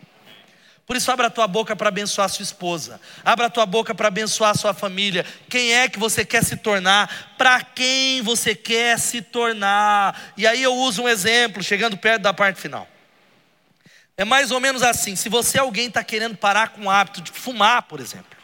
Por 0.87 0.97
isso, 0.97 1.11
abra 1.11 1.29
a 1.29 1.31
tua 1.31 1.47
boca 1.49 1.75
para 1.75 1.88
abençoar 1.88 2.27
a 2.27 2.29
sua 2.29 2.42
esposa. 2.42 3.01
Abra 3.25 3.47
a 3.47 3.51
tua 3.51 3.64
boca 3.64 3.94
para 3.94 4.09
abençoar 4.09 4.51
a 4.51 4.55
sua 4.55 4.75
família. 4.75 5.25
Quem 5.49 5.73
é 5.73 5.88
que 5.88 5.99
você 5.99 6.25
quer 6.25 6.44
se 6.44 6.57
tornar? 6.57 7.35
Para 7.38 7.62
quem 7.62 8.20
você 8.20 8.55
quer 8.55 8.99
se 8.99 9.23
tornar? 9.23 10.33
E 10.37 10.47
aí 10.47 10.62
eu 10.62 10.75
uso 10.75 11.03
um 11.03 11.09
exemplo, 11.09 11.62
chegando 11.62 11.97
perto 11.97 12.23
da 12.23 12.35
parte 12.35 12.61
final. 12.61 12.87
É 14.17 14.25
mais 14.25 14.50
ou 14.50 14.61
menos 14.61 14.83
assim: 14.83 15.17
se 15.17 15.29
você 15.29 15.56
é 15.59 15.61
alguém 15.61 15.88
está 15.88 16.04
querendo 16.04 16.37
parar 16.37 16.69
com 16.69 16.85
o 16.85 16.90
hábito 16.90 17.23
de 17.23 17.33
fumar, 17.33 17.83
por 17.85 17.98
exemplo, 17.98 18.35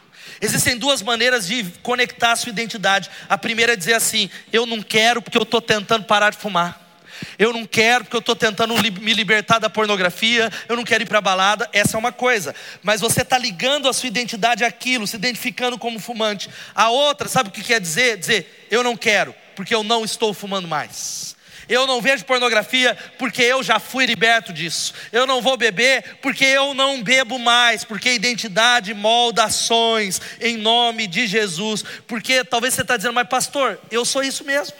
Existem 0.41 0.77
duas 0.77 1.03
maneiras 1.03 1.47
de 1.47 1.65
conectar 1.83 2.33
a 2.33 2.37
sua 2.37 2.51
identidade. 2.51 3.11
A 3.29 3.37
primeira 3.37 3.75
é 3.75 3.77
dizer 3.77 3.95
assim: 3.95 4.31
eu 4.53 4.65
não 4.65 4.83
quero 4.83 5.21
porque 5.21 5.37
eu 5.37 5.43
estou 5.43 5.61
tentando 5.61 6.05
parar 6.05 6.31
de 6.31 6.39
fumar. 6.39 6.90
Eu 7.39 7.53
não 7.53 7.65
quero 7.65 8.05
porque 8.05 8.17
eu 8.17 8.21
estou 8.21 8.37
tentando 8.37 8.75
me 8.75 9.15
libertar 9.15 9.59
da 9.59 9.71
pornografia. 9.71 10.51
Eu 10.69 10.77
não 10.77 10.85
quero 10.85 11.03
ir 11.03 11.07
para 11.07 11.19
a 11.19 11.23
balada. 11.23 11.69
Essa 11.73 11.97
é 11.97 11.99
uma 11.99 12.13
coisa. 12.13 12.55
Mas 12.83 13.01
você 13.01 13.23
está 13.23 13.39
ligando 13.39 13.89
a 13.89 13.93
sua 13.93 14.09
identidade 14.09 14.65
àquilo, 14.65 15.07
se 15.07 15.17
identificando 15.17 15.79
como 15.79 15.99
fumante. 15.99 16.49
A 16.75 16.91
outra, 16.91 17.29
sabe 17.29 17.49
o 17.49 17.53
que 17.53 17.63
quer 17.63 17.81
dizer? 17.81 18.17
Dizer: 18.17 18.67
eu 18.71 18.83
não 18.83 18.97
quero 18.97 19.35
porque 19.55 19.75
eu 19.75 19.83
não 19.83 20.05
estou 20.05 20.33
fumando 20.33 20.67
mais. 20.67 21.37
Eu 21.71 21.87
não 21.87 22.03
vejo 22.03 22.25
pornografia 22.25 22.99
porque 23.17 23.43
eu 23.43 23.63
já 23.63 23.79
fui 23.79 24.05
liberto 24.05 24.53
disso. 24.53 24.93
Eu 25.13 25.25
não 25.25 25.41
vou 25.41 25.57
beber 25.57 26.19
porque 26.21 26.45
eu 26.45 26.75
não 26.75 27.01
bebo 27.01 27.39
mais. 27.39 27.85
Porque 27.85 28.13
identidade 28.13 28.93
molda 28.93 29.45
ações 29.45 30.21
em 30.41 30.57
nome 30.57 31.07
de 31.07 31.29
Jesus. 31.29 31.85
Porque 32.09 32.43
talvez 32.43 32.75
você 32.75 32.83
está 32.83 32.97
dizendo, 32.97 33.15
mas 33.15 33.29
pastor, 33.29 33.79
eu 33.89 34.05
sou 34.05 34.21
isso 34.21 34.45
mesmo. 34.45 34.75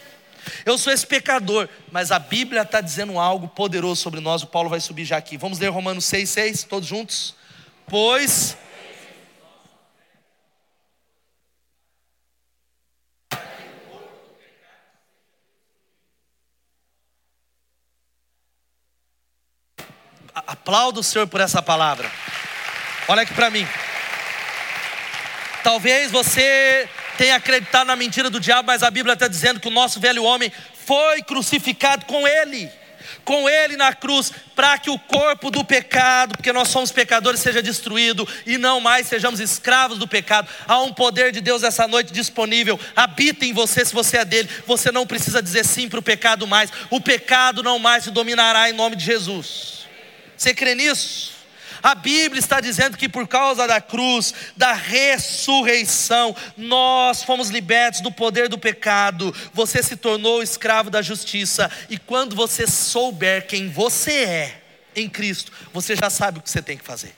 Eu 0.65 0.79
sou 0.79 0.93
esse 0.93 1.07
pecador, 1.07 1.69
mas 1.91 2.11
a 2.11 2.19
Bíblia 2.19 2.63
está 2.63 2.81
dizendo 2.81 3.19
algo 3.19 3.49
poderoso 3.49 4.01
sobre 4.01 4.21
nós. 4.21 4.43
O 4.43 4.47
Paulo 4.47 4.69
vai 4.69 4.81
subir 4.81 5.05
já 5.05 5.17
aqui. 5.17 5.37
Vamos 5.37 5.59
ler 5.59 5.69
Romanos 5.69 6.05
6, 6.05 6.31
6, 6.31 6.65
todos 6.65 6.89
juntos? 6.89 7.35
Pois 7.87 8.57
Aplauda 20.47 21.01
o 21.01 21.03
Senhor 21.03 21.27
por 21.27 21.41
essa 21.41 21.63
palavra. 21.63 22.11
Olha 23.09 23.23
aqui 23.23 23.35
para 23.35 23.51
mim. 23.51 23.67
Talvez 25.63 26.11
você 26.11 26.89
tenha 27.21 27.37
acreditado 27.37 27.87
na 27.87 27.97
mentira 27.97 28.31
do 28.31 28.41
diabo, 28.41 28.69
mas 28.69 28.83
a 28.83 28.91
Bíblia 28.91 29.13
está 29.13 29.29
dizendo 29.29 29.61
que 29.61 29.69
o 29.69 29.71
nosso 29.71 30.01
velho 30.01 30.25
homem 30.25 30.51
foi 30.87 31.21
crucificado 31.23 32.07
com 32.07 32.27
ele, 32.27 32.67
com 33.27 33.47
ele 33.47 33.77
na 33.77 33.93
cruz, 33.93 34.33
para 34.57 34.79
que 34.79 34.89
o 34.89 34.99
corpo 34.99 35.51
do 35.51 35.63
pecado, 35.63 36.35
porque 36.35 36.51
nós 36.51 36.69
somos 36.69 36.91
pecadores, 36.91 37.41
seja 37.41 37.61
destruído 37.61 38.27
e 38.47 38.57
não 38.57 38.81
mais 38.81 39.07
sejamos 39.07 39.39
escravos 39.39 39.99
do 39.99 40.09
pecado. 40.09 40.49
Há 40.67 40.81
um 40.81 40.95
poder 40.95 41.31
de 41.31 41.43
Deus 41.43 41.63
essa 41.63 41.87
noite 41.87 42.11
disponível, 42.11 42.81
habita 42.97 43.45
em 43.45 43.53
você 43.53 43.85
se 43.85 43.93
você 43.93 44.17
é 44.17 44.25
dele. 44.25 44.49
Você 44.67 44.91
não 44.91 45.07
precisa 45.07 45.43
dizer 45.43 45.67
sim 45.67 45.91
para 45.91 46.01
o 46.01 46.03
pecado 46.03 46.47
mais, 46.47 46.73
o 46.89 47.03
pecado 47.03 47.63
não 47.63 47.79
mais 47.79 48.05
se 48.05 48.11
dominará 48.11 48.71
em 48.71 48.73
nome 48.73 48.97
de 48.97 49.05
Jesus. 49.05 49.87
Você 50.39 50.55
crê 50.55 50.75
nisso? 50.75 51.40
A 51.83 51.95
Bíblia 51.95 52.39
está 52.39 52.61
dizendo 52.61 52.97
que 52.97 53.09
por 53.09 53.27
causa 53.27 53.67
da 53.67 53.81
cruz, 53.81 54.35
da 54.57 54.73
ressurreição, 54.73 56.35
nós 56.57 57.23
fomos 57.23 57.49
libertos 57.49 58.01
do 58.01 58.13
poder 58.13 58.49
do 58.49 58.59
pecado. 58.59 59.35
Você 59.53 59.83
se 59.83 59.97
tornou 59.97 60.43
escravo 60.43 60.91
da 60.91 61.03
justiça. 61.03 61.71
E 61.89 61.99
quando 61.99 62.37
você 62.37 62.67
souber 62.67 63.47
quem 63.47 63.69
você 63.69 64.13
é 64.13 64.63
em 64.95 65.09
Cristo, 65.09 65.53
você 65.73 65.97
já 65.97 66.11
sabe 66.11 66.39
o 66.39 66.43
que 66.43 66.51
você 66.51 66.63
tem 66.63 66.77
que 66.77 66.85
fazer. 66.85 67.15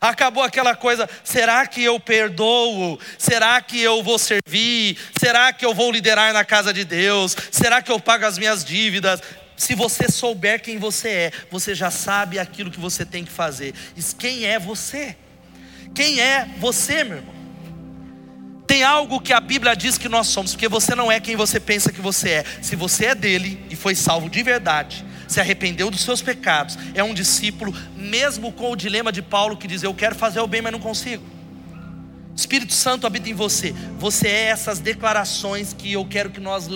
Acabou 0.00 0.44
aquela 0.44 0.76
coisa, 0.76 1.08
será 1.24 1.66
que 1.66 1.82
eu 1.82 1.98
perdoo? 1.98 3.00
Será 3.18 3.60
que 3.60 3.80
eu 3.80 4.00
vou 4.02 4.16
servir? 4.16 4.96
Será 5.18 5.52
que 5.52 5.66
eu 5.66 5.74
vou 5.74 5.90
liderar 5.90 6.32
na 6.32 6.44
casa 6.44 6.72
de 6.72 6.84
Deus? 6.84 7.36
Será 7.50 7.82
que 7.82 7.90
eu 7.90 7.98
pago 7.98 8.24
as 8.24 8.38
minhas 8.38 8.64
dívidas? 8.64 9.20
Se 9.58 9.74
você 9.74 10.08
souber 10.08 10.62
quem 10.62 10.78
você 10.78 11.08
é, 11.08 11.32
você 11.50 11.74
já 11.74 11.90
sabe 11.90 12.38
aquilo 12.38 12.70
que 12.70 12.78
você 12.78 13.04
tem 13.04 13.24
que 13.24 13.30
fazer. 13.30 13.74
Quem 14.16 14.44
é 14.44 14.56
você? 14.56 15.16
Quem 15.92 16.20
é 16.20 16.48
você, 16.58 17.02
meu 17.02 17.16
irmão? 17.16 17.34
Tem 18.68 18.84
algo 18.84 19.20
que 19.20 19.32
a 19.32 19.40
Bíblia 19.40 19.74
diz 19.74 19.98
que 19.98 20.08
nós 20.08 20.28
somos, 20.28 20.52
porque 20.52 20.68
você 20.68 20.94
não 20.94 21.10
é 21.10 21.18
quem 21.18 21.34
você 21.34 21.58
pensa 21.58 21.90
que 21.90 22.00
você 22.00 22.30
é. 22.30 22.44
Se 22.62 22.76
você 22.76 23.06
é 23.06 23.14
dele 23.16 23.60
e 23.68 23.74
foi 23.74 23.96
salvo 23.96 24.30
de 24.30 24.42
verdade, 24.44 25.04
se 25.26 25.40
arrependeu 25.40 25.90
dos 25.90 26.02
seus 26.02 26.22
pecados, 26.22 26.78
é 26.94 27.02
um 27.02 27.12
discípulo, 27.12 27.74
mesmo 27.96 28.52
com 28.52 28.70
o 28.70 28.76
dilema 28.76 29.10
de 29.10 29.22
Paulo 29.22 29.56
que 29.56 29.66
diz: 29.66 29.82
Eu 29.82 29.92
quero 29.92 30.14
fazer 30.14 30.38
o 30.38 30.46
bem, 30.46 30.62
mas 30.62 30.70
não 30.70 30.80
consigo. 30.80 31.24
Espírito 32.36 32.72
Santo 32.72 33.08
habita 33.08 33.28
em 33.28 33.34
você. 33.34 33.74
Você 33.98 34.28
é 34.28 34.44
essas 34.44 34.78
declarações 34.78 35.72
que 35.72 35.92
eu 35.92 36.04
quero 36.04 36.30
que 36.30 36.38
nós 36.38 36.68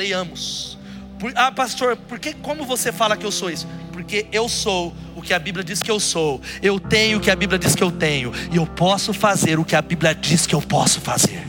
leiamos. 1.22 1.32
Ah, 1.36 1.52
pastor, 1.52 1.96
por 1.96 2.18
que 2.18 2.34
como 2.34 2.64
você 2.64 2.90
fala 2.92 3.16
que 3.16 3.24
eu 3.24 3.32
sou 3.32 3.50
isso? 3.50 3.66
Porque 3.92 4.26
eu 4.32 4.48
sou 4.48 4.94
o 5.14 5.22
que 5.22 5.32
a 5.32 5.38
Bíblia 5.38 5.64
diz 5.64 5.82
que 5.82 5.90
eu 5.90 6.00
sou. 6.00 6.40
Eu 6.62 6.80
tenho 6.80 7.18
o 7.18 7.20
que 7.20 7.30
a 7.30 7.36
Bíblia 7.36 7.58
diz 7.58 7.74
que 7.74 7.82
eu 7.82 7.90
tenho 7.90 8.32
e 8.50 8.56
eu 8.56 8.66
posso 8.66 9.12
fazer 9.12 9.58
o 9.58 9.64
que 9.64 9.76
a 9.76 9.82
Bíblia 9.82 10.14
diz 10.14 10.46
que 10.46 10.54
eu 10.54 10.62
posso 10.62 11.00
fazer. 11.00 11.46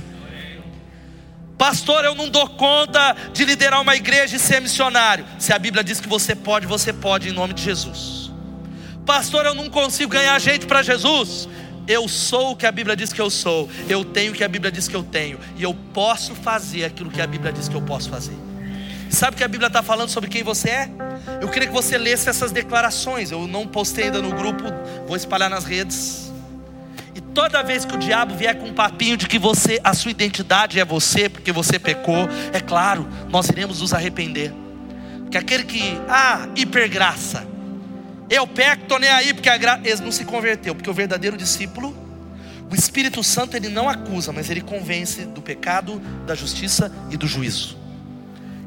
Pastor, 1.57 2.03
eu 2.03 2.13
não 2.13 2.29
dou 2.29 2.49
conta 2.49 3.15
de 3.31 3.45
liderar 3.45 3.79
uma 3.81 3.95
igreja 3.95 4.35
e 4.35 4.39
ser 4.39 4.59
missionário. 4.61 5.25
Se 5.39 5.53
a 5.53 5.59
Bíblia 5.59 5.83
diz 5.83 5.99
que 5.99 6.09
você 6.09 6.35
pode, 6.35 6.67
você 6.67 6.91
pode 6.91 7.29
em 7.29 7.31
nome 7.31 7.53
de 7.53 7.63
Jesus. 7.63 8.31
Pastor, 9.05 9.45
eu 9.45 9.53
não 9.53 9.69
consigo 9.69 10.11
ganhar 10.11 10.37
gente 10.39 10.65
para 10.65 10.81
Jesus. 10.81 11.47
Eu 11.87 12.07
sou 12.07 12.51
o 12.51 12.55
que 12.55 12.65
a 12.65 12.71
Bíblia 12.71 12.95
diz 12.95 13.11
que 13.13 13.21
eu 13.21 13.29
sou. 13.29 13.69
Eu 13.87 14.03
tenho 14.03 14.31
o 14.31 14.35
que 14.35 14.43
a 14.43 14.47
Bíblia 14.47 14.71
diz 14.71 14.87
que 14.87 14.95
eu 14.95 15.03
tenho. 15.03 15.39
E 15.57 15.63
eu 15.63 15.73
posso 15.93 16.33
fazer 16.35 16.85
aquilo 16.85 17.09
que 17.09 17.21
a 17.21 17.27
Bíblia 17.27 17.51
diz 17.51 17.67
que 17.67 17.75
eu 17.75 17.81
posso 17.81 18.09
fazer. 18.09 18.52
Sabe 19.13 19.35
o 19.35 19.37
que 19.37 19.43
a 19.43 19.47
Bíblia 19.47 19.67
está 19.67 19.83
falando 19.83 20.09
sobre 20.09 20.27
quem 20.27 20.41
você 20.41 20.69
é? 20.69 20.89
Eu 21.39 21.47
queria 21.47 21.67
que 21.67 21.73
você 21.73 21.99
lesse 21.99 22.27
essas 22.27 22.51
declarações. 22.51 23.29
Eu 23.29 23.47
não 23.47 23.67
postei 23.67 24.05
ainda 24.05 24.19
no 24.19 24.31
grupo, 24.31 24.63
vou 25.07 25.15
espalhar 25.15 25.51
nas 25.51 25.65
redes. 25.65 26.33
E 27.13 27.21
toda 27.21 27.61
vez 27.61 27.85
que 27.85 27.93
o 27.93 27.99
diabo 27.99 28.33
vier 28.33 28.57
com 28.57 28.69
um 28.69 28.73
papinho 28.73 29.15
de 29.15 29.27
que 29.27 29.37
você, 29.37 29.79
a 29.83 29.93
sua 29.93 30.09
identidade 30.09 30.79
é 30.79 30.83
você, 30.83 31.29
porque 31.29 31.51
você 31.51 31.77
pecou, 31.77 32.27
é 32.51 32.59
claro, 32.59 33.07
nós 33.29 33.47
iremos 33.49 33.81
nos 33.81 33.93
arrepender. 33.93 34.51
Porque 35.19 35.37
aquele 35.37 35.63
que, 35.63 35.95
ah, 36.09 36.47
hipergraça, 36.55 37.45
eu 38.31 38.47
peco, 38.47 38.81
estou 38.81 38.97
nem 38.97 39.11
aí, 39.11 39.31
porque 39.31 39.47
a 39.47 39.57
graça, 39.57 39.81
ele 39.85 40.01
não 40.01 40.11
se 40.11 40.25
converteu, 40.25 40.73
porque 40.73 40.89
o 40.89 40.93
verdadeiro 40.93 41.37
discípulo, 41.37 41.95
o 42.67 42.73
Espírito 42.73 43.23
Santo, 43.23 43.55
ele 43.55 43.69
não 43.69 43.87
acusa, 43.87 44.33
mas 44.33 44.49
ele 44.49 44.61
convence 44.61 45.23
do 45.25 45.41
pecado, 45.41 46.01
da 46.25 46.33
justiça 46.33 46.91
e 47.11 47.15
do 47.15 47.27
juízo. 47.27 47.82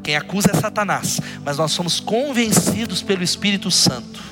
Quem 0.06 0.14
acusa 0.14 0.52
é 0.52 0.54
Satanás, 0.54 1.20
mas 1.44 1.58
nós 1.58 1.72
somos 1.72 1.98
convencidos 1.98 3.02
pelo 3.02 3.24
Espírito 3.24 3.72
Santo. 3.72 4.22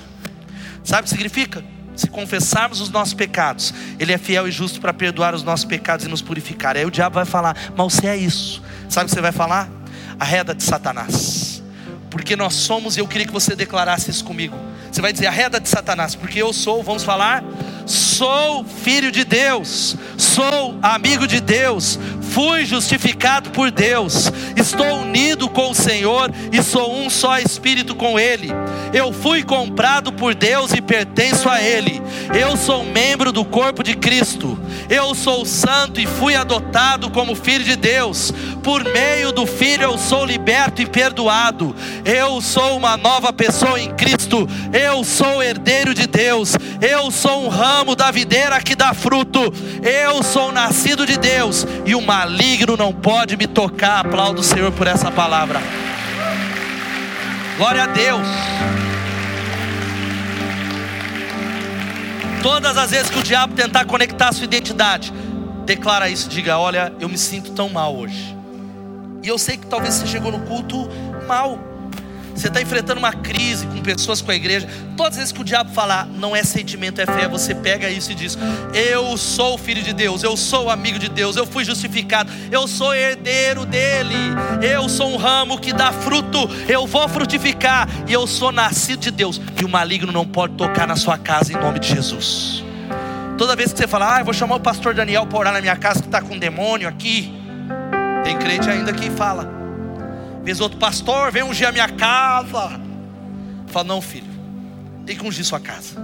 Sabe 0.85 1.01
o 1.01 1.03
que 1.03 1.11
significa? 1.11 1.65
Se 1.97 2.07
confessarmos 2.07 2.81
os 2.81 2.91
nossos 2.91 3.13
pecados, 3.13 3.75
Ele 3.99 4.13
é 4.13 4.19
fiel 4.19 4.47
e 4.47 4.53
justo 4.53 4.81
para 4.81 4.95
perdoar 4.95 5.35
os 5.35 5.43
nossos 5.43 5.65
pecados 5.65 6.07
e 6.07 6.09
nos 6.09 6.23
purificar. 6.23 6.77
Aí 6.77 6.85
o 6.85 6.93
diabo 6.93 7.17
vai 7.17 7.25
falar, 7.25 7.57
mas 7.77 7.93
você 7.93 8.07
é 8.07 8.17
isso. 8.17 8.63
Sabe 8.89 9.07
o 9.07 9.09
que 9.09 9.17
você 9.17 9.21
vai 9.21 9.33
falar? 9.33 9.69
A 10.17 10.25
reda 10.25 10.55
de 10.55 10.63
Satanás. 10.63 11.61
Porque 12.09 12.37
nós 12.37 12.55
somos, 12.55 12.97
e 12.97 13.01
eu 13.01 13.09
queria 13.09 13.27
que 13.27 13.33
você 13.33 13.57
declarasse 13.57 14.13
isso 14.13 14.25
comigo. 14.25 14.57
Você 14.95 15.03
vai 15.03 15.13
dizer 15.13 15.27
a 15.27 15.33
reda 15.33 15.59
de 15.59 15.69
Satanás, 15.69 16.15
porque 16.15 16.41
eu 16.41 16.53
sou, 16.53 16.81
vamos 16.81 17.03
falar, 17.03 17.43
sou 17.85 18.65
filho 18.65 19.11
de 19.11 19.25
Deus, 19.25 19.97
sou 20.17 20.79
amigo 20.81 21.27
de 21.27 21.41
Deus, 21.41 21.99
fui 22.31 22.65
justificado 22.65 23.51
por 23.51 23.73
Deus, 23.73 24.31
estou 24.55 25.01
unido 25.01 25.49
com 25.49 25.73
o 25.73 25.75
Senhor 25.75 26.33
e 26.53 26.63
sou 26.63 26.95
um 26.95 27.11
só 27.11 27.41
espírito 27.41 27.97
com 27.97 28.21
Ele. 28.21 28.53
Eu 28.93 29.13
fui 29.13 29.43
comprado 29.43 30.13
por 30.13 30.33
Deus 30.33 30.73
e 30.73 30.81
pertenço 30.81 31.49
a 31.49 31.61
Ele. 31.61 32.01
Eu 32.33 32.57
sou 32.57 32.85
membro 32.85 33.33
do 33.33 33.45
corpo 33.45 33.83
de 33.83 33.97
Cristo. 33.97 34.57
Eu 34.89 35.15
sou 35.15 35.45
santo 35.45 36.01
e 36.01 36.07
fui 36.07 36.35
adotado 36.35 37.11
como 37.11 37.35
filho 37.35 37.65
de 37.65 37.77
Deus. 37.77 38.33
Por 38.63 38.85
meio 38.85 39.33
do 39.33 39.47
Filho 39.47 39.85
eu 39.85 39.99
sou 39.99 40.25
liberto 40.25 40.83
e 40.83 40.87
perdoado. 40.87 41.75
Eu 42.05 42.41
sou 42.41 42.77
uma 42.77 42.97
nova 42.97 43.33
pessoa 43.33 43.81
em 43.81 43.95
Cristo. 43.95 44.49
Eu 44.73 45.05
sou 45.05 45.43
herdeiro 45.43 45.95
de 45.95 46.07
Deus. 46.07 46.55
Eu 46.81 47.11
sou 47.11 47.45
um 47.45 47.49
ramo 47.49 47.95
da 47.95 48.11
videira 48.11 48.61
que 48.61 48.75
dá 48.75 48.93
fruto. 48.95 49.53
Eu 49.83 50.23
sou 50.23 50.53
nascido 50.53 51.07
de 51.07 51.17
Deus 51.17 51.67
e 51.85 51.95
o 51.95 52.01
maligno 52.01 52.77
não 52.77 52.93
pode 52.93 53.37
me 53.37 53.47
tocar. 53.47 54.07
Aplaudo 54.07 54.41
o 54.41 54.45
Senhor 54.45 54.73
por 54.73 54.87
essa 54.87 55.11
palavra. 55.11 55.63
Glória 57.57 57.85
a 57.85 57.87
Deus. 57.87 58.84
Todas 62.45 62.77
as 62.77 62.91
vezes 62.91 63.11
que 63.11 63.19
o 63.19 63.23
diabo 63.23 63.55
tentar 63.55 63.87
conectar 63.87 64.29
a 64.29 64.33
sua 64.33 64.45
identidade, 64.45 65.11
declara 65.65 66.11
isso, 66.11 66.29
diga: 66.29 66.59
Olha, 66.59 66.93
eu 67.01 67.09
me 67.09 67.17
sinto 67.17 67.53
tão 67.53 67.71
mal 67.71 67.97
hoje. 67.97 68.37
E 69.23 69.29
eu 69.29 69.39
sei 69.39 69.57
que 69.57 69.67
talvez 69.67 69.95
você 69.95 70.07
chegou 70.07 70.31
no 70.31 70.41
culto 70.41 70.87
mal 71.27 71.59
você 72.35 72.49
está 72.49 72.61
enfrentando 72.61 72.99
uma 72.99 73.13
crise 73.13 73.67
com 73.67 73.81
pessoas 73.81 74.21
com 74.21 74.31
a 74.31 74.35
igreja, 74.35 74.69
todas 74.97 75.13
as 75.13 75.19
vezes 75.19 75.33
que 75.33 75.41
o 75.41 75.45
diabo 75.45 75.71
falar, 75.71 76.07
não 76.07 76.35
é 76.35 76.43
sentimento, 76.43 77.01
é 77.01 77.07
fé, 77.07 77.29
você 77.29 77.55
pega 77.55 77.89
isso 77.89 78.11
e 78.11 78.15
diz: 78.15 78.37
Eu 78.73 79.17
sou 79.17 79.57
filho 79.57 79.83
de 79.83 79.93
Deus, 79.93 80.23
eu 80.23 80.37
sou 80.37 80.69
amigo 80.69 80.99
de 80.99 81.09
Deus, 81.09 81.37
eu 81.37 81.47
fui 81.47 81.65
justificado, 81.65 82.31
eu 82.51 82.67
sou 82.67 82.95
herdeiro 82.95 83.65
dele, 83.65 84.15
eu 84.63 84.89
sou 84.89 85.13
um 85.13 85.17
ramo 85.17 85.59
que 85.59 85.73
dá 85.73 85.93
fruto, 85.93 86.49
eu 86.69 86.87
vou 86.87 87.09
frutificar, 87.09 87.89
e 88.09 88.13
eu 88.13 88.27
sou 88.27 88.51
nascido 88.51 89.01
de 89.01 89.11
Deus, 89.11 89.41
e 89.61 89.65
o 89.65 89.69
maligno 89.69 90.13
não 90.13 90.27
pode 90.27 90.55
tocar 90.55 90.87
na 90.87 90.97
sua 90.97 91.17
casa 91.17 91.53
em 91.53 91.57
nome 91.57 91.79
de 91.79 91.89
Jesus. 91.89 92.65
Toda 93.39 93.57
vez 93.57 93.73
que 93.73 93.79
você 93.79 93.89
fala, 93.89 94.17
ah, 94.17 94.21
eu 94.21 94.25
vou 94.25 94.35
chamar 94.35 94.57
o 94.57 94.61
pastor 94.61 94.95
Daniel 94.95 95.27
para 95.27 95.39
orar 95.39 95.53
na 95.53 95.61
minha 95.61 95.77
casa 95.77 96.01
que 96.01 96.07
está 96.07 96.23
com 96.23 96.35
um 96.35 96.39
demônio 96.39 96.89
aqui. 96.89 97.35
Tem 98.23 98.39
crente 98.39 98.71
ainda 98.71 98.93
que 98.93 99.11
fala. 99.11 99.64
Vez 100.45 100.61
outro 100.61 100.79
pastor, 100.79 101.33
vem 101.33 101.43
ungir 101.43 101.67
a 101.67 101.73
minha 101.73 101.89
casa. 101.89 102.81
Fala, 103.67 103.85
não, 103.85 104.01
filho, 104.01 104.31
tem 105.07 105.17
que 105.17 105.27
ungir 105.27 105.45
sua 105.45 105.59
casa. 105.59 105.97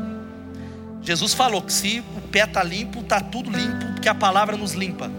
Jesus 1.03 1.35
falou 1.35 1.63
que 1.63 1.73
se 1.73 2.03
o 2.17 2.21
pé 2.29 2.45
está 2.45 2.63
limpo, 2.63 3.01
está 3.01 3.21
tudo 3.21 3.51
limpo, 3.51 3.87
porque 3.93 4.09
a 4.09 4.15
palavra 4.15 4.57
nos 4.57 4.73
limpa. 4.73 5.11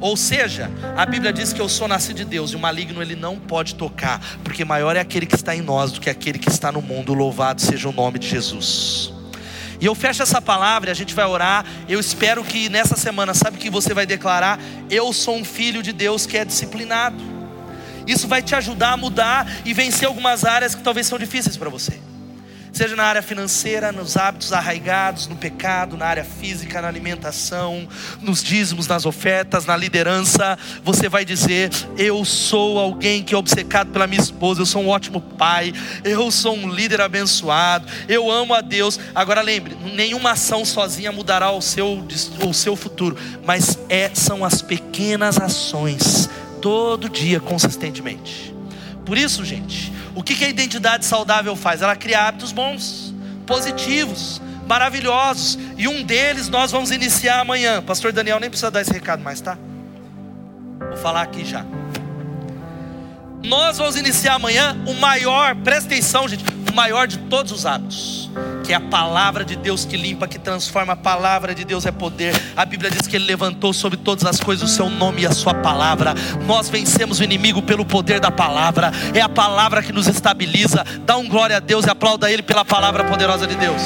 Ou 0.00 0.16
seja, 0.16 0.70
a 0.96 1.06
Bíblia 1.06 1.32
diz 1.32 1.52
que 1.52 1.60
eu 1.60 1.68
sou 1.68 1.86
nascido 1.86 2.16
de 2.16 2.24
Deus 2.24 2.50
e 2.50 2.56
o 2.56 2.58
maligno 2.58 3.00
ele 3.00 3.14
não 3.14 3.38
pode 3.38 3.74
tocar, 3.74 4.20
porque 4.42 4.64
maior 4.64 4.96
é 4.96 5.00
aquele 5.00 5.26
que 5.26 5.34
está 5.36 5.54
em 5.54 5.60
nós 5.62 5.92
do 5.92 6.00
que 6.00 6.10
aquele 6.10 6.38
que 6.38 6.48
está 6.48 6.72
no 6.72 6.82
mundo. 6.82 7.14
Louvado 7.14 7.60
seja 7.60 7.88
o 7.88 7.92
nome 7.92 8.18
de 8.18 8.28
Jesus. 8.28 9.12
E 9.80 9.86
eu 9.86 9.94
fecho 9.94 10.22
essa 10.22 10.42
palavra, 10.42 10.90
a 10.90 10.94
gente 10.94 11.14
vai 11.14 11.24
orar. 11.24 11.64
Eu 11.88 11.98
espero 11.98 12.44
que 12.44 12.68
nessa 12.68 12.96
semana, 12.96 13.32
sabe 13.32 13.58
que 13.58 13.70
você 13.70 13.94
vai 13.94 14.06
declarar? 14.06 14.60
Eu 14.90 15.12
sou 15.12 15.36
um 15.36 15.44
filho 15.44 15.82
de 15.82 15.92
Deus 15.92 16.26
que 16.26 16.36
é 16.36 16.44
disciplinado. 16.44 17.31
Isso 18.06 18.28
vai 18.28 18.42
te 18.42 18.54
ajudar 18.54 18.92
a 18.92 18.96
mudar 18.96 19.46
e 19.64 19.72
vencer 19.72 20.06
algumas 20.06 20.44
áreas 20.44 20.74
que 20.74 20.82
talvez 20.82 21.06
são 21.06 21.18
difíceis 21.18 21.56
para 21.56 21.68
você 21.68 21.98
seja 22.72 22.96
na 22.96 23.04
área 23.04 23.22
financeira, 23.22 23.92
nos 23.92 24.16
hábitos 24.16 24.52
arraigados, 24.52 25.28
no 25.28 25.36
pecado, 25.36 25.96
na 25.96 26.06
área 26.06 26.24
física, 26.24 26.80
na 26.80 26.88
alimentação, 26.88 27.86
nos 28.20 28.42
dízimos, 28.42 28.88
nas 28.88 29.04
ofertas, 29.04 29.66
na 29.66 29.76
liderança, 29.76 30.58
você 30.82 31.08
vai 31.08 31.24
dizer: 31.24 31.70
Eu 31.98 32.24
sou 32.24 32.78
alguém 32.78 33.22
que 33.22 33.34
é 33.34 33.38
obcecado 33.38 33.90
pela 33.90 34.06
minha 34.06 34.20
esposa, 34.20 34.62
eu 34.62 34.66
sou 34.66 34.82
um 34.82 34.88
ótimo 34.88 35.20
pai, 35.20 35.72
eu 36.02 36.30
sou 36.30 36.56
um 36.56 36.68
líder 36.68 37.00
abençoado, 37.00 37.86
eu 38.08 38.30
amo 38.30 38.54
a 38.54 38.60
Deus. 38.60 38.98
Agora 39.14 39.42
lembre, 39.42 39.76
nenhuma 39.94 40.32
ação 40.32 40.64
sozinha 40.64 41.12
mudará 41.12 41.50
o 41.50 41.60
seu, 41.60 42.04
o 42.46 42.54
seu 42.54 42.74
futuro, 42.74 43.16
mas 43.44 43.78
é, 43.88 44.10
são 44.14 44.44
as 44.44 44.62
pequenas 44.62 45.38
ações, 45.38 46.28
todo 46.62 47.08
dia, 47.08 47.40
consistentemente. 47.40 48.54
Por 49.04 49.18
isso, 49.18 49.44
gente, 49.44 49.92
o 50.14 50.22
que, 50.22 50.42
a 50.44 50.48
identidade 50.48 51.04
saudável 51.04 51.54
faz? 51.56 51.82
Ela 51.82 51.96
cria 51.96 52.26
hábitos 52.26 52.52
bons, 52.52 53.12
positivos, 53.44 54.40
maravilhosos. 54.66 55.58
E 55.76 55.88
um 55.88 56.02
deles 56.04 56.48
nós 56.48 56.70
vamos 56.70 56.90
iniciar 56.92 57.40
amanhã. 57.40 57.82
Pastor 57.82 58.12
Daniel 58.12 58.38
nem 58.38 58.48
precisa 58.48 58.70
dar 58.70 58.80
esse 58.80 58.92
recado 58.92 59.22
mais, 59.22 59.40
tá? 59.40 59.58
Vou 60.78 60.96
falar 60.96 61.22
aqui 61.22 61.44
já. 61.44 61.66
Nós 63.44 63.78
vamos 63.78 63.96
iniciar 63.96 64.34
amanhã 64.34 64.76
o 64.86 64.94
maior, 64.94 65.54
presta 65.56 65.86
atenção, 65.86 66.28
gente, 66.28 66.44
o 66.70 66.74
maior 66.74 67.06
de 67.06 67.18
todos 67.18 67.52
os 67.52 67.66
hábitos 67.66 68.30
que 68.62 68.72
é 68.72 68.76
a 68.76 68.80
palavra 68.80 69.44
de 69.44 69.56
Deus 69.56 69.84
que 69.84 69.96
limpa, 69.96 70.26
que 70.26 70.38
transforma. 70.38 70.92
A 70.92 70.96
palavra 70.96 71.54
de 71.54 71.64
Deus 71.64 71.84
é 71.84 71.90
poder. 71.90 72.34
A 72.56 72.64
Bíblia 72.64 72.90
diz 72.90 73.06
que 73.06 73.16
Ele 73.16 73.24
levantou 73.24 73.72
sobre 73.72 73.98
todas 73.98 74.24
as 74.24 74.40
coisas 74.40 74.70
o 74.70 74.72
seu 74.72 74.88
nome 74.88 75.22
e 75.22 75.26
a 75.26 75.32
sua 75.32 75.52
palavra. 75.52 76.14
Nós 76.46 76.68
vencemos 76.68 77.20
o 77.20 77.24
inimigo 77.24 77.60
pelo 77.62 77.84
poder 77.84 78.20
da 78.20 78.30
palavra. 78.30 78.92
É 79.14 79.20
a 79.20 79.28
palavra 79.28 79.82
que 79.82 79.92
nos 79.92 80.06
estabiliza. 80.06 80.84
Dá 81.04 81.16
um 81.16 81.28
glória 81.28 81.56
a 81.56 81.60
Deus 81.60 81.84
e 81.86 81.90
aplauda 81.90 82.30
Ele 82.30 82.42
pela 82.42 82.64
palavra 82.64 83.04
poderosa 83.04 83.46
de 83.46 83.56
Deus. 83.56 83.82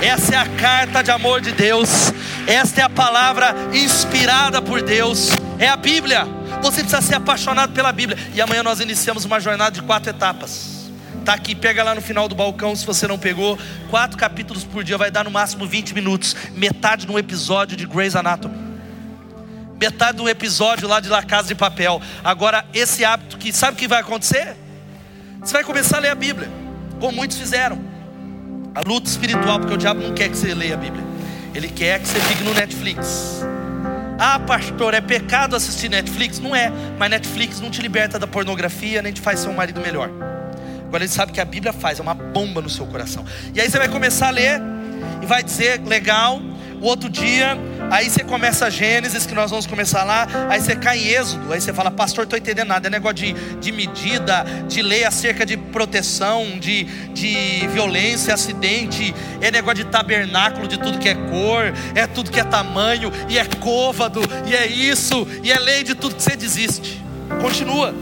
Essa 0.00 0.34
é 0.34 0.38
a 0.38 0.46
carta 0.46 1.02
de 1.02 1.10
amor 1.10 1.40
de 1.40 1.52
Deus. 1.52 2.12
Esta 2.46 2.80
é 2.80 2.84
a 2.84 2.90
palavra 2.90 3.54
inspirada 3.72 4.60
por 4.62 4.82
Deus. 4.82 5.30
É 5.58 5.68
a 5.68 5.76
Bíblia. 5.76 6.41
Você 6.62 6.80
precisa 6.80 7.02
ser 7.02 7.16
apaixonado 7.16 7.72
pela 7.72 7.92
Bíblia. 7.92 8.16
E 8.34 8.40
amanhã 8.40 8.62
nós 8.62 8.78
iniciamos 8.78 9.24
uma 9.24 9.40
jornada 9.40 9.72
de 9.72 9.82
quatro 9.82 10.10
etapas. 10.10 10.90
Tá 11.24 11.34
aqui, 11.34 11.54
pega 11.54 11.82
lá 11.82 11.94
no 11.94 12.00
final 12.00 12.28
do 12.28 12.34
balcão 12.34 12.74
se 12.74 12.86
você 12.86 13.06
não 13.06 13.18
pegou. 13.18 13.58
Quatro 13.90 14.16
capítulos 14.16 14.64
por 14.64 14.82
dia 14.82 14.96
vai 14.96 15.10
dar 15.10 15.24
no 15.24 15.30
máximo 15.30 15.66
20 15.66 15.94
minutos, 15.94 16.36
metade 16.54 17.06
de 17.06 17.12
um 17.12 17.18
episódio 17.18 17.76
de 17.76 17.84
Grey's 17.84 18.16
Anatomy. 18.16 18.54
Metade 19.78 20.18
de 20.18 20.22
um 20.22 20.28
episódio 20.28 20.86
lá 20.86 21.00
de 21.00 21.08
La 21.08 21.22
Casa 21.22 21.48
de 21.48 21.54
Papel. 21.54 22.00
Agora, 22.22 22.64
esse 22.72 23.04
hábito 23.04 23.36
que 23.36 23.52
sabe 23.52 23.74
o 23.74 23.76
que 23.76 23.88
vai 23.88 24.00
acontecer? 24.00 24.56
Você 25.40 25.52
vai 25.52 25.64
começar 25.64 25.96
a 25.96 26.00
ler 26.00 26.10
a 26.10 26.14
Bíblia, 26.14 26.48
como 27.00 27.16
muitos 27.16 27.36
fizeram. 27.36 27.80
A 28.74 28.80
luta 28.88 29.08
espiritual, 29.08 29.58
porque 29.58 29.74
o 29.74 29.76
diabo 29.76 30.00
não 30.00 30.14
quer 30.14 30.28
que 30.28 30.36
você 30.36 30.54
leia 30.54 30.74
a 30.74 30.76
Bíblia. 30.76 31.04
Ele 31.54 31.68
quer 31.68 32.00
que 32.00 32.06
você 32.06 32.20
fique 32.20 32.42
no 32.44 32.54
Netflix. 32.54 33.42
Ah, 34.18 34.38
pastor, 34.38 34.94
é 34.94 35.00
pecado 35.00 35.56
assistir 35.56 35.88
Netflix? 35.88 36.38
Não 36.38 36.54
é, 36.54 36.70
mas 36.98 37.10
Netflix 37.10 37.60
não 37.60 37.70
te 37.70 37.80
liberta 37.82 38.18
da 38.18 38.26
pornografia, 38.26 39.02
nem 39.02 39.12
te 39.12 39.20
faz 39.20 39.40
ser 39.40 39.48
um 39.48 39.54
marido 39.54 39.80
melhor. 39.80 40.10
Agora 40.86 41.04
ele 41.04 41.12
sabe 41.12 41.32
que 41.32 41.40
a 41.40 41.44
Bíblia 41.44 41.72
faz, 41.72 41.98
é 41.98 42.02
uma 42.02 42.14
bomba 42.14 42.60
no 42.60 42.68
seu 42.68 42.86
coração. 42.86 43.24
E 43.54 43.60
aí 43.60 43.68
você 43.68 43.78
vai 43.78 43.88
começar 43.88 44.28
a 44.28 44.30
ler 44.30 44.60
e 45.22 45.26
vai 45.26 45.42
dizer, 45.42 45.80
legal. 45.80 46.40
O 46.80 46.86
outro 46.86 47.08
dia, 47.08 47.56
aí 47.92 48.08
você 48.08 48.24
começa 48.24 48.70
Gênesis, 48.70 49.26
que 49.26 49.34
nós 49.34 49.50
vamos 49.50 49.66
começar 49.66 50.02
lá. 50.02 50.26
Aí 50.48 50.60
você 50.60 50.74
cai 50.74 50.98
em 50.98 51.08
Êxodo. 51.08 51.52
Aí 51.52 51.60
você 51.60 51.72
fala, 51.72 51.90
pastor, 51.90 52.24
estou 52.24 52.38
entendendo 52.38 52.68
nada. 52.68 52.88
É 52.88 52.90
negócio 52.90 53.16
de, 53.16 53.32
de 53.60 53.70
medida, 53.70 54.44
de 54.66 54.80
lei 54.80 55.04
acerca 55.04 55.44
de 55.44 55.56
proteção, 55.56 56.58
de, 56.58 56.84
de 57.12 57.68
violência, 57.68 58.32
acidente. 58.32 59.14
É 59.40 59.50
negócio 59.50 59.84
de 59.84 59.90
tabernáculo, 59.90 60.66
de 60.66 60.78
tudo 60.78 60.98
que 60.98 61.08
é 61.08 61.14
cor, 61.14 61.72
é 61.94 62.06
tudo 62.06 62.30
que 62.30 62.40
é 62.40 62.44
tamanho, 62.44 63.12
e 63.28 63.38
é 63.38 63.44
côvado, 63.44 64.22
e 64.46 64.54
é 64.54 64.66
isso, 64.66 65.26
e 65.42 65.52
é 65.52 65.58
lei 65.58 65.82
de 65.82 65.94
tudo 65.94 66.14
que 66.14 66.22
você 66.22 66.34
desiste. 66.34 67.02
Continua. 67.40 67.94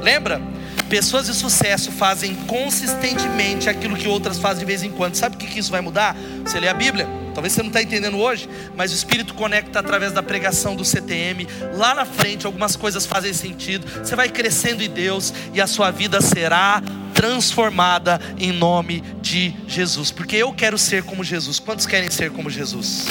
Lembra? 0.00 0.40
Pessoas 0.88 1.26
de 1.26 1.34
sucesso 1.34 1.90
fazem 1.90 2.34
consistentemente 2.34 3.68
aquilo 3.68 3.96
que 3.96 4.06
outras 4.06 4.38
fazem 4.38 4.60
de 4.60 4.66
vez 4.66 4.82
em 4.82 4.90
quando. 4.90 5.14
Sabe 5.14 5.36
o 5.36 5.38
que 5.38 5.58
isso 5.58 5.70
vai 5.70 5.80
mudar? 5.80 6.14
Você 6.44 6.60
lê 6.60 6.68
a 6.68 6.74
Bíblia. 6.74 7.21
Talvez 7.32 7.52
você 7.52 7.62
não 7.62 7.68
está 7.68 7.82
entendendo 7.82 8.18
hoje, 8.18 8.48
mas 8.76 8.92
o 8.92 8.94
Espírito 8.94 9.34
conecta 9.34 9.78
através 9.78 10.12
da 10.12 10.22
pregação 10.22 10.76
do 10.76 10.84
CTM. 10.84 11.46
Lá 11.74 11.94
na 11.94 12.04
frente, 12.04 12.46
algumas 12.46 12.76
coisas 12.76 13.06
fazem 13.06 13.32
sentido. 13.32 13.86
Você 14.04 14.14
vai 14.14 14.28
crescendo 14.28 14.82
em 14.82 14.90
Deus 14.90 15.32
e 15.52 15.60
a 15.60 15.66
sua 15.66 15.90
vida 15.90 16.20
será 16.20 16.82
transformada 17.14 18.20
em 18.38 18.52
nome 18.52 19.02
de 19.20 19.54
Jesus. 19.66 20.10
Porque 20.10 20.36
eu 20.36 20.52
quero 20.52 20.76
ser 20.76 21.02
como 21.04 21.22
Jesus. 21.22 21.58
Quantos 21.58 21.86
querem 21.86 22.10
ser 22.10 22.30
como 22.30 22.50
Jesus? 22.50 23.06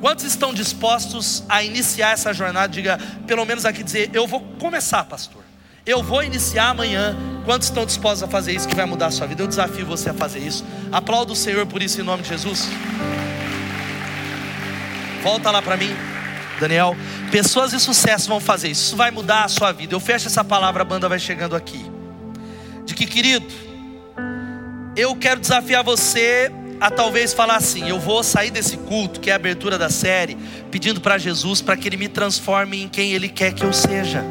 Quantos 0.00 0.24
estão 0.24 0.54
dispostos 0.54 1.42
a 1.48 1.62
iniciar 1.62 2.12
essa 2.12 2.32
jornada? 2.32 2.68
Diga, 2.68 2.98
pelo 3.26 3.44
menos 3.44 3.64
aqui 3.64 3.82
dizer: 3.82 4.10
Eu 4.12 4.26
vou 4.26 4.40
começar, 4.58 5.04
pastor. 5.04 5.42
Eu 5.84 6.02
vou 6.02 6.22
iniciar 6.22 6.68
amanhã. 6.68 7.16
Quantos 7.44 7.68
estão 7.68 7.86
dispostos 7.86 8.22
a 8.22 8.28
fazer 8.28 8.52
isso 8.52 8.68
que 8.68 8.74
vai 8.74 8.84
mudar 8.84 9.06
a 9.06 9.10
sua 9.10 9.26
vida? 9.26 9.42
Eu 9.42 9.46
desafio 9.46 9.86
você 9.86 10.10
a 10.10 10.14
fazer 10.14 10.40
isso. 10.40 10.64
Aplauda 10.92 11.32
o 11.32 11.36
Senhor 11.36 11.66
por 11.66 11.82
isso 11.82 12.00
em 12.00 12.04
nome 12.04 12.22
de 12.22 12.28
Jesus. 12.28 12.68
Volta 15.28 15.50
lá 15.50 15.60
para 15.60 15.76
mim, 15.76 15.94
Daniel. 16.58 16.96
Pessoas 17.30 17.72
de 17.72 17.78
sucesso 17.78 18.26
vão 18.28 18.40
fazer 18.40 18.68
isso. 18.68 18.84
Isso 18.86 18.96
vai 18.96 19.10
mudar 19.10 19.44
a 19.44 19.48
sua 19.48 19.72
vida. 19.72 19.94
Eu 19.94 20.00
fecho 20.00 20.26
essa 20.26 20.42
palavra, 20.42 20.80
a 20.80 20.84
banda 20.86 21.06
vai 21.06 21.18
chegando 21.18 21.54
aqui. 21.54 21.84
De 22.86 22.94
que, 22.94 23.04
querido, 23.04 23.46
eu 24.96 25.14
quero 25.14 25.38
desafiar 25.38 25.84
você 25.84 26.50
a 26.80 26.90
talvez 26.90 27.34
falar 27.34 27.56
assim: 27.56 27.90
eu 27.90 28.00
vou 28.00 28.24
sair 28.24 28.50
desse 28.50 28.78
culto, 28.78 29.20
que 29.20 29.28
é 29.28 29.34
a 29.34 29.36
abertura 29.36 29.76
da 29.76 29.90
série, 29.90 30.34
pedindo 30.70 30.98
para 30.98 31.18
Jesus 31.18 31.60
para 31.60 31.76
que 31.76 31.86
Ele 31.86 31.98
me 31.98 32.08
transforme 32.08 32.82
em 32.82 32.88
quem 32.88 33.12
Ele 33.12 33.28
quer 33.28 33.52
que 33.52 33.64
eu 33.64 33.72
seja 33.74 34.24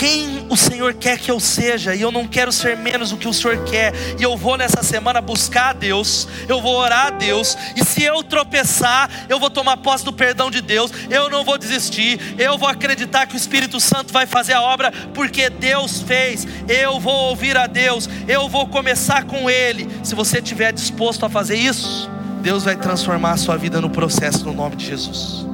quem 0.00 0.46
o 0.48 0.56
Senhor 0.56 0.94
quer 0.94 1.18
que 1.18 1.30
eu 1.30 1.38
seja, 1.38 1.94
e 1.94 2.00
eu 2.00 2.10
não 2.10 2.26
quero 2.26 2.50
ser 2.50 2.74
menos 2.74 3.10
do 3.10 3.18
que 3.18 3.28
o 3.28 3.34
Senhor 3.34 3.62
quer, 3.64 3.92
e 4.18 4.22
eu 4.22 4.34
vou 4.34 4.56
nessa 4.56 4.82
semana 4.82 5.20
buscar 5.20 5.68
a 5.68 5.72
Deus, 5.74 6.26
eu 6.48 6.58
vou 6.58 6.74
orar 6.74 7.08
a 7.08 7.10
Deus, 7.10 7.54
e 7.76 7.84
se 7.84 8.02
eu 8.02 8.22
tropeçar, 8.22 9.10
eu 9.28 9.38
vou 9.38 9.50
tomar 9.50 9.76
posse 9.76 10.02
do 10.02 10.10
perdão 10.10 10.50
de 10.50 10.62
Deus, 10.62 10.90
eu 11.10 11.28
não 11.28 11.44
vou 11.44 11.58
desistir, 11.58 12.18
eu 12.38 12.56
vou 12.56 12.66
acreditar 12.66 13.26
que 13.26 13.34
o 13.34 13.36
Espírito 13.36 13.78
Santo 13.78 14.10
vai 14.10 14.24
fazer 14.26 14.54
a 14.54 14.62
obra, 14.62 14.90
porque 15.12 15.50
Deus 15.50 16.00
fez, 16.00 16.48
eu 16.66 16.98
vou 16.98 17.28
ouvir 17.28 17.58
a 17.58 17.66
Deus, 17.66 18.08
eu 18.26 18.48
vou 18.48 18.66
começar 18.68 19.24
com 19.24 19.50
Ele. 19.50 19.86
Se 20.02 20.14
você 20.14 20.38
estiver 20.38 20.72
disposto 20.72 21.26
a 21.26 21.28
fazer 21.28 21.56
isso, 21.56 22.10
Deus 22.40 22.64
vai 22.64 22.74
transformar 22.74 23.32
a 23.32 23.36
sua 23.36 23.58
vida 23.58 23.82
no 23.82 23.90
processo, 23.90 24.46
no 24.46 24.54
nome 24.54 24.76
de 24.76 24.86
Jesus. 24.86 25.46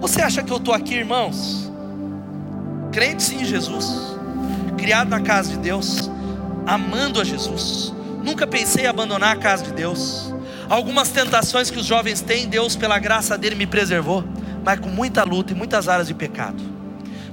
Você 0.00 0.22
acha 0.22 0.44
que 0.44 0.52
eu 0.52 0.58
estou 0.58 0.72
aqui, 0.72 0.94
irmãos? 0.94 1.63
Crente 2.94 3.34
em 3.34 3.44
Jesus, 3.44 4.16
criado 4.78 5.08
na 5.08 5.20
casa 5.20 5.50
de 5.50 5.56
Deus, 5.58 6.08
amando 6.64 7.20
a 7.20 7.24
Jesus. 7.24 7.92
Nunca 8.22 8.46
pensei 8.46 8.84
em 8.84 8.86
abandonar 8.86 9.34
a 9.34 9.38
casa 9.38 9.64
de 9.64 9.72
Deus. 9.72 10.32
Algumas 10.70 11.08
tentações 11.08 11.72
que 11.72 11.78
os 11.78 11.84
jovens 11.84 12.20
têm, 12.20 12.46
Deus, 12.46 12.76
pela 12.76 12.96
graça 13.00 13.36
dele, 13.36 13.56
me 13.56 13.66
preservou, 13.66 14.22
mas 14.64 14.78
com 14.78 14.88
muita 14.88 15.24
luta 15.24 15.52
e 15.52 15.56
muitas 15.56 15.88
áreas 15.88 16.06
de 16.06 16.14
pecado. 16.14 16.62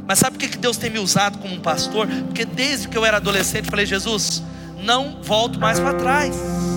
Mas 0.08 0.18
sabe 0.18 0.36
por 0.36 0.50
que 0.50 0.58
Deus 0.58 0.78
tem 0.78 0.90
me 0.90 0.98
usado 0.98 1.38
como 1.38 1.54
um 1.54 1.60
pastor? 1.60 2.08
Porque 2.08 2.44
desde 2.44 2.88
que 2.88 2.98
eu 2.98 3.06
era 3.06 3.18
adolescente, 3.18 3.70
falei, 3.70 3.86
Jesus, 3.86 4.42
não 4.82 5.22
volto 5.22 5.60
mais 5.60 5.80
para 5.80 5.94
trás. 5.94 6.71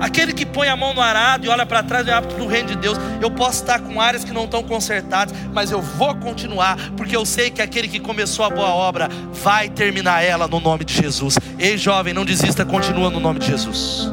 Aquele 0.00 0.32
que 0.32 0.46
põe 0.46 0.68
a 0.68 0.76
mão 0.76 0.94
no 0.94 1.00
arado 1.00 1.44
e 1.44 1.48
olha 1.48 1.66
para 1.66 1.82
trás 1.82 2.06
é 2.06 2.12
apto 2.12 2.34
para 2.34 2.44
o 2.44 2.46
reino 2.46 2.68
de 2.68 2.76
Deus. 2.76 2.98
Eu 3.20 3.30
posso 3.30 3.62
estar 3.62 3.80
com 3.80 4.00
áreas 4.00 4.24
que 4.24 4.32
não 4.32 4.44
estão 4.44 4.62
consertadas, 4.62 5.34
mas 5.52 5.70
eu 5.70 5.82
vou 5.82 6.14
continuar, 6.16 6.76
porque 6.96 7.16
eu 7.16 7.24
sei 7.26 7.50
que 7.50 7.60
aquele 7.60 7.88
que 7.88 7.98
começou 7.98 8.44
a 8.44 8.50
boa 8.50 8.68
obra 8.68 9.08
vai 9.32 9.68
terminar 9.68 10.22
ela 10.22 10.46
no 10.46 10.60
nome 10.60 10.84
de 10.84 10.94
Jesus. 10.94 11.38
Ei, 11.58 11.76
jovem, 11.76 12.14
não 12.14 12.24
desista, 12.24 12.64
continua 12.64 13.10
no 13.10 13.20
nome 13.20 13.40
de 13.40 13.46
Jesus. 13.46 14.10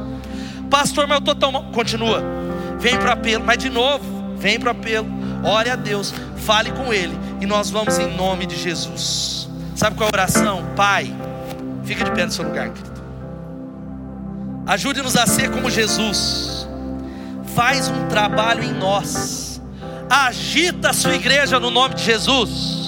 Pastor, 0.69 1.07
mas 1.07 1.17
eu 1.17 1.31
estou 1.31 1.35
tão. 1.35 1.51
Continua. 1.71 2.23
Vem 2.79 2.97
para 2.97 3.13
apelo, 3.13 3.43
mas 3.43 3.57
de 3.57 3.69
novo, 3.69 4.35
vem 4.37 4.59
para 4.59 4.71
apelo. 4.71 5.07
Ore 5.43 5.69
a 5.69 5.75
Deus, 5.75 6.13
fale 6.37 6.71
com 6.71 6.93
Ele. 6.93 7.17
E 7.39 7.45
nós 7.45 7.69
vamos 7.69 7.97
em 7.99 8.15
nome 8.15 8.45
de 8.45 8.55
Jesus. 8.55 9.47
Sabe 9.75 9.95
qual 9.95 10.07
é 10.07 10.11
a 10.11 10.15
oração? 10.15 10.63
Pai, 10.75 11.13
fica 11.83 12.03
de 12.03 12.11
pé 12.11 12.25
no 12.25 12.31
seu 12.31 12.45
lugar, 12.45 12.69
querido. 12.69 12.94
Ajude-nos 14.65 15.15
a 15.15 15.27
ser 15.27 15.51
como 15.51 15.69
Jesus. 15.69 16.67
Faz 17.55 17.87
um 17.87 18.07
trabalho 18.07 18.63
em 18.63 18.73
nós. 18.73 19.61
Agita 20.09 20.89
a 20.89 20.93
sua 20.93 21.15
igreja 21.15 21.59
no 21.59 21.71
nome 21.71 21.95
de 21.95 22.03
Jesus 22.03 22.85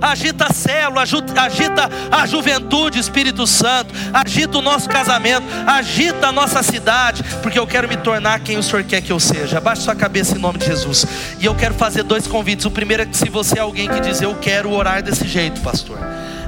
agita 0.00 0.46
a 0.48 0.52
célula, 0.52 1.02
agita 1.02 1.90
a 2.10 2.26
juventude, 2.26 2.98
Espírito 2.98 3.46
Santo, 3.46 3.92
agita 4.12 4.58
o 4.58 4.62
nosso 4.62 4.88
casamento, 4.88 5.46
agita 5.66 6.28
a 6.28 6.32
nossa 6.32 6.62
cidade, 6.62 7.22
porque 7.42 7.58
eu 7.58 7.66
quero 7.66 7.88
me 7.88 7.96
tornar 7.96 8.40
quem 8.40 8.56
o 8.56 8.62
Senhor 8.62 8.82
quer 8.84 9.02
que 9.02 9.12
eu 9.12 9.20
seja. 9.20 9.58
Abaixe 9.58 9.82
sua 9.82 9.94
cabeça 9.94 10.36
em 10.36 10.40
nome 10.40 10.58
de 10.58 10.66
Jesus. 10.66 11.06
E 11.38 11.44
eu 11.44 11.54
quero 11.54 11.74
fazer 11.74 12.02
dois 12.02 12.26
convites. 12.26 12.64
O 12.64 12.70
primeiro 12.70 13.02
é 13.02 13.06
que 13.06 13.16
se 13.16 13.28
você 13.28 13.58
é 13.58 13.62
alguém 13.62 13.88
que 13.88 14.00
diz 14.00 14.22
eu 14.22 14.34
quero 14.36 14.70
orar 14.72 15.02
desse 15.02 15.28
jeito, 15.28 15.60
pastor. 15.60 15.98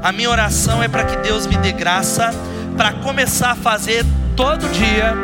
A 0.02 0.10
minha 0.10 0.30
oração 0.30 0.82
é 0.82 0.88
para 0.88 1.04
que 1.04 1.16
Deus 1.18 1.46
me 1.46 1.56
dê 1.58 1.72
graça 1.72 2.30
para 2.76 2.92
começar 2.92 3.52
a 3.52 3.54
fazer 3.56 4.04
todo 4.36 4.68
dia 4.70 5.14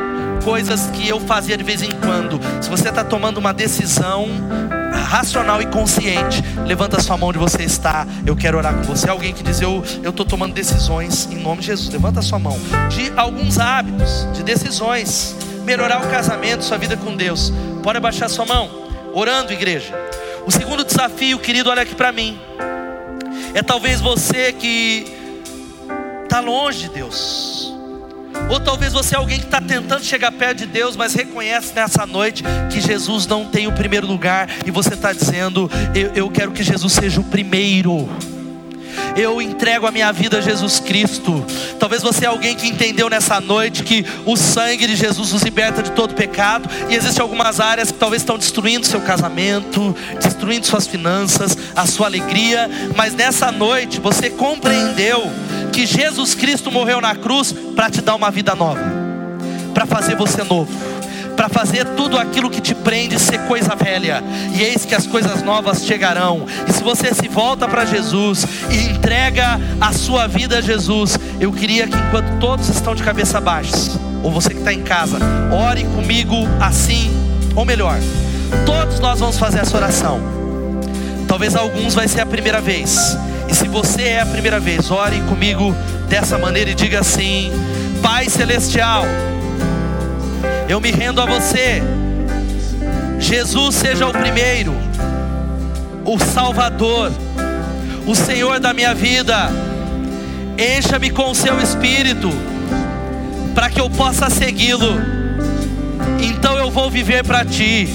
coisas 0.45 0.89
que 0.93 1.09
eu 1.09 1.21
fazia 1.21 1.57
de 1.57 1.65
vez 1.65 1.83
em 1.83 1.91
quando. 1.91 2.41
Se 2.63 2.71
você 2.71 2.89
está 2.89 3.05
tomando 3.05 3.39
uma 3.39 3.53
decisão 3.53 4.27
racional 5.09 5.61
e 5.61 5.67
consciente, 5.67 6.43
levanta 6.65 6.97
a 6.97 7.01
sua 7.01 7.17
mão 7.17 7.29
onde 7.29 7.39
você 7.39 7.63
está. 7.63 8.07
Eu 8.27 8.37
quero 8.37 8.59
orar 8.59 8.75
com 8.75 8.83
você. 8.83 9.09
Alguém 9.09 9.33
que 9.33 9.43
diz: 9.43 9.61
Eu 9.61 9.83
estou 10.05 10.25
tomando 10.25 10.55
decisões 10.55 11.29
em 11.31 11.37
nome 11.37 11.61
de 11.61 11.69
Jesus. 11.69 11.91
Levanta 11.91 12.21
a 12.21 12.23
sua 12.23 12.39
mão. 12.39 12.59
De 12.89 13.13
alguns 13.17 13.59
hábitos, 13.59 14.27
de 14.33 14.43
decisões. 14.43 15.37
Melhorar 15.65 16.03
o 16.03 16.09
casamento, 16.09 16.65
sua 16.65 16.79
vida 16.79 16.97
com 16.97 17.15
Deus. 17.15 17.53
Pode 17.83 17.99
abaixar 17.99 18.31
sua 18.31 18.47
mão. 18.47 18.71
Orando, 19.13 19.53
igreja. 19.53 19.95
O 20.47 20.51
segundo 20.51 20.83
desafio, 20.83 21.39
querido, 21.39 21.69
olha 21.69 21.83
aqui 21.83 21.95
para 21.95 22.11
mim. 22.11 22.41
É 23.53 23.63
talvez 23.63 24.01
você 24.01 24.53
que 24.53 25.05
está 26.25 26.41
longe 26.41 26.85
de 26.85 26.89
Deus 26.89 27.78
ou 28.51 28.61
talvez 28.61 28.93
você 28.93 29.15
é 29.15 29.19
alguém 29.19 29.39
que 29.39 29.47
está 29.47 29.61
tentando 29.61 30.05
chegar 30.05 30.33
perto 30.33 30.59
de 30.59 30.67
Deus, 30.67 30.97
mas 30.97 31.15
reconhece 31.15 31.73
nessa 31.75 32.07
noite 32.07 32.43
que 32.71 32.81
Jesus 32.81 33.27
não 33.27 33.47
tem 33.47 33.67
o 33.67 33.73
primeiro 33.73 34.07
lugar, 34.07 34.49
e 34.67 34.71
você 34.71 34.95
está 34.95 35.13
dizendo: 35.13 35.71
eu, 35.95 36.13
eu 36.15 36.31
quero 36.31 36.53
que 36.53 36.63
Jesus 36.63 36.93
seja 36.93 37.21
o 37.21 37.25
primeiro 37.25 38.09
eu 39.17 39.41
entrego 39.43 39.87
a 39.87 39.91
minha 39.91 40.13
vida 40.13 40.39
a 40.39 40.41
Jesus 40.41 40.79
Cristo. 40.81 41.45
Talvez 41.79 42.03
você 42.03 42.25
é 42.25 42.29
alguém 42.29 42.55
que 42.55 42.69
entendeu 42.69 43.11
nessa 43.11 43.41
noite 43.41 43.83
que 43.83 44.05
o 44.25 44.37
sangue 44.37 44.87
de 44.87 44.97
Jesus 44.97 45.33
nos 45.33 45.43
liberta 45.43 45.83
de 45.83 45.91
todo 45.93 46.15
pecado, 46.15 46.69
e 46.89 46.95
existem 46.95 47.23
algumas 47.23 47.61
áreas 47.61 47.91
que 47.91 47.99
talvez 47.99 48.23
estão 48.23 48.39
destruindo 48.39 48.87
seu 48.87 49.01
casamento, 49.01 49.95
destruindo 50.23 50.67
suas 50.67 50.87
finanças, 50.87 51.57
a 51.75 51.87
sua 51.87 52.07
alegria, 52.07 52.71
mas 52.97 53.15
nessa 53.15 53.51
noite 53.51 54.01
você 54.01 54.31
compreendeu 54.31 55.31
que 55.79 55.87
Jesus 55.87 56.35
Cristo 56.35 56.73
morreu 56.73 57.01
na 57.01 57.15
cruz 57.15 57.53
para 57.53 57.89
te 57.89 58.01
dar 58.01 58.17
uma 58.17 58.33
vida 58.33 58.53
nova, 58.53 58.83
para 59.73 59.87
fazer 59.87 60.17
você 60.17 60.43
novo 60.43 60.89
para 61.37 61.49
fazer 61.49 61.85
tudo 61.95 62.19
aquilo 62.19 62.51
que 62.51 62.61
te 62.61 62.75
prende 62.75 63.17
ser 63.17 63.39
coisa 63.47 63.77
velha, 63.77 64.25
e 64.53 64.61
eis 64.61 64.85
que 64.85 64.93
as 64.93 65.07
coisas 65.07 65.41
novas 65.41 65.87
chegarão. 65.87 66.45
E 66.67 66.73
se 66.73 66.83
você 66.83 67.15
se 67.15 67.29
volta 67.29 67.69
para 67.69 67.85
Jesus 67.85 68.45
e 68.69 68.89
entrega 68.89 69.61
a 69.81 69.93
sua 69.93 70.27
vida 70.27 70.59
a 70.59 70.61
Jesus, 70.61 71.17
eu 71.39 71.53
queria 71.53 71.87
que 71.87 71.97
enquanto 71.97 72.41
todos 72.41 72.69
estão 72.69 72.93
de 72.93 73.05
cabeça 73.05 73.41
baixa, 73.41 73.73
ou 74.21 74.33
você 74.33 74.49
que 74.49 74.59
está 74.59 74.73
em 74.73 74.83
casa, 74.83 75.21
ore 75.53 75.85
comigo 75.85 76.35
assim, 76.61 77.09
ou 77.55 77.65
melhor, 77.65 78.01
todos 78.67 78.99
nós 78.99 79.21
vamos 79.21 79.39
fazer 79.39 79.61
essa 79.61 79.77
oração. 79.77 80.21
Talvez 81.29 81.55
alguns 81.55 81.95
vai 81.95 82.09
ser 82.09 82.23
a 82.23 82.27
primeira 82.27 82.61
vez. 82.61 83.17
E 83.49 83.55
se 83.55 83.67
você 83.67 84.03
é 84.03 84.21
a 84.21 84.27
primeira 84.27 84.61
vez, 84.61 84.91
ore 84.91 85.21
comigo 85.23 85.75
dessa 86.09 86.37
maneira 86.37 86.71
e 86.71 86.75
diga 86.75 87.01
assim: 87.01 87.51
Pai 88.03 88.29
celestial, 88.29 89.05
eu 90.69 90.81
me 90.81 90.91
rendo 90.91 91.21
a 91.21 91.27
você. 91.27 91.83
Jesus 93.19 93.75
seja 93.75 94.07
o 94.07 94.13
primeiro, 94.13 94.75
o 96.05 96.19
Salvador, 96.19 97.11
o 98.07 98.15
Senhor 98.15 98.61
da 98.61 98.73
minha 98.73 98.95
vida. 98.95 99.51
Encha-me 100.59 101.11
com 101.11 101.31
o 101.31 101.35
seu 101.35 101.61
espírito, 101.61 102.31
para 103.55 103.71
que 103.71 103.81
eu 103.81 103.89
possa 103.89 104.29
segui-lo. 104.29 105.01
Então 106.21 106.57
eu 106.57 106.71
vou 106.71 106.91
viver 106.91 107.25
para 107.25 107.45
ti. 107.45 107.89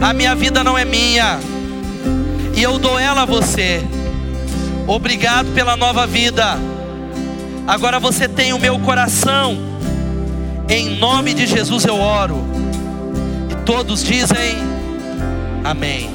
A 0.00 0.12
minha 0.12 0.34
vida 0.34 0.62
não 0.62 0.76
é 0.76 0.84
minha, 0.84 1.38
e 2.54 2.62
eu 2.62 2.78
dou 2.78 2.98
ela 2.98 3.22
a 3.22 3.26
você. 3.26 3.82
Obrigado 4.86 5.52
pela 5.52 5.76
nova 5.76 6.06
vida. 6.06 6.56
Agora 7.66 7.98
você 7.98 8.28
tem 8.28 8.52
o 8.52 8.58
meu 8.58 8.78
coração 8.78 9.58
em 10.68 10.96
nome 10.98 11.34
de 11.34 11.46
Jesus 11.46 11.84
eu 11.84 11.96
oro. 11.96 12.44
E 13.50 13.54
todos 13.64 14.02
dizem 14.04 14.56
amém. 15.64 16.10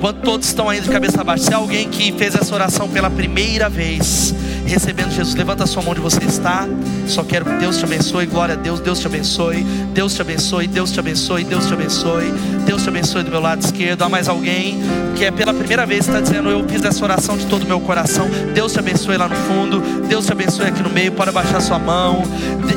Quando 0.00 0.20
todos 0.22 0.46
estão 0.46 0.68
ainda 0.68 0.84
de 0.84 0.90
cabeça 0.90 1.24
baixa, 1.24 1.44
se 1.44 1.52
é 1.52 1.56
alguém 1.56 1.88
que 1.88 2.12
fez 2.12 2.34
essa 2.34 2.54
oração 2.54 2.88
pela 2.88 3.10
primeira 3.10 3.68
vez, 3.68 4.34
recebendo 4.68 5.10
Jesus, 5.10 5.34
levanta 5.34 5.64
a 5.64 5.66
sua 5.66 5.82
mão 5.82 5.92
onde 5.92 6.00
você 6.00 6.22
está. 6.24 6.66
Só 7.06 7.24
quero 7.24 7.44
que 7.44 7.54
Deus 7.54 7.78
te 7.78 7.84
abençoe. 7.84 8.26
Glória 8.26 8.54
a 8.54 8.56
Deus, 8.56 8.80
Deus 8.80 8.98
te 8.98 9.06
abençoe. 9.06 9.64
Deus 9.92 10.14
te 10.14 10.20
abençoe, 10.20 10.66
Deus 10.66 10.92
te 10.92 11.00
abençoe, 11.00 11.44
Deus 11.44 11.66
te 11.66 11.72
abençoe. 11.72 12.32
Deus 12.66 12.82
te 12.82 12.88
abençoe 12.88 13.22
do 13.22 13.30
meu 13.30 13.40
lado 13.40 13.62
esquerdo. 13.62 14.02
Há 14.02 14.08
mais 14.08 14.28
alguém 14.28 14.78
que 15.16 15.24
é 15.24 15.30
pela 15.30 15.54
primeira 15.54 15.86
vez 15.86 16.06
está 16.06 16.20
dizendo: 16.20 16.50
Eu 16.50 16.68
fiz 16.68 16.82
essa 16.82 17.02
oração 17.02 17.36
de 17.36 17.46
todo 17.46 17.62
o 17.62 17.66
meu 17.66 17.80
coração. 17.80 18.28
Deus 18.54 18.72
te 18.72 18.78
abençoe 18.78 19.16
lá 19.16 19.28
no 19.28 19.36
fundo. 19.36 19.80
Deus 20.06 20.26
te 20.26 20.32
abençoe 20.32 20.66
aqui 20.66 20.82
no 20.82 20.90
meio. 20.90 21.12
Pode 21.12 21.30
abaixar 21.30 21.60
sua 21.60 21.78
mão. 21.78 22.22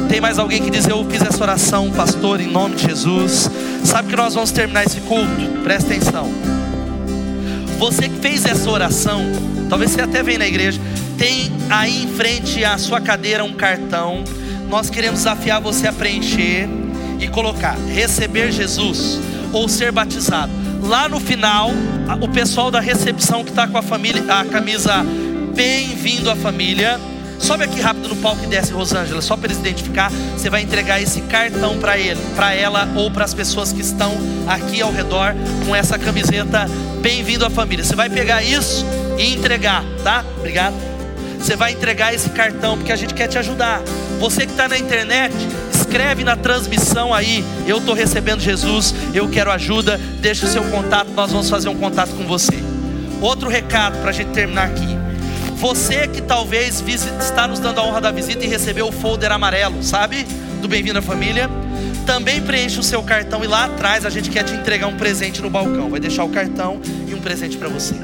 Tem 0.10 0.22
mais 0.22 0.40
alguém 0.40 0.62
que 0.62 0.70
diz: 0.70 0.88
Eu 0.88 1.06
fiz 1.10 1.22
essa 1.22 1.44
oração, 1.44 1.92
pastor, 1.92 2.40
em 2.40 2.48
nome 2.48 2.76
de 2.76 2.88
Jesus. 2.88 3.50
Sabe 3.84 4.10
que 4.10 4.16
nós 4.16 4.34
vamos 4.34 4.52
terminar 4.52 4.86
esse 4.86 5.02
culto? 5.02 5.62
Presta 5.64 5.94
atenção. 5.94 6.30
Você 7.82 8.08
que 8.08 8.20
fez 8.20 8.46
essa 8.46 8.70
oração, 8.70 9.24
talvez 9.68 9.92
você 9.92 10.02
até 10.02 10.22
venha 10.22 10.38
na 10.38 10.48
igreja, 10.48 10.80
tem 11.22 11.52
aí 11.70 12.06
em 12.06 12.08
frente 12.08 12.66
à 12.66 12.80
sua 12.80 13.00
cadeira 13.00 13.44
um 13.44 13.54
cartão. 13.54 14.24
Nós 14.68 14.90
queremos 14.90 15.20
desafiar 15.20 15.62
você 15.62 15.88
a 15.88 15.94
preencher 15.94 16.68
e 17.20 17.28
colocar 17.28 17.78
receber 17.94 18.52
Jesus 18.52 19.20
ou 19.54 19.70
ser 19.70 19.92
batizado. 19.92 20.52
Lá 20.82 21.08
no 21.08 21.20
final, 21.20 21.70
o 22.20 22.28
pessoal 22.28 22.72
da 22.72 22.80
recepção 22.80 23.44
que 23.44 23.52
está 23.52 23.68
com 23.68 23.78
a 23.78 23.84
família, 23.84 24.24
a 24.34 24.44
camisa 24.46 25.06
bem-vindo 25.54 26.28
à 26.28 26.36
família. 26.36 27.00
Sobe 27.38 27.66
aqui 27.66 27.80
rápido 27.80 28.10
no 28.10 28.16
palco 28.16 28.44
e 28.44 28.48
desce, 28.48 28.72
Rosângela, 28.72 29.22
só 29.22 29.38
para 29.38 29.46
eles 29.46 29.60
identificar. 29.60 30.12
Você 30.36 30.50
vai 30.50 30.64
entregar 30.64 31.00
esse 31.00 31.22
cartão 31.22 31.78
para 31.78 32.00
ele, 32.00 32.20
para 32.36 32.52
ela 32.56 32.90
ou 32.96 33.12
para 33.12 33.26
as 33.26 33.34
pessoas 33.36 33.72
que 33.72 33.82
estão 33.82 34.12
aqui 34.48 34.82
ao 34.82 34.92
redor 34.92 35.36
com 35.68 35.76
essa 35.76 36.00
camiseta 36.00 36.68
Bem-vindo 37.00 37.44
à 37.44 37.50
família. 37.50 37.84
Você 37.84 37.96
vai 37.96 38.12
pegar 38.12 38.44
isso 38.44 38.86
e 39.18 39.34
entregar, 39.34 39.84
tá? 40.04 40.24
Obrigado. 40.38 40.91
Você 41.42 41.56
vai 41.56 41.72
entregar 41.72 42.14
esse 42.14 42.30
cartão 42.30 42.78
porque 42.78 42.92
a 42.92 42.96
gente 42.96 43.14
quer 43.14 43.28
te 43.28 43.38
ajudar. 43.38 43.82
Você 44.20 44.46
que 44.46 44.52
está 44.52 44.68
na 44.68 44.78
internet, 44.78 45.34
escreve 45.74 46.24
na 46.24 46.36
transmissão 46.36 47.14
aí. 47.14 47.44
Eu 47.66 47.80
estou 47.80 47.96
recebendo 47.96 48.40
Jesus, 48.40 48.94
eu 49.14 49.28
quero 49.28 49.52
ajuda. 49.52 50.00
Deixa 50.20 50.46
o 50.46 50.50
seu 50.50 50.64
contato, 50.66 51.10
nós 51.12 51.32
vamos 51.32 51.50
fazer 51.50 51.70
um 51.70 51.76
contato 51.76 52.12
com 52.12 52.26
você. 52.26 52.64
Outro 53.20 53.50
recado 53.50 54.00
para 54.00 54.12
a 54.12 54.14
gente 54.14 54.30
terminar 54.30 54.68
aqui. 54.68 54.98
Você 55.56 56.08
que 56.08 56.22
talvez 56.22 56.84
está 57.20 57.48
nos 57.48 57.60
dando 57.60 57.80
a 57.80 57.84
honra 57.84 58.02
da 58.02 58.12
visita 58.12 58.46
e 58.46 58.48
recebeu 58.48 58.88
o 58.88 58.92
folder 58.92 59.32
amarelo, 59.32 59.84
sabe? 59.84 60.24
Do 60.62 60.68
Bem-vindo 60.68 61.00
à 61.00 61.02
Família 61.02 61.50
também 62.06 62.42
preenche 62.42 62.80
o 62.80 62.84
seu 62.84 63.02
cartão 63.04 63.44
e 63.44 63.48
lá 63.48 63.66
atrás 63.66 64.06
a 64.06 64.10
gente 64.10 64.30
quer 64.30 64.44
te 64.44 64.54
entregar 64.54 64.88
um 64.88 64.98
presente 64.98 65.42
no 65.42 65.50
balcão. 65.50 65.90
Vai 65.90 66.00
deixar 66.00 66.24
o 66.24 66.30
cartão 66.30 66.82
e 67.08 67.14
um 67.14 67.22
presente 67.22 67.58
para 67.58 67.70
você. 67.70 67.96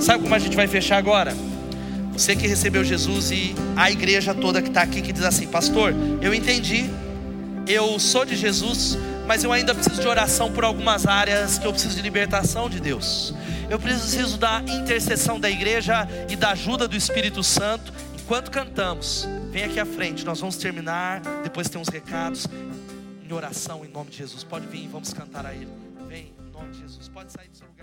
Sabe 0.00 0.22
como 0.22 0.34
a 0.34 0.38
gente 0.38 0.56
vai 0.56 0.66
fechar 0.66 0.96
agora? 0.96 1.34
Você 2.16 2.34
que 2.34 2.46
recebeu 2.46 2.82
Jesus 2.82 3.30
e 3.30 3.54
a 3.76 3.90
igreja 3.90 4.34
toda 4.34 4.62
que 4.62 4.68
está 4.68 4.80
aqui 4.80 5.02
que 5.02 5.12
diz 5.12 5.22
assim, 5.22 5.46
pastor, 5.46 5.94
eu 6.22 6.32
entendi, 6.32 6.86
eu 7.68 7.98
sou 7.98 8.24
de 8.24 8.34
Jesus, 8.34 8.96
mas 9.26 9.44
eu 9.44 9.52
ainda 9.52 9.74
preciso 9.74 10.00
de 10.00 10.08
oração 10.08 10.50
por 10.50 10.64
algumas 10.64 11.06
áreas 11.06 11.58
que 11.58 11.66
eu 11.66 11.72
preciso 11.72 11.94
de 11.94 12.00
libertação 12.00 12.70
de 12.70 12.80
Deus. 12.80 13.34
Eu 13.68 13.78
preciso 13.78 14.38
da 14.38 14.62
intercessão 14.62 15.38
da 15.38 15.50
igreja 15.50 16.08
e 16.26 16.36
da 16.36 16.52
ajuda 16.52 16.88
do 16.88 16.96
Espírito 16.96 17.42
Santo. 17.42 17.92
Enquanto 18.18 18.50
cantamos, 18.50 19.28
vem 19.50 19.64
aqui 19.64 19.78
à 19.78 19.84
frente, 19.84 20.24
nós 20.24 20.40
vamos 20.40 20.56
terminar, 20.56 21.20
depois 21.42 21.68
tem 21.68 21.78
uns 21.78 21.88
recados 21.88 22.46
em 23.28 23.30
oração 23.30 23.84
em 23.84 23.88
nome 23.88 24.10
de 24.10 24.16
Jesus. 24.16 24.42
Pode 24.42 24.66
vir, 24.68 24.88
vamos 24.88 25.12
cantar 25.12 25.44
a 25.44 25.52
Ele. 25.52 25.68
Vem, 26.08 26.32
em 26.48 26.50
nome 26.50 26.70
de 26.70 26.78
Jesus. 26.80 27.08
Pode 27.08 27.30
sair 27.30 27.48
do 27.48 27.58
seu 27.58 27.75